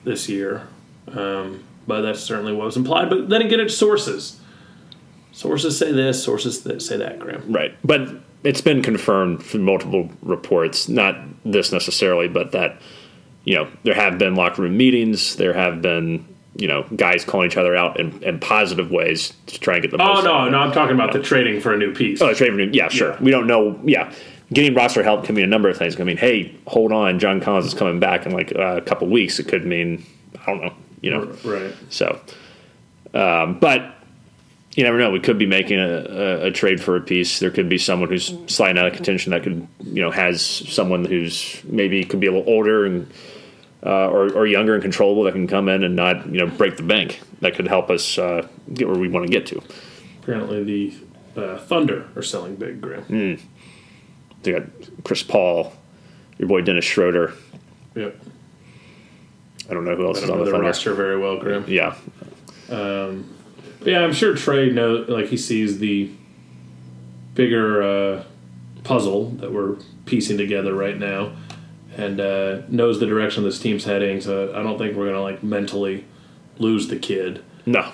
this 0.04 0.28
year. 0.28 0.66
Um, 1.08 1.64
but 1.86 2.02
that's 2.02 2.20
certainly 2.20 2.54
what 2.54 2.66
was 2.66 2.76
implied. 2.76 3.10
But 3.10 3.28
then 3.28 3.42
again, 3.42 3.60
it's 3.60 3.76
sources. 3.76 4.40
Sources 5.32 5.76
say 5.76 5.92
this, 5.92 6.22
sources 6.22 6.62
that 6.62 6.80
say 6.80 6.96
that, 6.96 7.18
Graham. 7.18 7.52
Right. 7.52 7.76
But 7.84 8.08
it's 8.44 8.60
been 8.60 8.82
confirmed 8.82 9.42
from 9.42 9.62
multiple 9.62 10.10
reports, 10.22 10.88
not 10.88 11.16
this 11.44 11.72
necessarily, 11.72 12.28
but 12.28 12.52
that, 12.52 12.80
you 13.44 13.56
know, 13.56 13.68
there 13.82 13.94
have 13.94 14.18
been 14.18 14.34
locker 14.34 14.62
room 14.62 14.76
meetings, 14.76 15.36
there 15.36 15.52
have 15.52 15.82
been, 15.82 16.24
you 16.56 16.68
know, 16.68 16.84
guys 16.96 17.24
calling 17.24 17.46
each 17.46 17.56
other 17.56 17.74
out 17.74 17.98
in, 17.98 18.22
in 18.22 18.38
positive 18.38 18.90
ways 18.90 19.32
to 19.46 19.58
try 19.58 19.74
and 19.74 19.82
get 19.82 19.90
the 19.90 20.02
Oh 20.02 20.14
most. 20.14 20.24
no, 20.24 20.48
no, 20.50 20.58
I'm 20.58 20.72
talking 20.72 20.94
about 20.94 21.12
the 21.12 21.22
trading 21.22 21.60
for 21.60 21.72
a 21.72 21.76
new 21.78 21.94
piece. 21.94 22.20
Oh, 22.20 22.28
the 22.28 22.34
trade 22.34 22.52
renew- 22.52 22.72
Yeah, 22.72 22.88
sure. 22.88 23.12
Yeah. 23.12 23.22
We 23.22 23.30
don't 23.30 23.46
know. 23.46 23.80
Yeah. 23.84 24.12
Getting 24.52 24.74
roster 24.74 25.02
help 25.02 25.24
can 25.24 25.34
mean 25.34 25.44
a 25.44 25.48
number 25.48 25.70
of 25.70 25.78
things. 25.78 25.94
It 25.94 25.96
can 25.96 26.06
mean, 26.06 26.18
hey, 26.18 26.54
hold 26.66 26.92
on, 26.92 27.18
John 27.18 27.40
Collins 27.40 27.64
is 27.66 27.72
coming 27.74 27.98
back 28.00 28.26
in 28.26 28.32
like 28.32 28.54
uh, 28.54 28.76
a 28.76 28.80
couple 28.82 29.08
weeks. 29.08 29.38
It 29.38 29.48
could 29.48 29.64
mean, 29.64 30.04
I 30.42 30.46
don't 30.46 30.60
know, 30.62 30.74
you 31.00 31.10
know. 31.10 31.24
Right. 31.42 31.72
So, 31.88 32.20
um, 33.14 33.58
but 33.58 33.94
you 34.74 34.84
never 34.84 34.98
know. 34.98 35.10
We 35.10 35.20
could 35.20 35.38
be 35.38 35.46
making 35.46 35.78
a, 35.78 35.86
a, 35.86 36.46
a 36.46 36.50
trade 36.50 36.82
for 36.82 36.96
a 36.96 37.00
piece. 37.00 37.38
There 37.38 37.50
could 37.50 37.68
be 37.70 37.78
someone 37.78 38.08
who's 38.10 38.34
sliding 38.46 38.78
out 38.78 38.86
of 38.88 38.94
contention 38.94 39.30
that 39.32 39.42
could, 39.42 39.66
you 39.84 40.02
know, 40.02 40.10
has 40.10 40.44
someone 40.44 41.04
who's 41.06 41.62
maybe 41.64 42.04
could 42.04 42.20
be 42.20 42.26
a 42.26 42.32
little 42.32 42.48
older 42.50 42.84
and 42.86 43.10
uh, 43.84 44.08
or, 44.08 44.32
or 44.32 44.46
younger 44.46 44.74
and 44.74 44.82
controllable 44.82 45.24
that 45.24 45.32
can 45.32 45.46
come 45.46 45.68
in 45.68 45.82
and 45.84 45.96
not, 45.96 46.26
you 46.26 46.38
know, 46.38 46.46
break 46.46 46.76
the 46.76 46.82
bank. 46.82 47.20
That 47.40 47.54
could 47.54 47.66
help 47.66 47.90
us 47.90 48.16
uh, 48.18 48.46
get 48.72 48.86
where 48.88 48.96
we 48.98 49.08
want 49.08 49.26
to 49.26 49.32
get 49.32 49.46
to. 49.46 49.60
Apparently, 50.22 50.62
the 50.62 51.40
uh, 51.40 51.58
Thunder 51.58 52.08
are 52.14 52.22
selling 52.22 52.54
big, 52.56 52.80
Graham. 52.80 53.38
They 54.42 54.52
got 54.52 54.64
Chris 55.04 55.22
Paul, 55.22 55.72
your 56.38 56.48
boy 56.48 56.62
Dennis 56.62 56.84
Schroeder. 56.84 57.32
Yep. 57.94 58.16
I 59.70 59.74
don't 59.74 59.84
know 59.84 59.96
who 59.96 60.06
else 60.06 60.18
I 60.18 60.22
is 60.22 60.26
don't 60.28 60.32
on 60.34 60.38
know 60.40 60.44
the 60.44 60.50
the 60.50 60.56
Thunder. 60.56 60.66
roster 60.66 60.94
very 60.94 61.18
well, 61.18 61.38
Graham. 61.38 61.64
Yeah, 61.68 61.94
But 62.68 63.88
yeah, 63.88 64.00
I'm 64.04 64.12
sure 64.12 64.34
Trae 64.34 64.72
knows, 64.72 65.08
like 65.08 65.26
he 65.26 65.36
sees 65.36 65.78
the 65.78 66.10
bigger 67.34 67.82
uh, 67.82 68.24
puzzle 68.84 69.30
that 69.30 69.52
we're 69.52 69.76
piecing 70.06 70.36
together 70.38 70.74
right 70.74 70.98
now, 70.98 71.32
and 71.96 72.20
uh, 72.20 72.62
knows 72.68 73.00
the 73.00 73.06
direction 73.06 73.44
this 73.44 73.58
team's 73.58 73.84
heading. 73.84 74.20
So 74.20 74.52
I 74.54 74.62
don't 74.62 74.78
think 74.78 74.96
we're 74.96 75.06
gonna 75.06 75.22
like 75.22 75.42
mentally 75.42 76.04
lose 76.58 76.88
the 76.88 76.96
kid 76.98 77.42
no, 77.66 77.92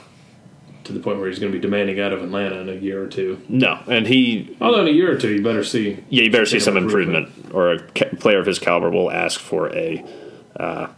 to 0.85 0.93
the 0.93 1.01
point 1.01 1.19
where 1.19 1.29
he's 1.29 1.39
gonna 1.39 1.53
be 1.53 1.59
demanding 1.59 2.01
out 2.01 2.13
of 2.13 2.23
Atlanta 2.23 2.57
in 2.57 2.69
a 2.69 2.75
year 2.75 3.03
or 3.03 3.07
two. 3.07 3.41
no, 3.49 3.79
and 3.87 4.07
he 4.07 4.57
Although 4.61 4.83
in 4.83 4.89
a 4.89 4.93
year 4.93 5.13
or 5.13 5.17
two, 5.19 5.35
you 5.35 5.43
better 5.43 5.65
see. 5.65 6.03
Yeah, 6.11 6.25
you 6.25 6.31
better 6.31 6.47
see 6.47 6.61
some 6.61 6.75
Some 6.75 6.85
improvement, 6.85 7.29
or 7.53 7.73
a 7.73 7.79
ca- 7.81 8.11
player 8.19 8.39
of 8.39 8.47
his 8.47 8.59
caliber 8.59 8.91
will 8.91 9.11
ask 9.11 9.39
for 9.41 9.75
a. 9.75 10.05
Uh, 10.59 10.89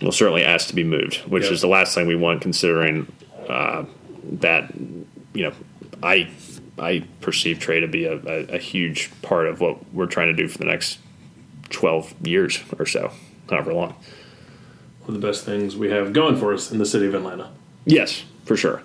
will 0.00 0.12
certainly 0.12 0.42
ask 0.44 0.68
to 0.68 0.74
be 0.74 0.82
moved, 0.82 1.16
which 1.28 1.44
Yep. 1.44 1.52
is 1.52 1.60
the 1.60 1.68
last 1.68 1.94
thing 1.94 2.06
we 2.06 2.16
want, 2.16 2.40
considering 2.40 3.10
uh, 3.48 3.84
that 4.40 4.72
you 5.34 5.42
know 5.44 5.52
I 6.02 6.28
I 6.78 7.04
perceive 7.20 7.58
Trae 7.58 7.80
to 7.80 7.86
be 7.88 8.06
a, 8.06 8.14
a, 8.14 8.54
a 8.54 8.58
huge 8.58 9.10
part 9.22 9.46
of 9.46 9.60
what 9.60 9.92
we're 9.92 10.06
trying 10.06 10.28
to 10.28 10.32
do 10.32 10.48
for 10.48 10.56
the 10.58 10.64
next 10.64 10.98
twelve 11.70 12.14
years 12.26 12.60
or 12.78 12.86
so, 12.86 13.10
however 13.48 13.72
long. 13.72 13.94
One 15.04 15.14
of 15.16 15.20
the 15.20 15.26
best 15.26 15.44
things 15.44 15.76
we 15.76 15.90
have 15.90 16.12
going 16.12 16.36
for 16.36 16.52
us 16.52 16.70
in 16.70 16.78
the 16.78 16.86
city 16.86 17.06
of 17.06 17.14
Atlanta. 17.14 17.50
Yes, 17.86 18.24
for 18.44 18.56
sure. 18.56 18.82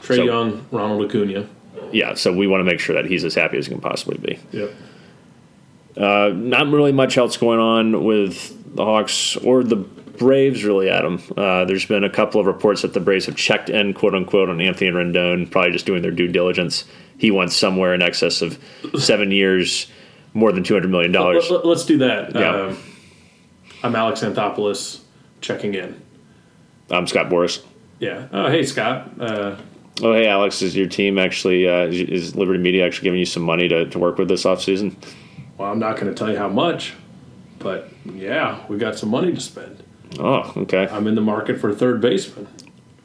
Trae 0.00 0.16
So- 0.16 0.24
Young, 0.24 0.64
Ronald 0.70 1.04
Acuna. 1.04 1.46
Yeah, 1.92 2.14
so 2.14 2.32
we 2.32 2.46
want 2.46 2.60
to 2.60 2.64
make 2.64 2.80
sure 2.80 2.94
that 2.94 3.06
he's 3.06 3.24
as 3.24 3.34
happy 3.34 3.58
as 3.58 3.66
he 3.66 3.72
can 3.72 3.80
possibly 3.80 4.16
be. 4.18 4.38
Yep. 4.56 4.70
Uh, 5.96 6.30
not 6.34 6.68
really 6.68 6.92
much 6.92 7.18
else 7.18 7.36
going 7.36 7.58
on 7.58 8.04
with 8.04 8.74
the 8.76 8.84
Hawks 8.84 9.36
or 9.36 9.64
the 9.64 9.76
Braves, 9.76 10.64
really, 10.64 10.88
Adam. 10.90 11.20
Uh, 11.36 11.64
there's 11.64 11.86
been 11.86 12.04
a 12.04 12.10
couple 12.10 12.40
of 12.40 12.46
reports 12.46 12.82
that 12.82 12.92
the 12.94 13.00
Braves 13.00 13.26
have 13.26 13.36
checked 13.36 13.70
in, 13.70 13.92
quote 13.94 14.14
unquote, 14.14 14.48
on 14.50 14.60
Anthony 14.60 14.90
Rendon, 14.90 15.50
probably 15.50 15.72
just 15.72 15.86
doing 15.86 16.02
their 16.02 16.10
due 16.10 16.28
diligence. 16.28 16.84
He 17.18 17.30
wants 17.30 17.56
somewhere 17.56 17.94
in 17.94 18.02
excess 18.02 18.40
of 18.42 18.58
seven 18.98 19.30
years, 19.32 19.86
more 20.34 20.52
than 20.52 20.62
$200 20.62 20.88
million. 20.88 21.12
Let, 21.12 21.36
us 21.36 21.84
do 21.86 21.98
that. 21.98 22.34
Yeah. 22.34 22.66
Um, 22.66 22.78
I'm 23.82 23.96
Alex 23.96 24.20
Anthopoulos 24.20 25.00
checking 25.40 25.74
in. 25.74 26.00
I'm 26.90 27.06
Scott 27.06 27.28
Boras. 27.28 27.64
Yeah. 27.98 28.28
Oh, 28.32 28.48
hey, 28.50 28.64
Scott. 28.64 29.10
Uh, 29.20 29.56
Oh, 30.02 30.14
hey, 30.14 30.26
Alex, 30.28 30.62
is 30.62 30.74
your 30.74 30.86
team 30.86 31.18
actually, 31.18 31.68
uh, 31.68 31.82
is- 31.86 32.34
Liberty 32.34 32.58
Media 32.58 32.86
actually 32.86 33.04
giving 33.04 33.18
you 33.18 33.26
some 33.26 33.42
money 33.42 33.68
to, 33.68 33.84
to 33.84 33.98
work 33.98 34.16
with 34.16 34.28
this 34.28 34.44
offseason? 34.44 34.94
well, 35.58 35.70
I'm 35.70 35.78
not 35.78 35.96
going 35.96 36.06
to 36.06 36.14
tell 36.14 36.30
you 36.32 36.38
how 36.38 36.48
much, 36.48 36.94
but 37.58 37.90
yeah, 38.14 38.64
we 38.68 38.78
got 38.78 38.96
some 38.98 39.10
money 39.10 39.34
to 39.34 39.40
spend. 39.40 39.82
Oh, 40.18 40.50
okay. 40.56 40.88
I'm 40.90 41.06
in 41.06 41.16
the 41.16 41.20
market 41.20 41.60
for 41.60 41.68
a 41.68 41.74
third 41.74 42.00
baseman. 42.00 42.48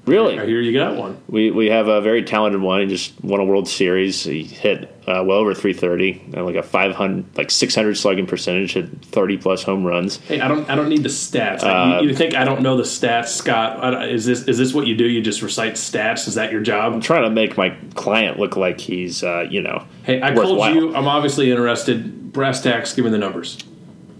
I 0.08 0.45
hear 0.45 0.62
you 0.62 0.72
got 0.72 0.95
one. 0.95 1.18
We, 1.28 1.49
we 1.51 1.68
have 1.68 1.88
a 1.88 1.99
very 1.99 2.24
talented 2.24 2.62
one. 2.62 2.82
He 2.82 2.88
just 2.88 3.14
won 3.24 3.39
a 3.39 3.45
World 3.45 3.68
Series. 3.68 4.24
He 4.24 4.43
hit 4.43 4.84
uh, 5.08 5.24
well 5.26 5.38
over 5.39 5.53
330, 5.53 6.36
and 6.36 6.45
like 6.45 6.56
a 6.56 6.62
500, 6.64 7.38
like 7.38 7.49
600 7.49 7.97
slugging 7.97 8.28
percentage, 8.28 8.74
hit 8.74 9.03
30 9.06 9.38
plus 9.38 9.64
home 9.64 9.84
runs. 9.84 10.18
Hey, 10.18 10.39
I 10.41 10.47
don't. 10.47 10.70
I 10.70 10.76
don't 10.76 10.89
need 10.89 11.03
the 11.03 11.10
stats. 11.10 11.64
Uh, 11.64 12.01
you, 12.01 12.10
you 12.10 12.16
think 12.16 12.36
I 12.36 12.43
don't 12.43 12.62
know 12.62 12.78
the 12.78 12.84
stats, 12.84 13.30
Scott? 13.30 13.84
I 13.84 14.06
Is 14.08 14.26
this 14.26 14.47
is 14.47 14.58
this 14.58 14.74
what 14.74 14.86
you 14.86 14.95
do? 14.95 15.06
You 15.06 15.22
just 15.22 15.41
recite 15.41 15.74
stats? 15.74 16.28
Is 16.28 16.36
that 16.36 16.51
your 16.51 16.62
job? 16.62 16.93
I'm 16.93 17.01
trying 17.01 17.24
to 17.24 17.30
make 17.32 17.58
my 17.58 17.72
client 17.95 18.38
look 18.39 18.56
like 18.56 18.80
he's, 18.80 19.24
uh, 19.24 19.47
you 19.49 19.62
know, 19.62 19.86
Hey, 20.03 20.22
I 20.22 20.30
worthwhile. 20.36 20.72
told 20.72 20.76
you. 20.76 20.95
I'm 20.95 21.08
obviously 21.08 21.49
interested. 21.49 22.32
Brass 22.32 22.62
tacks. 22.62 22.93
Give 22.93 23.06
me 23.06 23.12
the 23.12 23.18
numbers. 23.18 23.58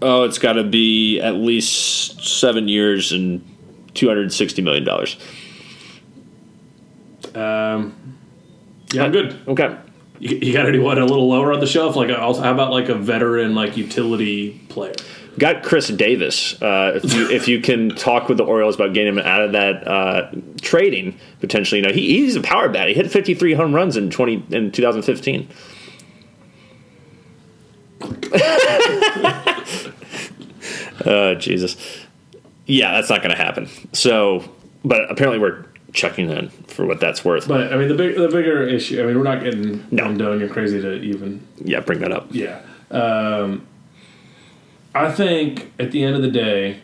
Oh, 0.02 0.24
it's 0.24 0.40
got 0.40 0.54
to 0.54 0.64
be 0.64 1.20
at 1.22 1.36
least 1.36 2.22
seven 2.26 2.68
years 2.68 3.12
and 3.12 3.44
two 3.94 4.08
hundred 4.08 4.32
sixty 4.34 4.62
million 4.62 4.84
dollars. 4.84 5.18
Um, 7.36 8.18
yeah, 8.94 9.04
I'm 9.04 9.12
good. 9.12 9.40
Okay. 9.48 9.78
You, 10.20 10.38
you 10.38 10.54
got 10.54 10.68
anyone 10.68 10.98
a 10.98 11.06
little 11.06 11.28
lower 11.28 11.52
on 11.52 11.60
the 11.60 11.68
shelf? 11.68 11.96
Like, 11.96 12.10
also, 12.18 12.42
how 12.42 12.54
about 12.54 12.72
like 12.72 12.90
a 12.90 12.96
veteran, 12.96 13.54
like 13.56 13.76
utility 13.76 14.62
player? 14.70 14.94
Got 15.38 15.64
Chris 15.64 15.90
Davis. 15.90 16.62
Uh, 16.62 17.00
if 17.04 17.14
you 17.14 17.30
if 17.30 17.48
you 17.50 17.60
can 17.60 17.90
talk 17.90 18.30
with 18.30 18.38
the 18.38 18.46
Orioles 18.46 18.76
about 18.76 18.94
getting 18.94 19.18
him 19.18 19.20
out 19.20 19.42
of 19.42 19.52
that 19.52 19.86
uh, 19.86 20.32
trading 20.62 21.20
potentially, 21.42 21.82
you 21.82 21.88
know 21.88 21.94
he, 21.94 22.22
he's 22.22 22.38
a 22.38 22.42
power 22.42 22.70
bat. 22.70 22.88
He 22.88 22.94
hit 22.94 23.12
53 23.12 23.54
home 23.54 23.76
runs 23.76 23.98
in 23.98 24.10
20 24.10 24.46
in 24.52 24.72
2015. 24.72 25.50
uh, 31.06 31.36
Jesus. 31.40 31.76
Yeah, 32.66 32.94
that's 32.94 33.10
not 33.10 33.22
going 33.22 33.36
to 33.36 33.42
happen. 33.42 33.68
So, 33.92 34.44
but 34.86 35.12
apparently 35.12 35.40
we're 35.40 35.66
checking 35.96 36.30
in 36.30 36.50
for 36.68 36.86
what 36.86 37.00
that's 37.00 37.26
worth. 37.26 37.48
But 37.48 37.74
I 37.74 37.78
mean, 37.78 37.88
the 37.88 37.96
big, 37.96 38.16
the 38.18 38.28
bigger 38.28 38.62
issue. 38.68 39.02
I 39.02 39.06
mean, 39.08 39.18
we're 39.18 39.24
not 39.24 39.44
getting 39.44 39.84
No. 39.92 40.06
undone. 40.06 40.40
You're 40.40 40.50
crazy 40.50 40.82
to 40.82 40.94
even. 41.02 41.46
yeah, 41.64 41.80
bring 41.80 42.00
that 42.00 42.12
up. 42.12 42.28
Yeah. 42.32 42.62
Um, 42.92 43.66
I 44.94 45.12
think 45.12 45.72
at 45.80 45.92
the 45.92 46.04
end 46.04 46.16
of 46.16 46.22
the 46.22 46.30
day, 46.32 46.82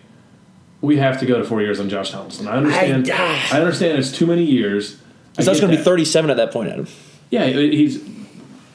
we 0.81 0.97
have 0.97 1.19
to 1.19 1.25
go 1.25 1.37
to 1.37 1.43
four 1.43 1.61
years 1.61 1.79
on 1.79 1.89
Josh 1.89 2.11
Donaldson. 2.11 2.47
I 2.47 2.57
understand. 2.57 3.09
I- 3.11 3.15
I, 3.15 3.39
ah. 3.51 3.55
understand 3.57 3.99
it's 3.99 4.11
too 4.11 4.25
many 4.25 4.43
years. 4.43 4.97
I 5.37 5.43
So 5.43 5.51
that's 5.51 5.61
going 5.61 5.71
to 5.71 5.77
be 5.77 5.83
37 5.83 6.29
at 6.29 6.37
that 6.37 6.51
point, 6.51 6.69
Adam. 6.71 6.87
Yeah, 7.29 7.45
he's. 7.47 8.03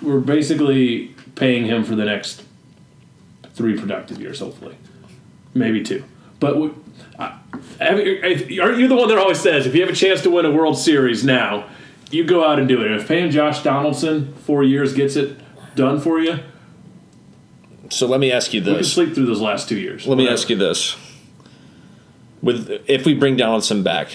We're 0.03 0.20
basically 0.20 1.14
paying 1.34 1.64
him 1.64 1.82
for 1.84 1.95
the 1.97 2.05
next 2.05 2.43
three 3.55 3.78
productive 3.78 4.20
years, 4.20 4.41
hopefully, 4.41 4.76
maybe 5.55 5.82
two. 5.82 6.05
But 6.39 6.59
we, 6.59 6.70
I, 7.18 7.24
have 7.24 7.34
you- 7.45 7.45
if- 7.81 8.61
aren't 8.61 8.79
you 8.79 8.89
the 8.89 8.95
one 8.97 9.09
that 9.09 9.19
always 9.19 9.41
says 9.41 9.67
if 9.67 9.75
you 9.75 9.81
have 9.83 9.91
a 9.91 9.97
chance 9.97 10.23
to 10.23 10.31
win 10.31 10.45
a 10.47 10.51
World 10.51 10.79
Series 10.79 11.25
now, 11.25 11.65
you 12.11 12.25
go 12.25 12.45
out 12.49 12.59
and 12.59 12.69
do 12.69 12.81
it? 12.83 12.87
And 12.91 13.01
if 13.01 13.09
paying 13.09 13.31
Josh 13.31 13.63
Donaldson 13.63 14.33
four 14.45 14.63
years 14.63 14.93
gets 14.95 15.17
it 15.17 15.39
done 15.75 16.01
for 16.01 16.19
you, 16.21 16.39
So 17.91 18.07
let 18.07 18.21
me 18.21 18.33
ask 18.33 18.53
you 18.55 18.61
we 18.61 18.67
can 18.67 18.75
this. 18.79 18.93
sleep 18.93 19.15
through 19.15 19.27
those 19.27 19.41
last 19.41 19.69
two 19.69 19.79
years. 19.79 20.07
Let 20.07 20.19
me 20.19 20.29
ask 20.29 20.49
you 20.51 20.57
this: 20.57 20.97
with 22.43 22.71
if 22.87 23.05
we 23.05 23.15
bring 23.15 23.37
Donaldson 23.37 23.83
back, 23.83 24.09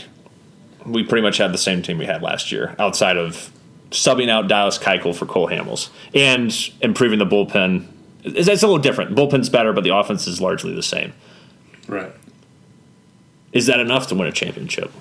we 0.85 1.03
pretty 1.03 1.21
much 1.21 1.37
have 1.37 1.51
the 1.51 1.57
same 1.57 1.81
team 1.81 1.97
we 1.97 2.05
had 2.05 2.21
last 2.21 2.51
year, 2.51 2.75
outside 2.79 3.17
of 3.17 3.51
subbing 3.91 4.29
out 4.29 4.47
Dallas 4.47 4.77
Keuchel 4.77 5.13
for 5.15 5.25
Cole 5.25 5.49
Hamels 5.49 5.89
and 6.15 6.53
improving 6.81 7.19
the 7.19 7.25
bullpen. 7.25 7.85
It's, 8.23 8.47
it's 8.47 8.63
a 8.63 8.67
little 8.67 8.81
different. 8.81 9.15
Bullpen's 9.15 9.49
better, 9.49 9.73
but 9.73 9.83
the 9.83 9.93
offense 9.95 10.27
is 10.27 10.39
largely 10.39 10.73
the 10.73 10.83
same. 10.83 11.13
Right. 11.87 12.11
Is 13.53 13.67
that 13.67 13.79
enough 13.79 14.07
to 14.07 14.15
win 14.15 14.27
a 14.27 14.31
championship? 14.31 14.91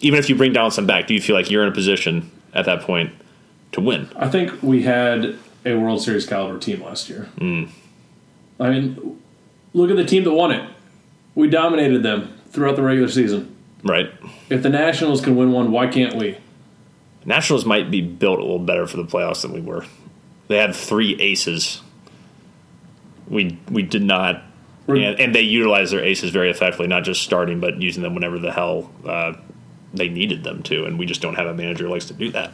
Even 0.00 0.18
if 0.18 0.28
you 0.28 0.36
bring 0.36 0.52
Donaldson 0.52 0.86
back, 0.86 1.06
do 1.06 1.14
you 1.14 1.20
feel 1.20 1.34
like 1.34 1.50
you're 1.50 1.62
in 1.62 1.68
a 1.68 1.74
position 1.74 2.30
at 2.52 2.66
that 2.66 2.82
point 2.82 3.12
to 3.72 3.80
win? 3.80 4.08
I 4.16 4.28
think 4.28 4.62
we 4.62 4.82
had 4.82 5.36
a 5.64 5.74
World 5.74 6.02
Series 6.02 6.26
caliber 6.26 6.58
team 6.58 6.82
last 6.82 7.08
year. 7.08 7.24
Hmm. 7.38 7.64
I 8.60 8.70
mean, 8.70 9.20
look 9.72 9.90
at 9.90 9.96
the 9.96 10.04
team 10.04 10.24
that 10.24 10.32
won 10.32 10.52
it. 10.52 10.68
We 11.34 11.48
dominated 11.48 12.02
them 12.02 12.38
throughout 12.50 12.76
the 12.76 12.82
regular 12.82 13.08
season. 13.08 13.56
Right. 13.82 14.10
If 14.48 14.62
the 14.62 14.70
Nationals 14.70 15.20
can 15.20 15.36
win 15.36 15.52
one, 15.52 15.72
why 15.72 15.88
can't 15.88 16.14
we? 16.14 16.38
Nationals 17.24 17.64
might 17.64 17.90
be 17.90 18.00
built 18.00 18.38
a 18.38 18.42
little 18.42 18.58
better 18.58 18.86
for 18.86 18.96
the 18.96 19.04
playoffs 19.04 19.42
than 19.42 19.52
we 19.52 19.60
were. 19.60 19.84
They 20.48 20.58
had 20.58 20.74
three 20.74 21.18
aces. 21.20 21.80
We 23.26 23.58
we 23.70 23.82
did 23.82 24.02
not, 24.02 24.42
and, 24.86 25.18
and 25.18 25.34
they 25.34 25.42
utilize 25.42 25.90
their 25.90 26.04
aces 26.04 26.30
very 26.30 26.50
effectively, 26.50 26.86
not 26.86 27.04
just 27.04 27.22
starting, 27.22 27.60
but 27.60 27.80
using 27.80 28.02
them 28.02 28.14
whenever 28.14 28.38
the 28.38 28.52
hell 28.52 28.90
uh, 29.06 29.34
they 29.92 30.08
needed 30.08 30.44
them 30.44 30.62
to. 30.64 30.84
And 30.84 30.98
we 30.98 31.06
just 31.06 31.20
don't 31.20 31.34
have 31.36 31.46
a 31.46 31.54
manager 31.54 31.84
who 31.84 31.90
likes 31.90 32.06
to 32.06 32.14
do 32.14 32.30
that. 32.32 32.52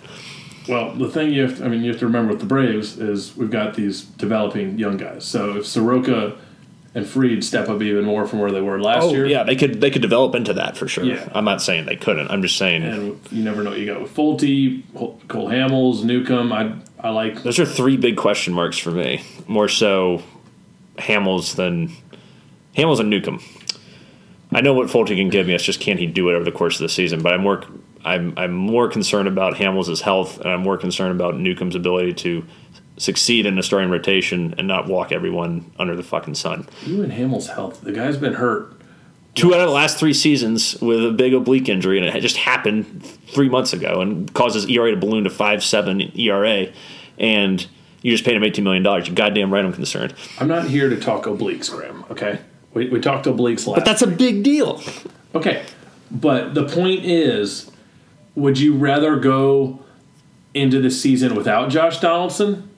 Well, 0.69 0.93
the 0.95 1.09
thing 1.09 1.33
you 1.33 1.43
have 1.43 1.59
to, 1.59 1.65
I 1.65 1.69
mean, 1.69 1.83
you 1.83 1.91
have 1.91 1.99
to 2.01 2.07
remember 2.07 2.33
with 2.33 2.41
the 2.41 2.47
Braves 2.47 2.99
is 2.99 3.37
we've 3.37 3.51
got 3.51 3.75
these 3.75 4.03
developing 4.03 4.79
young 4.79 4.97
guys. 4.97 5.25
So 5.25 5.57
if 5.57 5.67
Soroka 5.67 6.37
and 6.95 7.07
Fried 7.07 7.43
step 7.45 7.69
up 7.69 7.81
even 7.83 8.05
more 8.05 8.27
from 8.27 8.41
where 8.41 8.51
they 8.51 8.61
were 8.61 8.81
last 8.81 9.05
Oh 9.05 9.11
year, 9.11 9.27
yeah, 9.27 9.43
they 9.43 9.57
could 9.57 9.81
they 9.81 9.91
could 9.91 10.03
develop 10.03 10.35
into 10.35 10.53
that 10.55 10.77
for 10.77 10.87
sure. 10.87 11.05
Yeah. 11.05 11.29
I'm 11.35 11.45
not 11.45 11.63
saying 11.63 11.87
they 11.87 11.97
couldn't. 11.97 12.31
I'm 12.31 12.43
just 12.43 12.57
saying 12.57 12.83
and 12.83 13.21
you 13.31 13.43
never 13.43 13.63
know 13.63 13.71
what 13.71 13.79
you 13.79 13.87
got 13.87 14.01
with 14.01 14.15
Folty, 14.15 14.83
Cole 14.95 15.49
Hamels, 15.49 16.05
Newcomb. 16.05 16.53
I 16.53 16.75
I 16.99 17.11
like 17.11 17.43
those 17.43 17.59
are 17.59 17.67
three 17.67 17.97
big 17.97 18.17
question 18.17 18.53
marks 18.53 18.77
for 18.77 18.91
me. 18.91 19.23
More 19.47 19.69
so, 19.69 20.23
Hamels 20.99 21.55
than 21.55 21.93
Hamels 22.77 23.01
and 23.01 23.11
Newcomb. 23.11 23.43
I 24.53 24.61
know 24.61 24.75
what 24.75 24.89
Folty 24.89 25.17
can 25.17 25.29
give 25.29 25.47
me. 25.47 25.55
It's 25.55 25.65
just 25.65 25.81
can 25.81 25.99
he 25.99 26.07
do 26.07 26.29
it 26.29 26.35
over 26.35 26.45
the 26.45 26.53
course 26.53 26.77
of 26.77 26.83
the 26.83 26.89
season? 26.89 27.23
But 27.23 27.35
I'm 27.35 27.43
more 27.43 27.65
I'm 28.05 28.35
I'm 28.37 28.53
more 28.53 28.89
concerned 28.89 29.29
about 29.29 29.55
Hamels' 29.55 30.01
health, 30.01 30.41
and 30.41 30.49
I'm 30.51 30.63
more 30.63 30.77
concerned 30.77 31.13
about 31.13 31.39
Newcomb's 31.39 31.75
ability 31.77 32.15
to 32.15 32.45
succeed 32.97 33.47
in 33.47 33.59
a 33.59 33.63
starting 33.63 33.91
rotation 33.91 34.55
and 34.59 34.67
not 34.69 34.87
walk 34.87 35.13
everyone 35.13 35.71
under 35.79 35.97
the 35.97 36.03
fucking 36.03 36.35
sun. 36.35 36.69
you 36.85 37.03
and 37.03 37.13
Hamels' 37.13 37.49
health. 37.55 37.81
The 37.81 37.93
guy's 37.93 38.17
been 38.17 38.35
hurt. 38.35 38.75
Two 39.37 39.55
out 39.55 39.61
of 39.61 39.69
the 39.69 39.73
last 39.75 39.97
three 39.97 40.13
seasons 40.13 40.79
with 40.83 41.05
a 41.07 41.13
big 41.13 41.33
oblique 41.33 41.69
injury, 41.69 41.99
and 41.99 42.07
it 42.17 42.21
just 42.21 42.37
happened 42.37 43.05
three 43.29 43.49
months 43.49 43.73
ago, 43.73 44.01
and 44.01 44.33
causes 44.35 44.67
ERA 44.69 44.91
to 44.91 44.97
balloon 44.97 45.23
to 45.25 45.31
five 45.31 45.63
seven 45.63 46.01
ERA, 46.19 46.67
and 47.17 47.67
you 48.03 48.11
just 48.11 48.25
paid 48.25 48.35
him 48.35 48.43
eighteen 48.43 48.65
million 48.65 48.83
dollars. 48.83 49.07
You 49.07 49.15
goddamn 49.15 49.53
right, 49.53 49.65
I'm 49.65 49.73
concerned. 49.73 50.15
I'm 50.41 50.49
not 50.49 50.67
here 50.67 50.89
to 50.91 50.99
talk 50.99 51.25
obliques, 51.27 51.71
Graham. 51.71 52.05
Okay, 52.11 52.41
we, 52.75 52.89
we 52.89 53.01
talked 53.01 53.27
obliques 53.27 53.67
last. 53.67 53.77
But 53.77 53.85
that's 53.85 54.03
a 54.03 54.07
big 54.07 54.43
deal. 54.43 54.81
okay, 55.35 55.65
but 56.11 56.55
the 56.55 56.69
point 56.69 57.05
is, 57.05 57.71
would 58.35 58.59
you 58.59 58.77
rather 58.77 59.17
go 59.17 59.81
into 60.55 60.81
the 60.81 60.91
season 60.91 61.35
without 61.35 61.71
Josh 61.71 61.99
Donaldson? 62.01 62.69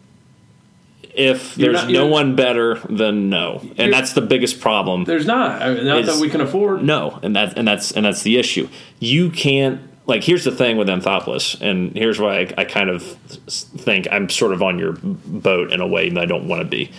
If 1.14 1.56
there's 1.56 1.74
not- 1.74 1.90
no 1.90 2.06
one 2.06 2.36
better, 2.36 2.80
then 2.88 3.28
no, 3.28 3.60
and 3.76 3.92
that's 3.92 4.14
the 4.14 4.22
biggest 4.22 4.60
problem. 4.60 5.04
There's 5.04 5.26
not. 5.26 5.60
I 5.60 5.74
mean, 5.74 5.84
not 5.84 6.00
Is- 6.00 6.06
that 6.06 6.20
we 6.20 6.30
can 6.30 6.40
afford. 6.40 6.82
No, 6.82 7.18
and 7.22 7.36
that 7.36 7.58
and 7.58 7.68
that's 7.68 7.92
and 7.92 8.06
that's 8.06 8.22
the 8.22 8.38
issue. 8.38 8.68
You 8.98 9.28
can't 9.28 9.80
like. 10.06 10.24
Here's 10.24 10.44
the 10.44 10.52
thing 10.52 10.78
with 10.78 10.88
Anthopoulos, 10.88 11.60
and 11.60 11.94
here's 11.94 12.18
why 12.18 12.38
I, 12.40 12.54
I 12.62 12.64
kind 12.64 12.88
of 12.88 13.02
think 13.02 14.08
I'm 14.10 14.30
sort 14.30 14.54
of 14.54 14.62
on 14.62 14.78
your 14.78 14.92
boat 15.02 15.70
in 15.70 15.82
a 15.82 15.86
way 15.86 16.08
that 16.08 16.18
I 16.18 16.24
don't 16.24 16.48
want 16.48 16.62
to 16.62 16.66
be. 16.66 16.90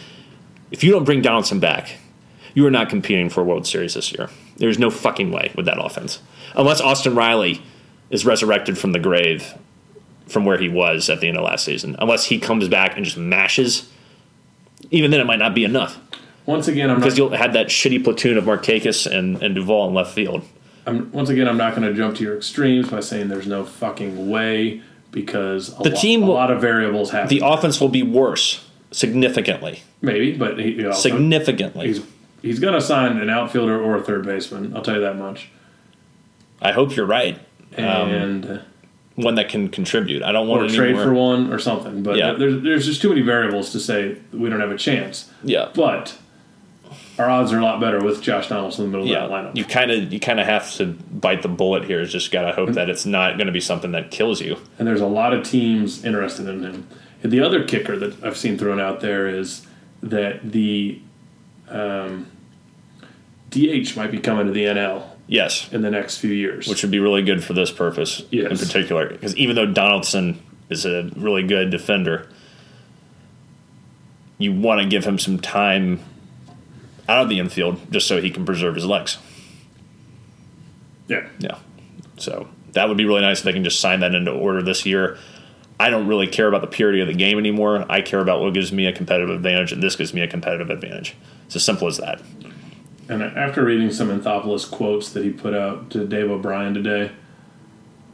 If 0.69 0.83
you 0.83 0.91
don't 0.91 1.05
bring 1.05 1.23
Donaldson 1.23 1.59
back, 1.59 1.95
you 2.53 2.65
are 2.65 2.71
not 2.71 2.89
competing 2.89 3.29
for 3.29 3.41
a 3.41 3.43
World 3.43 3.65
Series 3.67 3.93
this 3.95 4.11
year. 4.11 4.29
There's 4.57 4.77
no 4.79 4.89
fucking 4.89 5.31
way 5.31 5.51
with 5.55 5.65
that 5.65 5.83
offense, 5.83 6.19
unless 6.55 6.79
Austin 6.81 7.15
Riley 7.15 7.61
is 8.09 8.25
resurrected 8.25 8.77
from 8.77 8.91
the 8.91 8.99
grave 8.99 9.53
from 10.27 10.45
where 10.45 10.57
he 10.57 10.69
was 10.69 11.09
at 11.09 11.19
the 11.19 11.27
end 11.27 11.37
of 11.37 11.43
last 11.43 11.65
season. 11.65 11.95
Unless 11.99 12.25
he 12.25 12.39
comes 12.39 12.67
back 12.67 12.95
and 12.95 13.03
just 13.03 13.17
mashes. 13.17 13.89
Even 14.91 15.11
then, 15.11 15.19
it 15.19 15.25
might 15.25 15.39
not 15.39 15.55
be 15.55 15.63
enough 15.63 15.97
Once 16.45 16.67
again, 16.67 16.89
I'm 16.89 16.97
because 16.97 17.13
not. 17.13 17.17
you'll 17.17 17.37
have 17.37 17.53
that 17.53 17.67
shitty 17.67 18.03
platoon 18.03 18.37
of 18.37 18.43
Markakis 18.45 19.09
and, 19.11 19.41
and 19.41 19.55
Duvall 19.55 19.87
in 19.87 19.93
left 19.93 20.13
field. 20.13 20.43
I'm, 20.85 21.11
once 21.11 21.29
again, 21.29 21.47
I'm 21.47 21.57
not 21.57 21.75
going 21.75 21.87
to 21.87 21.93
jump 21.93 22.17
to 22.17 22.23
your 22.23 22.35
extremes 22.37 22.89
by 22.89 22.99
saying 22.99 23.29
there's 23.29 23.47
no 23.47 23.63
fucking 23.65 24.29
way 24.29 24.81
because 25.11 25.69
a 25.79 25.83
The 25.83 25.89
lo- 25.91 25.95
team 26.01 26.23
a 26.23 26.29
lot 26.29 26.51
of 26.51 26.59
variables 26.61 27.11
happen. 27.11 27.29
The 27.29 27.41
offense 27.45 27.79
will 27.81 27.89
be 27.89 28.03
worse 28.03 28.65
significantly. 28.91 29.81
Maybe, 30.01 30.35
but 30.35 30.59
he, 30.59 30.91
Significantly. 30.93 31.87
he's 31.87 32.01
he's 32.43 32.59
going 32.59 32.75
to 32.75 32.81
sign 32.81 33.17
an 33.17 33.29
outfielder 33.31 33.81
or 33.81 33.95
a 33.95 34.01
third 34.03 34.23
baseman. 34.25 34.75
I'll 34.75 34.83
tell 34.83 34.95
you 34.95 35.01
that 35.01 35.17
much. 35.17 35.49
I 36.61 36.71
hope 36.71 36.95
you're 36.95 37.07
right. 37.07 37.39
Um, 37.77 37.83
And 37.83 38.61
one 39.15 39.35
that 39.35 39.49
can 39.49 39.69
contribute. 39.69 40.21
I 40.21 40.31
don't 40.31 40.47
want 40.47 40.69
to 40.69 40.75
trade 40.75 40.93
more- 40.95 41.03
for 41.05 41.13
one 41.13 41.51
or 41.51 41.57
something. 41.59 42.03
But 42.03 42.17
Yeah. 42.17 42.33
there's 42.33 42.61
there's 42.61 42.85
just 42.85 43.01
too 43.01 43.09
many 43.09 43.21
variables 43.21 43.71
to 43.71 43.79
say 43.79 44.17
we 44.31 44.49
don't 44.49 44.59
have 44.59 44.71
a 44.71 44.77
chance. 44.77 45.31
Yeah. 45.43 45.69
But 45.73 46.15
our 47.19 47.29
odds 47.29 47.51
are 47.53 47.59
a 47.59 47.63
lot 47.63 47.79
better 47.79 47.99
with 48.03 48.21
Josh 48.23 48.49
Donaldson 48.49 48.85
in 48.85 48.91
the 48.91 48.97
middle 48.97 49.11
Yeah, 49.11 49.23
of 49.25 49.29
that 49.29 49.35
lineup. 49.53 49.57
you 49.57 49.65
kind 49.65 49.91
of 49.91 50.11
you 50.13 50.19
kind 50.19 50.39
of 50.39 50.45
have 50.47 50.71
to 50.75 50.85
bite 51.11 51.41
the 51.43 51.47
bullet 51.47 51.83
here. 51.85 51.99
Is 52.01 52.11
just 52.11 52.31
gotta 52.31 52.53
hope 52.53 52.69
that 52.73 52.89
it's 52.89 53.05
not 53.05 53.37
going 53.37 53.45
to 53.47 53.53
be 53.53 53.59
something 53.61 53.91
that 53.91 54.09
kills 54.11 54.41
you. 54.41 54.57
and 54.79 54.87
there's 54.87 55.01
a 55.01 55.05
lot 55.07 55.33
of 55.33 55.43
teams 55.43 56.03
interested 56.05 56.47
in 56.47 56.63
him. 56.63 56.87
And 57.21 57.31
the 57.31 57.39
other 57.39 57.63
kicker 57.63 57.95
that 57.97 58.23
I've 58.23 58.35
seen 58.37 58.57
thrown 58.57 58.79
out 58.81 58.99
there 59.01 59.27
is 59.27 59.65
that 60.01 60.51
the 60.51 60.99
um, 61.69 62.27
DH 63.53 63.95
might 63.95 64.11
be 64.11 64.19
coming 64.19 64.47
to 64.47 64.51
the 64.51 64.65
NL 64.65 65.03
Yes, 65.27 65.71
in 65.71 65.81
the 65.81 65.91
next 65.91 66.17
few 66.17 66.33
years. 66.33 66.67
which 66.67 66.81
would 66.83 66.91
be 66.91 66.99
really 66.99 67.21
good 67.21 67.43
for 67.43 67.53
this 67.53 67.71
purpose 67.71 68.23
in 68.31 68.57
particular. 68.57 69.07
Because 69.09 69.35
even 69.37 69.55
though 69.55 69.65
Donaldson 69.65 70.41
is 70.69 70.85
a 70.85 71.09
really 71.15 71.43
good 71.43 71.69
defender, 71.69 72.27
you 74.37 74.51
want 74.51 74.81
to 74.81 74.87
give 74.87 75.05
him 75.05 75.17
some 75.17 75.39
time 75.39 75.99
out 77.07 77.23
of 77.23 77.29
the 77.29 77.39
infield 77.39 77.79
just 77.91 78.07
so 78.07 78.21
he 78.21 78.29
can 78.29 78.45
preserve 78.45 78.75
his 78.75 78.85
legs. 78.85 79.17
yeah, 81.07 81.27
Yeah. 81.39 81.57
So 82.17 82.47
that 82.73 82.87
would 82.87 82.97
be 82.97 83.05
really 83.05 83.21
nice 83.21 83.39
if 83.39 83.45
they 83.45 83.53
can 83.53 83.63
just 83.63 83.79
sign 83.79 83.99
that 84.01 84.13
into 84.15 84.31
order 84.31 84.61
this 84.61 84.85
year. 84.85 85.17
I 85.79 85.89
don't 85.89 86.07
really 86.07 86.27
care 86.27 86.47
about 86.47 86.61
the 86.61 86.67
purity 86.67 87.01
of 87.01 87.07
the 87.07 87.13
game 87.13 87.37
anymore. 87.37 87.85
I 87.89 88.01
care 88.01 88.19
about 88.19 88.41
what 88.41 88.53
gives 88.53 88.71
me 88.71 88.85
a 88.87 88.93
competitive 88.93 89.29
advantage, 89.29 89.71
and 89.71 89.81
this 89.81 89.95
gives 89.95 90.13
me 90.13 90.21
a 90.21 90.27
competitive 90.27 90.69
advantage. 90.69 91.15
It's 91.45 91.55
as 91.55 91.63
simple 91.63 91.87
as 91.87 91.97
that. 91.97 92.21
And 93.09 93.21
after 93.21 93.63
reading 93.65 93.91
some 93.91 94.09
Anthopoulos 94.09 94.69
quotes 94.69 95.09
that 95.11 95.23
he 95.23 95.29
put 95.31 95.53
out 95.53 95.89
to 95.91 96.05
Dave 96.05 96.29
O'Brien 96.31 96.73
today, 96.73 97.11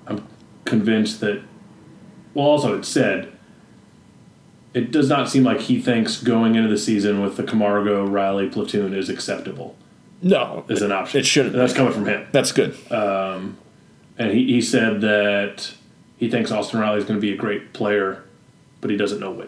I'm 0.08 0.26
convinced 0.66 1.20
that. 1.22 1.42
Well, 2.34 2.46
also 2.48 2.78
it 2.78 2.86
said. 2.86 3.32
It 4.72 4.92
does 4.92 5.10
not 5.10 5.28
seem 5.30 5.44
like 5.44 5.62
he 5.62 5.82
thinks 5.82 6.22
going 6.22 6.54
into 6.54 6.70
the 6.70 6.78
season 6.78 7.24
with 7.24 7.38
the 7.38 7.44
Camargo 7.44 8.06
Riley 8.06 8.48
platoon 8.50 8.94
is 8.94 9.10
acceptable 9.10 9.76
No, 10.22 10.64
as 10.70 10.84
an 10.84 10.92
option. 10.92 11.20
It 11.22 11.26
shouldn't 11.26 11.56
And 11.56 11.62
That's 11.64 11.74
coming 11.74 11.92
from 11.92 12.06
him. 12.06 12.28
that's 12.32 12.52
good. 12.52 12.76
Um, 12.92 13.58
and 14.20 14.32
he, 14.32 14.46
he 14.46 14.62
said 14.62 15.02
that 15.02 15.74
he 16.18 16.30
thinks 16.30 16.52
Austin 16.52 16.80
Riley 16.80 17.00
is 17.00 17.04
going 17.06 17.18
to 17.18 17.22
be 17.22 17.34
a 17.34 17.36
great 17.36 17.74
player, 17.74 18.24
but 18.80 18.92
he 18.92 18.96
doesn't 18.96 19.20
know 19.20 19.32
when. 19.32 19.48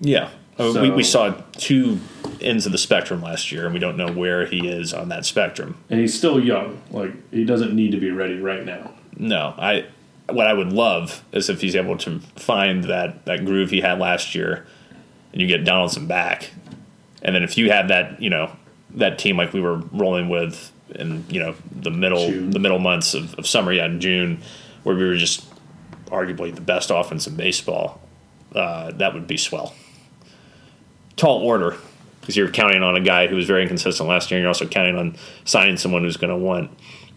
Yeah. 0.00 0.30
Uh, 0.58 0.72
So- 0.72 0.82
we, 0.82 0.90
we 0.90 1.02
saw 1.04 1.34
two 1.52 2.00
ends 2.40 2.66
of 2.66 2.72
the 2.72 2.78
spectrum 2.78 3.20
last 3.22 3.50
year, 3.52 3.64
and 3.64 3.74
we 3.74 3.80
don't 3.80 3.96
know 3.96 4.10
where 4.12 4.46
he 4.46 4.68
is 4.68 4.92
on 4.94 5.08
that 5.08 5.24
spectrum. 5.26 5.76
And 5.90 6.00
he's 6.00 6.16
still 6.16 6.42
young. 6.42 6.80
Like 6.90 7.12
he 7.30 7.44
doesn't 7.44 7.74
need 7.74 7.92
to 7.92 7.98
be 7.98 8.10
ready 8.10 8.38
right 8.40 8.64
now. 8.64 8.92
No, 9.16 9.54
I. 9.58 9.86
What 10.30 10.46
I 10.46 10.52
would 10.52 10.74
love 10.74 11.24
is 11.32 11.48
if 11.48 11.62
he's 11.62 11.74
able 11.74 11.96
to 11.98 12.20
find 12.36 12.84
that, 12.84 13.24
that 13.24 13.46
groove 13.46 13.70
he 13.70 13.80
had 13.80 13.98
last 13.98 14.34
year, 14.34 14.66
and 15.32 15.40
you 15.40 15.48
get 15.48 15.64
Donaldson 15.64 16.06
back, 16.06 16.50
and 17.22 17.34
then 17.34 17.42
if 17.42 17.56
you 17.56 17.70
have 17.70 17.88
that, 17.88 18.20
you 18.20 18.28
know, 18.28 18.50
that 18.90 19.18
team 19.18 19.38
like 19.38 19.54
we 19.54 19.60
were 19.62 19.76
rolling 19.90 20.28
with 20.28 20.70
in 20.94 21.24
you 21.30 21.40
know 21.40 21.54
the 21.72 21.90
middle 21.90 22.28
June. 22.28 22.50
the 22.50 22.58
middle 22.58 22.78
months 22.78 23.14
of, 23.14 23.34
of 23.36 23.46
summer, 23.46 23.72
yeah, 23.72 23.86
in 23.86 24.02
June, 24.02 24.42
where 24.82 24.94
we 24.94 25.06
were 25.06 25.16
just 25.16 25.46
arguably 26.08 26.54
the 26.54 26.60
best 26.60 26.90
offense 26.90 27.26
in 27.26 27.34
baseball, 27.34 27.98
uh, 28.54 28.90
that 28.92 29.14
would 29.14 29.26
be 29.26 29.38
swell. 29.38 29.74
Tall 31.18 31.40
order 31.42 31.76
because 32.20 32.36
you're 32.36 32.50
counting 32.50 32.82
on 32.82 32.96
a 32.96 33.00
guy 33.00 33.26
who 33.26 33.36
was 33.36 33.46
very 33.46 33.62
inconsistent 33.62 34.08
last 34.08 34.30
year, 34.30 34.38
and 34.38 34.42
you're 34.42 34.48
also 34.48 34.66
counting 34.66 34.96
on 34.96 35.16
signing 35.44 35.76
someone 35.76 36.02
who's 36.04 36.16
going 36.16 36.30
to 36.30 36.36
want 36.36 36.70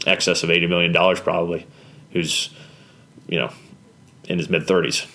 excess 0.06 0.43
of 0.43 0.49
eighty 0.49 0.68
million 0.68 0.91
dollars 0.91 1.20
probably, 1.20 1.66
who's 2.12 2.49
you 3.28 3.38
know 3.39 3.52
in 4.26 4.38
his 4.38 4.49
mid 4.49 4.68
thirties. 4.68 5.06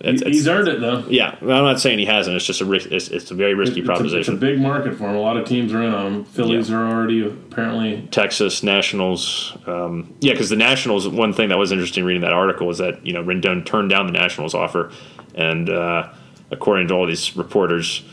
He, 0.00 0.12
he's 0.26 0.46
earned 0.46 0.68
it 0.68 0.80
though. 0.80 1.04
yeah, 1.08 1.36
I'm 1.40 1.46
not 1.48 1.80
saying 1.80 1.98
he 1.98 2.04
hasn't. 2.04 2.36
It's 2.36 2.44
just 2.46 2.60
a 2.60 2.64
ris- 2.64 2.86
it's, 2.86 3.08
it's 3.08 3.32
a 3.32 3.34
very 3.34 3.54
risky 3.54 3.80
It's 3.80 3.88
a, 4.12 4.18
it's 4.18 4.28
a 4.28 4.32
big 4.34 4.60
market 4.60 4.94
for 4.96 5.08
him. 5.08 5.16
A 5.16 5.20
lot 5.20 5.36
of 5.36 5.44
teams 5.44 5.72
are 5.72 5.82
in 5.82 5.92
on 5.92 6.06
him. 6.06 6.24
Phillies 6.24 6.70
Yeah. 6.70 6.76
are 6.76 6.86
already 6.88 7.26
apparently. 7.26 8.06
Texas 8.12 8.62
Nationals, 8.62 9.56
um, 9.66 10.14
yeah, 10.20 10.34
because 10.34 10.50
the 10.50 10.56
Nationals. 10.56 11.08
One 11.08 11.32
thing 11.32 11.48
that 11.48 11.58
was 11.58 11.72
interesting 11.72 12.04
reading 12.04 12.22
that 12.22 12.32
article 12.32 12.64
was 12.68 12.78
that 12.78 13.04
you 13.04 13.12
know 13.12 13.24
Rendon 13.24 13.66
turned 13.66 13.90
down 13.90 14.06
the 14.06 14.12
Nationals 14.12 14.54
offer, 14.54 14.92
and 15.34 15.68
uh, 15.68 16.10
according 16.50 16.88
to 16.88 16.94
all 16.94 17.06
these 17.06 17.36
reporters, 17.36 18.04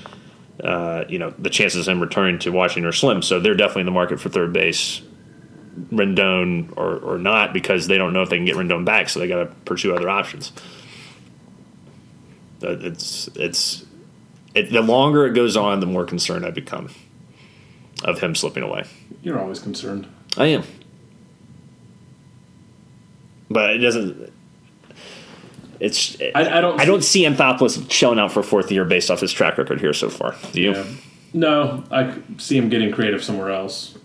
uh, 0.63 1.05
you 1.09 1.19
know 1.19 1.33
the 1.37 1.49
chances 1.49 1.87
of 1.87 1.91
him 1.93 2.01
returning 2.01 2.39
to 2.39 2.51
Washington 2.51 2.85
are 2.85 2.93
slim. 2.93 3.21
So 3.21 3.39
they're 3.39 3.55
definitely 3.55 3.81
in 3.81 3.87
the 3.87 3.91
market 3.91 4.19
for 4.19 4.29
third 4.29 4.53
base, 4.53 5.01
Rendon 5.91 6.73
or 6.77 6.97
or 6.97 7.17
not, 7.17 7.53
because 7.53 7.87
they 7.87 7.97
don't 7.97 8.13
know 8.13 8.21
if 8.21 8.29
they 8.29 8.37
can 8.37 8.45
get 8.45 8.55
Rendon 8.55 8.85
back. 8.85 9.09
So 9.09 9.19
they 9.19 9.27
got 9.27 9.43
to 9.43 9.55
pursue 9.65 9.95
other 9.95 10.09
options. 10.09 10.51
It's 12.61 13.27
it's 13.35 13.85
it, 14.55 14.71
the 14.71 14.81
longer 14.81 15.27
it 15.27 15.33
goes 15.33 15.57
on, 15.57 15.81
the 15.81 15.85
more 15.85 16.05
concerned 16.05 16.45
I 16.45 16.51
become 16.51 16.89
of 18.03 18.19
him 18.19 18.35
slipping 18.35 18.63
away. 18.63 18.85
You're 19.21 19.39
always 19.39 19.59
concerned. 19.59 20.07
I 20.37 20.47
am. 20.47 20.63
But 23.49 23.71
it 23.71 23.77
doesn't. 23.79 24.33
It's. 25.79 26.17
I- 26.35 26.57
I 26.57 26.61
don't 26.61 26.79
I 26.79 26.85
don't 26.85 27.03
see 27.03 27.23
Anthopoulos 27.25 27.89
showing 27.91 28.19
out 28.19 28.31
for 28.31 28.39
a 28.39 28.43
fourth 28.43 28.71
year 28.71 28.85
based 28.85 29.09
off 29.11 29.19
his 29.21 29.31
track 29.31 29.57
record 29.57 29.79
here 29.81 29.93
so 29.93 30.09
far. 30.09 30.35
Do 30.51 30.61
you? 30.61 30.71
Yeah. 30.73 30.85
No, 31.33 31.83
I 31.91 32.15
see 32.37 32.57
him 32.57 32.69
getting 32.69 32.91
creative 32.91 33.23
somewhere 33.23 33.49
else. 33.51 33.97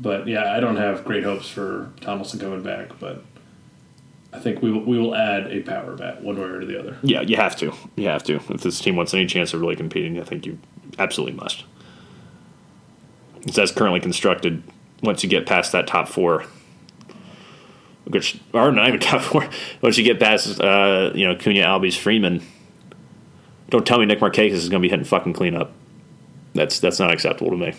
But 0.00 0.26
yeah, 0.28 0.54
I 0.56 0.60
don't 0.60 0.76
have 0.76 1.04
great 1.04 1.24
hopes 1.24 1.48
for 1.48 1.90
Donaldson 2.00 2.40
coming 2.40 2.62
back. 2.62 2.98
But 2.98 3.22
I 4.32 4.38
think 4.38 4.62
we 4.62 4.70
will, 4.70 4.80
we 4.84 4.98
will 4.98 5.14
add 5.14 5.48
a 5.52 5.60
power 5.60 5.94
bat 5.96 6.22
one 6.22 6.36
way 6.36 6.44
or 6.44 6.64
the 6.64 6.78
other. 6.78 6.96
Yeah, 7.02 7.20
you 7.20 7.36
have 7.36 7.54
to. 7.56 7.74
You 7.96 8.08
have 8.08 8.22
to. 8.24 8.36
If 8.36 8.62
this 8.62 8.80
team 8.80 8.96
wants 8.96 9.12
any 9.12 9.26
chance 9.26 9.52
of 9.52 9.60
really 9.60 9.76
competing, 9.76 10.18
I 10.20 10.24
think 10.24 10.46
you 10.46 10.58
absolutely 10.98 11.36
must. 11.36 11.64
It's 13.42 13.58
as 13.58 13.72
currently 13.72 14.00
constructed. 14.00 14.62
Once 15.02 15.22
you 15.22 15.28
get 15.28 15.46
past 15.46 15.72
that 15.72 15.86
top 15.86 16.08
four, 16.08 16.44
which 18.08 18.38
are 18.54 18.72
not 18.72 18.88
even 18.88 19.00
top 19.10 19.22
four. 19.22 19.48
Once 19.82 19.98
you 19.98 20.04
get 20.04 20.18
past, 20.18 20.60
uh, 20.60 21.12
you 21.14 21.26
know, 21.26 21.34
Cunha, 21.34 21.62
Albies, 21.62 21.96
Freeman, 21.96 22.42
don't 23.70 23.86
tell 23.86 23.98
me 23.98 24.06
Nick 24.06 24.20
Markakis 24.20 24.52
is 24.52 24.68
going 24.68 24.82
to 24.82 24.86
be 24.86 24.90
hitting 24.90 25.04
fucking 25.04 25.34
cleanup. 25.34 25.72
That's 26.54 26.80
that's 26.80 26.98
not 26.98 27.12
acceptable 27.12 27.50
to 27.50 27.56
me. 27.56 27.74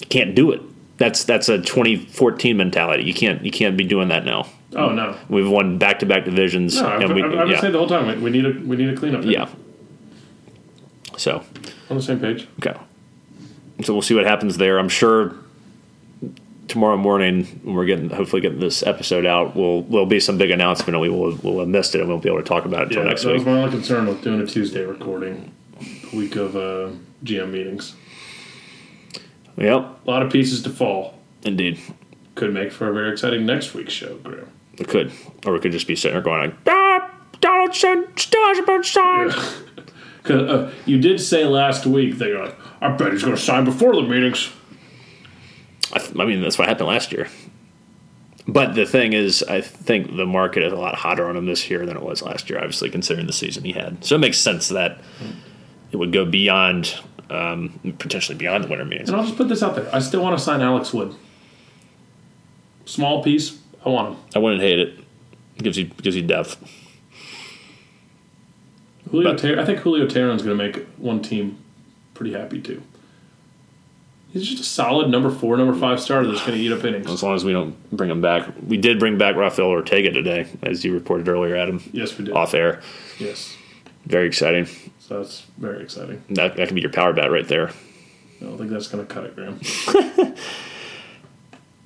You 0.00 0.06
can't 0.08 0.34
do 0.34 0.52
it. 0.52 0.62
That's 0.96 1.24
that's 1.24 1.48
a 1.48 1.58
2014 1.58 2.56
mentality. 2.56 3.04
You 3.04 3.14
can't 3.14 3.44
you 3.44 3.50
can't 3.50 3.76
be 3.76 3.84
doing 3.84 4.08
that 4.08 4.24
now. 4.24 4.46
Oh 4.76 4.90
no, 4.90 5.16
We've 5.28 5.48
won 5.48 5.78
back 5.78 5.98
to 5.98 6.06
back 6.06 6.24
divisions. 6.24 6.80
no! 6.80 6.86
I've, 6.86 7.00
and 7.00 7.14
we, 7.14 7.22
I've, 7.22 7.32
I've 7.32 7.38
been 7.38 7.48
yeah, 7.48 7.70
the 7.70 7.78
whole 7.78 7.88
time 7.88 8.06
we, 8.06 8.14
we 8.18 8.30
need 8.30 8.46
a 8.46 8.52
we 8.60 8.76
need 8.76 8.88
a 8.90 8.96
cleanup. 8.96 9.24
yeah. 9.24 9.48
So 11.16 11.42
on 11.90 11.96
the 11.96 12.02
same 12.02 12.20
page. 12.20 12.46
okay, 12.64 12.78
so 13.82 13.92
we'll 13.92 14.02
see 14.02 14.14
what 14.14 14.24
happens 14.26 14.56
there. 14.58 14.78
I'm 14.78 14.88
sure 14.88 15.34
tomorrow 16.70 16.96
morning 16.96 17.44
when 17.62 17.74
we're 17.74 17.84
getting 17.84 18.08
hopefully 18.10 18.40
getting 18.40 18.60
this 18.60 18.82
episode 18.82 19.26
out, 19.26 19.54
will 19.54 19.82
will 19.82 20.06
be 20.06 20.20
some 20.20 20.38
big 20.38 20.50
announcement, 20.50 20.90
and 20.94 21.00
we 21.00 21.08
will 21.10 21.36
will 21.42 21.58
have 21.60 21.68
missed 21.68 21.94
it, 21.94 21.98
and 22.00 22.08
we 22.08 22.14
won't 22.14 22.22
be 22.22 22.28
able 22.30 22.38
to 22.42 22.48
talk 22.48 22.64
about 22.64 22.82
it 22.82 22.86
until 22.88 23.02
Yeah, 23.02 23.08
next 23.10 23.22
that 23.24 23.32
was 23.32 23.40
week. 23.40 23.46
my 23.48 23.58
only 23.60 23.70
concern 23.70 24.06
with 24.06 24.22
doing 24.22 24.40
a 24.40 24.46
Tuesday 24.46 24.82
recording, 24.84 25.52
week 26.14 26.36
of 26.36 26.56
uh, 26.56 26.90
GM 27.24 27.50
meetings. 27.50 27.94
Yep, 29.56 29.98
A 30.06 30.10
lot 30.10 30.22
of 30.22 30.32
pieces 30.32 30.62
to 30.62 30.70
fall. 30.70 31.18
indeed, 31.42 31.78
Could 32.34 32.54
make 32.54 32.72
for 32.72 32.88
a 32.88 32.92
very 32.94 33.10
exciting 33.12 33.44
next 33.44 33.74
week's 33.74 33.92
show, 33.92 34.16
Graham. 34.18 34.48
it 34.78 34.88
could, 34.88 35.12
or 35.44 35.52
we 35.52 35.58
could 35.60 35.72
just 35.72 35.86
be 35.86 35.94
sitting 35.96 36.14
there 36.14 36.22
going 36.22 36.40
like, 36.50 36.54
ah, 36.68 37.10
Donaldson, 37.40 38.06
Donaldson. 38.30 39.30
Cause 40.22 40.42
uh, 40.50 40.72
you 40.86 40.98
did 40.98 41.18
say 41.20 41.44
last 41.46 41.86
week 41.86 42.18
that 42.18 42.28
you're 42.28 42.44
like, 42.44 42.56
I 42.82 42.88
bet 42.94 43.12
he's 43.12 43.22
going 43.22 43.34
to 43.36 43.40
sign 43.42 43.64
before 43.64 43.94
the 43.96 44.02
meetings. 44.02 44.50
I, 45.92 45.98
th- 45.98 46.18
I 46.18 46.24
mean, 46.24 46.40
that's 46.40 46.58
what 46.58 46.68
happened 46.68 46.88
last 46.88 47.12
year. 47.12 47.28
But 48.46 48.74
the 48.74 48.86
thing 48.86 49.12
is, 49.12 49.42
I 49.44 49.60
think 49.60 50.16
the 50.16 50.26
market 50.26 50.62
is 50.62 50.72
a 50.72 50.76
lot 50.76 50.94
hotter 50.96 51.26
on 51.28 51.36
him 51.36 51.46
this 51.46 51.70
year 51.70 51.84
than 51.86 51.96
it 51.96 52.02
was 52.02 52.22
last 52.22 52.48
year, 52.50 52.58
obviously, 52.58 52.90
considering 52.90 53.26
the 53.26 53.32
season 53.32 53.64
he 53.64 53.72
had. 53.72 54.04
So 54.04 54.14
it 54.16 54.18
makes 54.18 54.38
sense 54.38 54.68
that 54.68 55.00
it 55.92 55.96
would 55.98 56.12
go 56.12 56.24
beyond, 56.24 56.94
um, 57.28 57.78
potentially 57.98 58.36
beyond 58.36 58.64
the 58.64 58.68
winter 58.68 58.84
meetings. 58.84 59.08
And 59.08 59.16
I'll 59.18 59.24
just 59.24 59.36
put 59.36 59.48
this 59.48 59.62
out 59.62 59.74
there. 59.76 59.88
I 59.94 59.98
still 60.00 60.22
want 60.22 60.36
to 60.38 60.42
sign 60.42 60.62
Alex 60.62 60.92
Wood. 60.92 61.14
Small 62.86 63.22
piece. 63.22 63.58
I 63.84 63.88
want 63.88 64.14
him. 64.16 64.22
I 64.34 64.38
wouldn't 64.40 64.62
hate 64.62 64.78
it. 64.78 64.98
it 65.56 65.62
Gives 65.62 65.78
you 65.78 65.84
gives 65.84 66.16
you 66.16 66.22
depth. 66.22 66.56
Julio 69.10 69.30
But- 69.32 69.38
Ter- 69.38 69.60
I 69.60 69.64
think 69.64 69.80
Julio 69.80 70.06
Teheran's 70.06 70.42
going 70.42 70.56
to 70.56 70.64
make 70.64 70.86
one 70.96 71.20
team 71.22 71.58
pretty 72.14 72.32
happy 72.32 72.60
too. 72.60 72.82
He's 74.32 74.48
just 74.48 74.60
a 74.62 74.64
solid 74.64 75.08
number 75.08 75.28
four, 75.30 75.56
number 75.56 75.74
five 75.78 76.00
starter 76.00 76.28
that's 76.28 76.40
going 76.46 76.56
to 76.56 76.64
eat 76.64 76.70
up 76.72 76.84
innings. 76.84 77.10
As 77.10 77.22
long 77.22 77.34
as 77.34 77.44
we 77.44 77.52
don't 77.52 77.74
bring 77.90 78.10
him 78.10 78.20
back. 78.20 78.48
We 78.66 78.76
did 78.76 79.00
bring 79.00 79.18
back 79.18 79.34
Rafael 79.34 79.68
Ortega 79.68 80.12
today, 80.12 80.46
as 80.62 80.84
you 80.84 80.94
reported 80.94 81.26
earlier, 81.28 81.56
Adam, 81.56 81.82
Yes, 81.92 82.16
we 82.16 82.24
did. 82.26 82.34
off 82.34 82.54
air. 82.54 82.80
Yes. 83.18 83.56
Very 84.06 84.28
exciting. 84.28 84.66
So 85.00 85.18
that's 85.18 85.40
very 85.58 85.82
exciting. 85.82 86.22
That, 86.30 86.54
that 86.56 86.68
could 86.68 86.74
be 86.76 86.80
your 86.80 86.92
power 86.92 87.12
bat 87.12 87.32
right 87.32 87.46
there. 87.48 87.70
I 88.40 88.44
don't 88.44 88.56
think 88.56 88.70
that's 88.70 88.86
going 88.86 89.04
to 89.06 89.12
cut 89.12 89.24
it, 89.24 89.34
Graham. 89.34 89.60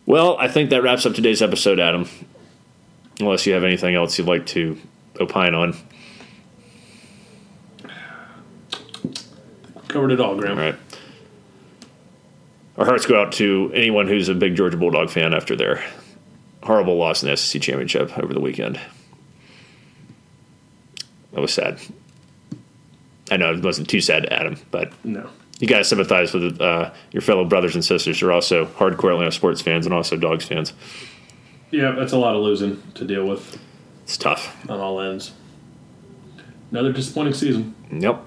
Well, 0.06 0.36
I 0.38 0.48
think 0.48 0.68
that 0.68 0.82
wraps 0.82 1.06
up 1.06 1.14
today's 1.14 1.40
episode, 1.40 1.80
Adam. 1.80 2.06
Unless 3.20 3.46
you 3.46 3.54
have 3.54 3.64
anything 3.64 3.94
else 3.94 4.18
you'd 4.18 4.28
like 4.28 4.44
to 4.48 4.78
opine 5.18 5.54
on. 5.54 5.74
Covered 9.88 10.12
it 10.12 10.20
all, 10.20 10.36
Graham. 10.36 10.58
All 10.58 10.64
right. 10.64 10.74
Our 12.76 12.84
hearts 12.86 13.06
go 13.06 13.20
out 13.20 13.32
to 13.34 13.70
anyone 13.74 14.08
who's 14.08 14.28
a 14.28 14.34
big 14.34 14.56
Georgia 14.56 14.76
Bulldog 14.76 15.10
fan 15.10 15.32
after 15.34 15.54
their 15.54 15.84
horrible 16.62 16.96
loss 16.96 17.22
in 17.22 17.28
the 17.30 17.36
SEC 17.36 17.62
championship 17.62 18.16
over 18.18 18.32
the 18.34 18.40
weekend. 18.40 18.80
That 21.32 21.40
was 21.40 21.52
sad. 21.52 21.78
I 23.30 23.36
know 23.36 23.52
it 23.54 23.62
wasn't 23.62 23.88
too 23.88 24.00
sad, 24.00 24.26
Adam, 24.26 24.56
but 24.70 24.92
No. 25.04 25.28
you 25.58 25.66
got 25.66 25.78
to 25.78 25.84
sympathize 25.84 26.32
with 26.34 26.60
uh, 26.60 26.92
your 27.12 27.22
fellow 27.22 27.44
brothers 27.44 27.74
and 27.74 27.84
sisters 27.84 28.20
who 28.20 28.28
are 28.28 28.32
also 28.32 28.66
hardcore 28.66 29.12
Atlanta 29.12 29.32
sports 29.32 29.60
fans 29.60 29.86
and 29.86 29.94
also 29.94 30.16
Dogs 30.16 30.44
fans. 30.44 30.72
Yeah, 31.70 31.92
that's 31.92 32.12
a 32.12 32.18
lot 32.18 32.36
of 32.36 32.42
losing 32.42 32.82
to 32.94 33.04
deal 33.04 33.26
with 33.26 33.58
It's 34.04 34.16
tough. 34.16 34.56
on 34.70 34.78
all 34.80 35.00
ends. 35.00 35.32
Another 36.70 36.92
disappointing 36.92 37.34
season. 37.34 37.74
Yep. 37.92 38.20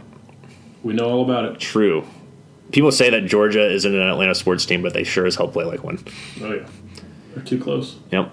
We 0.84 0.94
know 0.94 1.10
all 1.10 1.24
about 1.24 1.46
it. 1.46 1.60
True. 1.60 2.06
People 2.72 2.92
say 2.92 3.10
that 3.10 3.26
Georgia 3.26 3.70
isn't 3.72 3.94
an 3.96 4.02
Atlanta 4.02 4.36
sports 4.36 4.66
team, 4.66 4.82
but 4.82 4.94
they 4.94 5.04
sure 5.04 5.26
as 5.26 5.36
hell 5.36 5.48
play 5.48 5.66
like 5.66 5.84
one. 5.84 6.04
Oh, 6.42 6.54
yeah. 6.54 6.68
They're 7.34 7.44
too 7.44 7.60
close. 7.60 7.98
Yep. 8.12 8.32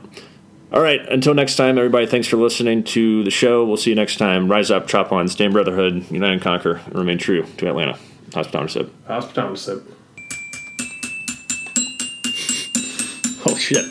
All 0.72 0.80
right. 0.80 1.01
Until 1.09 1.35
next 1.35 1.57
time, 1.57 1.78
everybody, 1.78 2.07
thanks 2.07 2.26
for 2.26 2.37
listening 2.37 2.82
to 2.85 3.22
the 3.22 3.30
show. 3.30 3.64
We'll 3.64 3.76
see 3.76 3.91
you 3.91 3.97
next 3.97 4.16
time. 4.16 4.51
Rise 4.51 4.70
up, 4.70 4.89
chop 4.89 5.12
on, 5.12 5.28
stand 5.28 5.53
brotherhood, 5.53 6.11
unite 6.11 6.32
and 6.32 6.43
conquer, 6.43 6.80
and 6.87 6.95
remain 6.95 7.18
true 7.18 7.45
to 7.59 7.68
Atlanta. 7.68 7.99
Hospitality. 8.35 8.91
Hospitality 9.07 9.57
said. 9.57 9.82
Oh 13.47 13.57
shit. 13.57 13.85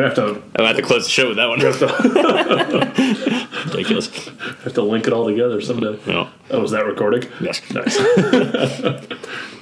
Gonna 0.00 0.14
have 0.14 0.16
to 0.54 0.62
I 0.62 0.66
have 0.68 0.76
to 0.76 0.82
close 0.82 1.04
the 1.04 1.10
show 1.10 1.28
with 1.28 1.36
that 1.36 1.48
one. 1.48 1.60
have 1.60 1.78
to, 1.78 1.86
Ridiculous. 3.70 4.08
have 4.64 4.72
to 4.72 4.82
link 4.82 5.06
it 5.06 5.12
all 5.12 5.26
together 5.26 5.60
someday. 5.60 5.98
No. 6.06 6.30
Oh, 6.50 6.62
is 6.62 6.70
that 6.70 6.86
recording? 6.86 7.30
Yes. 7.38 7.60
Nice. 7.70 7.98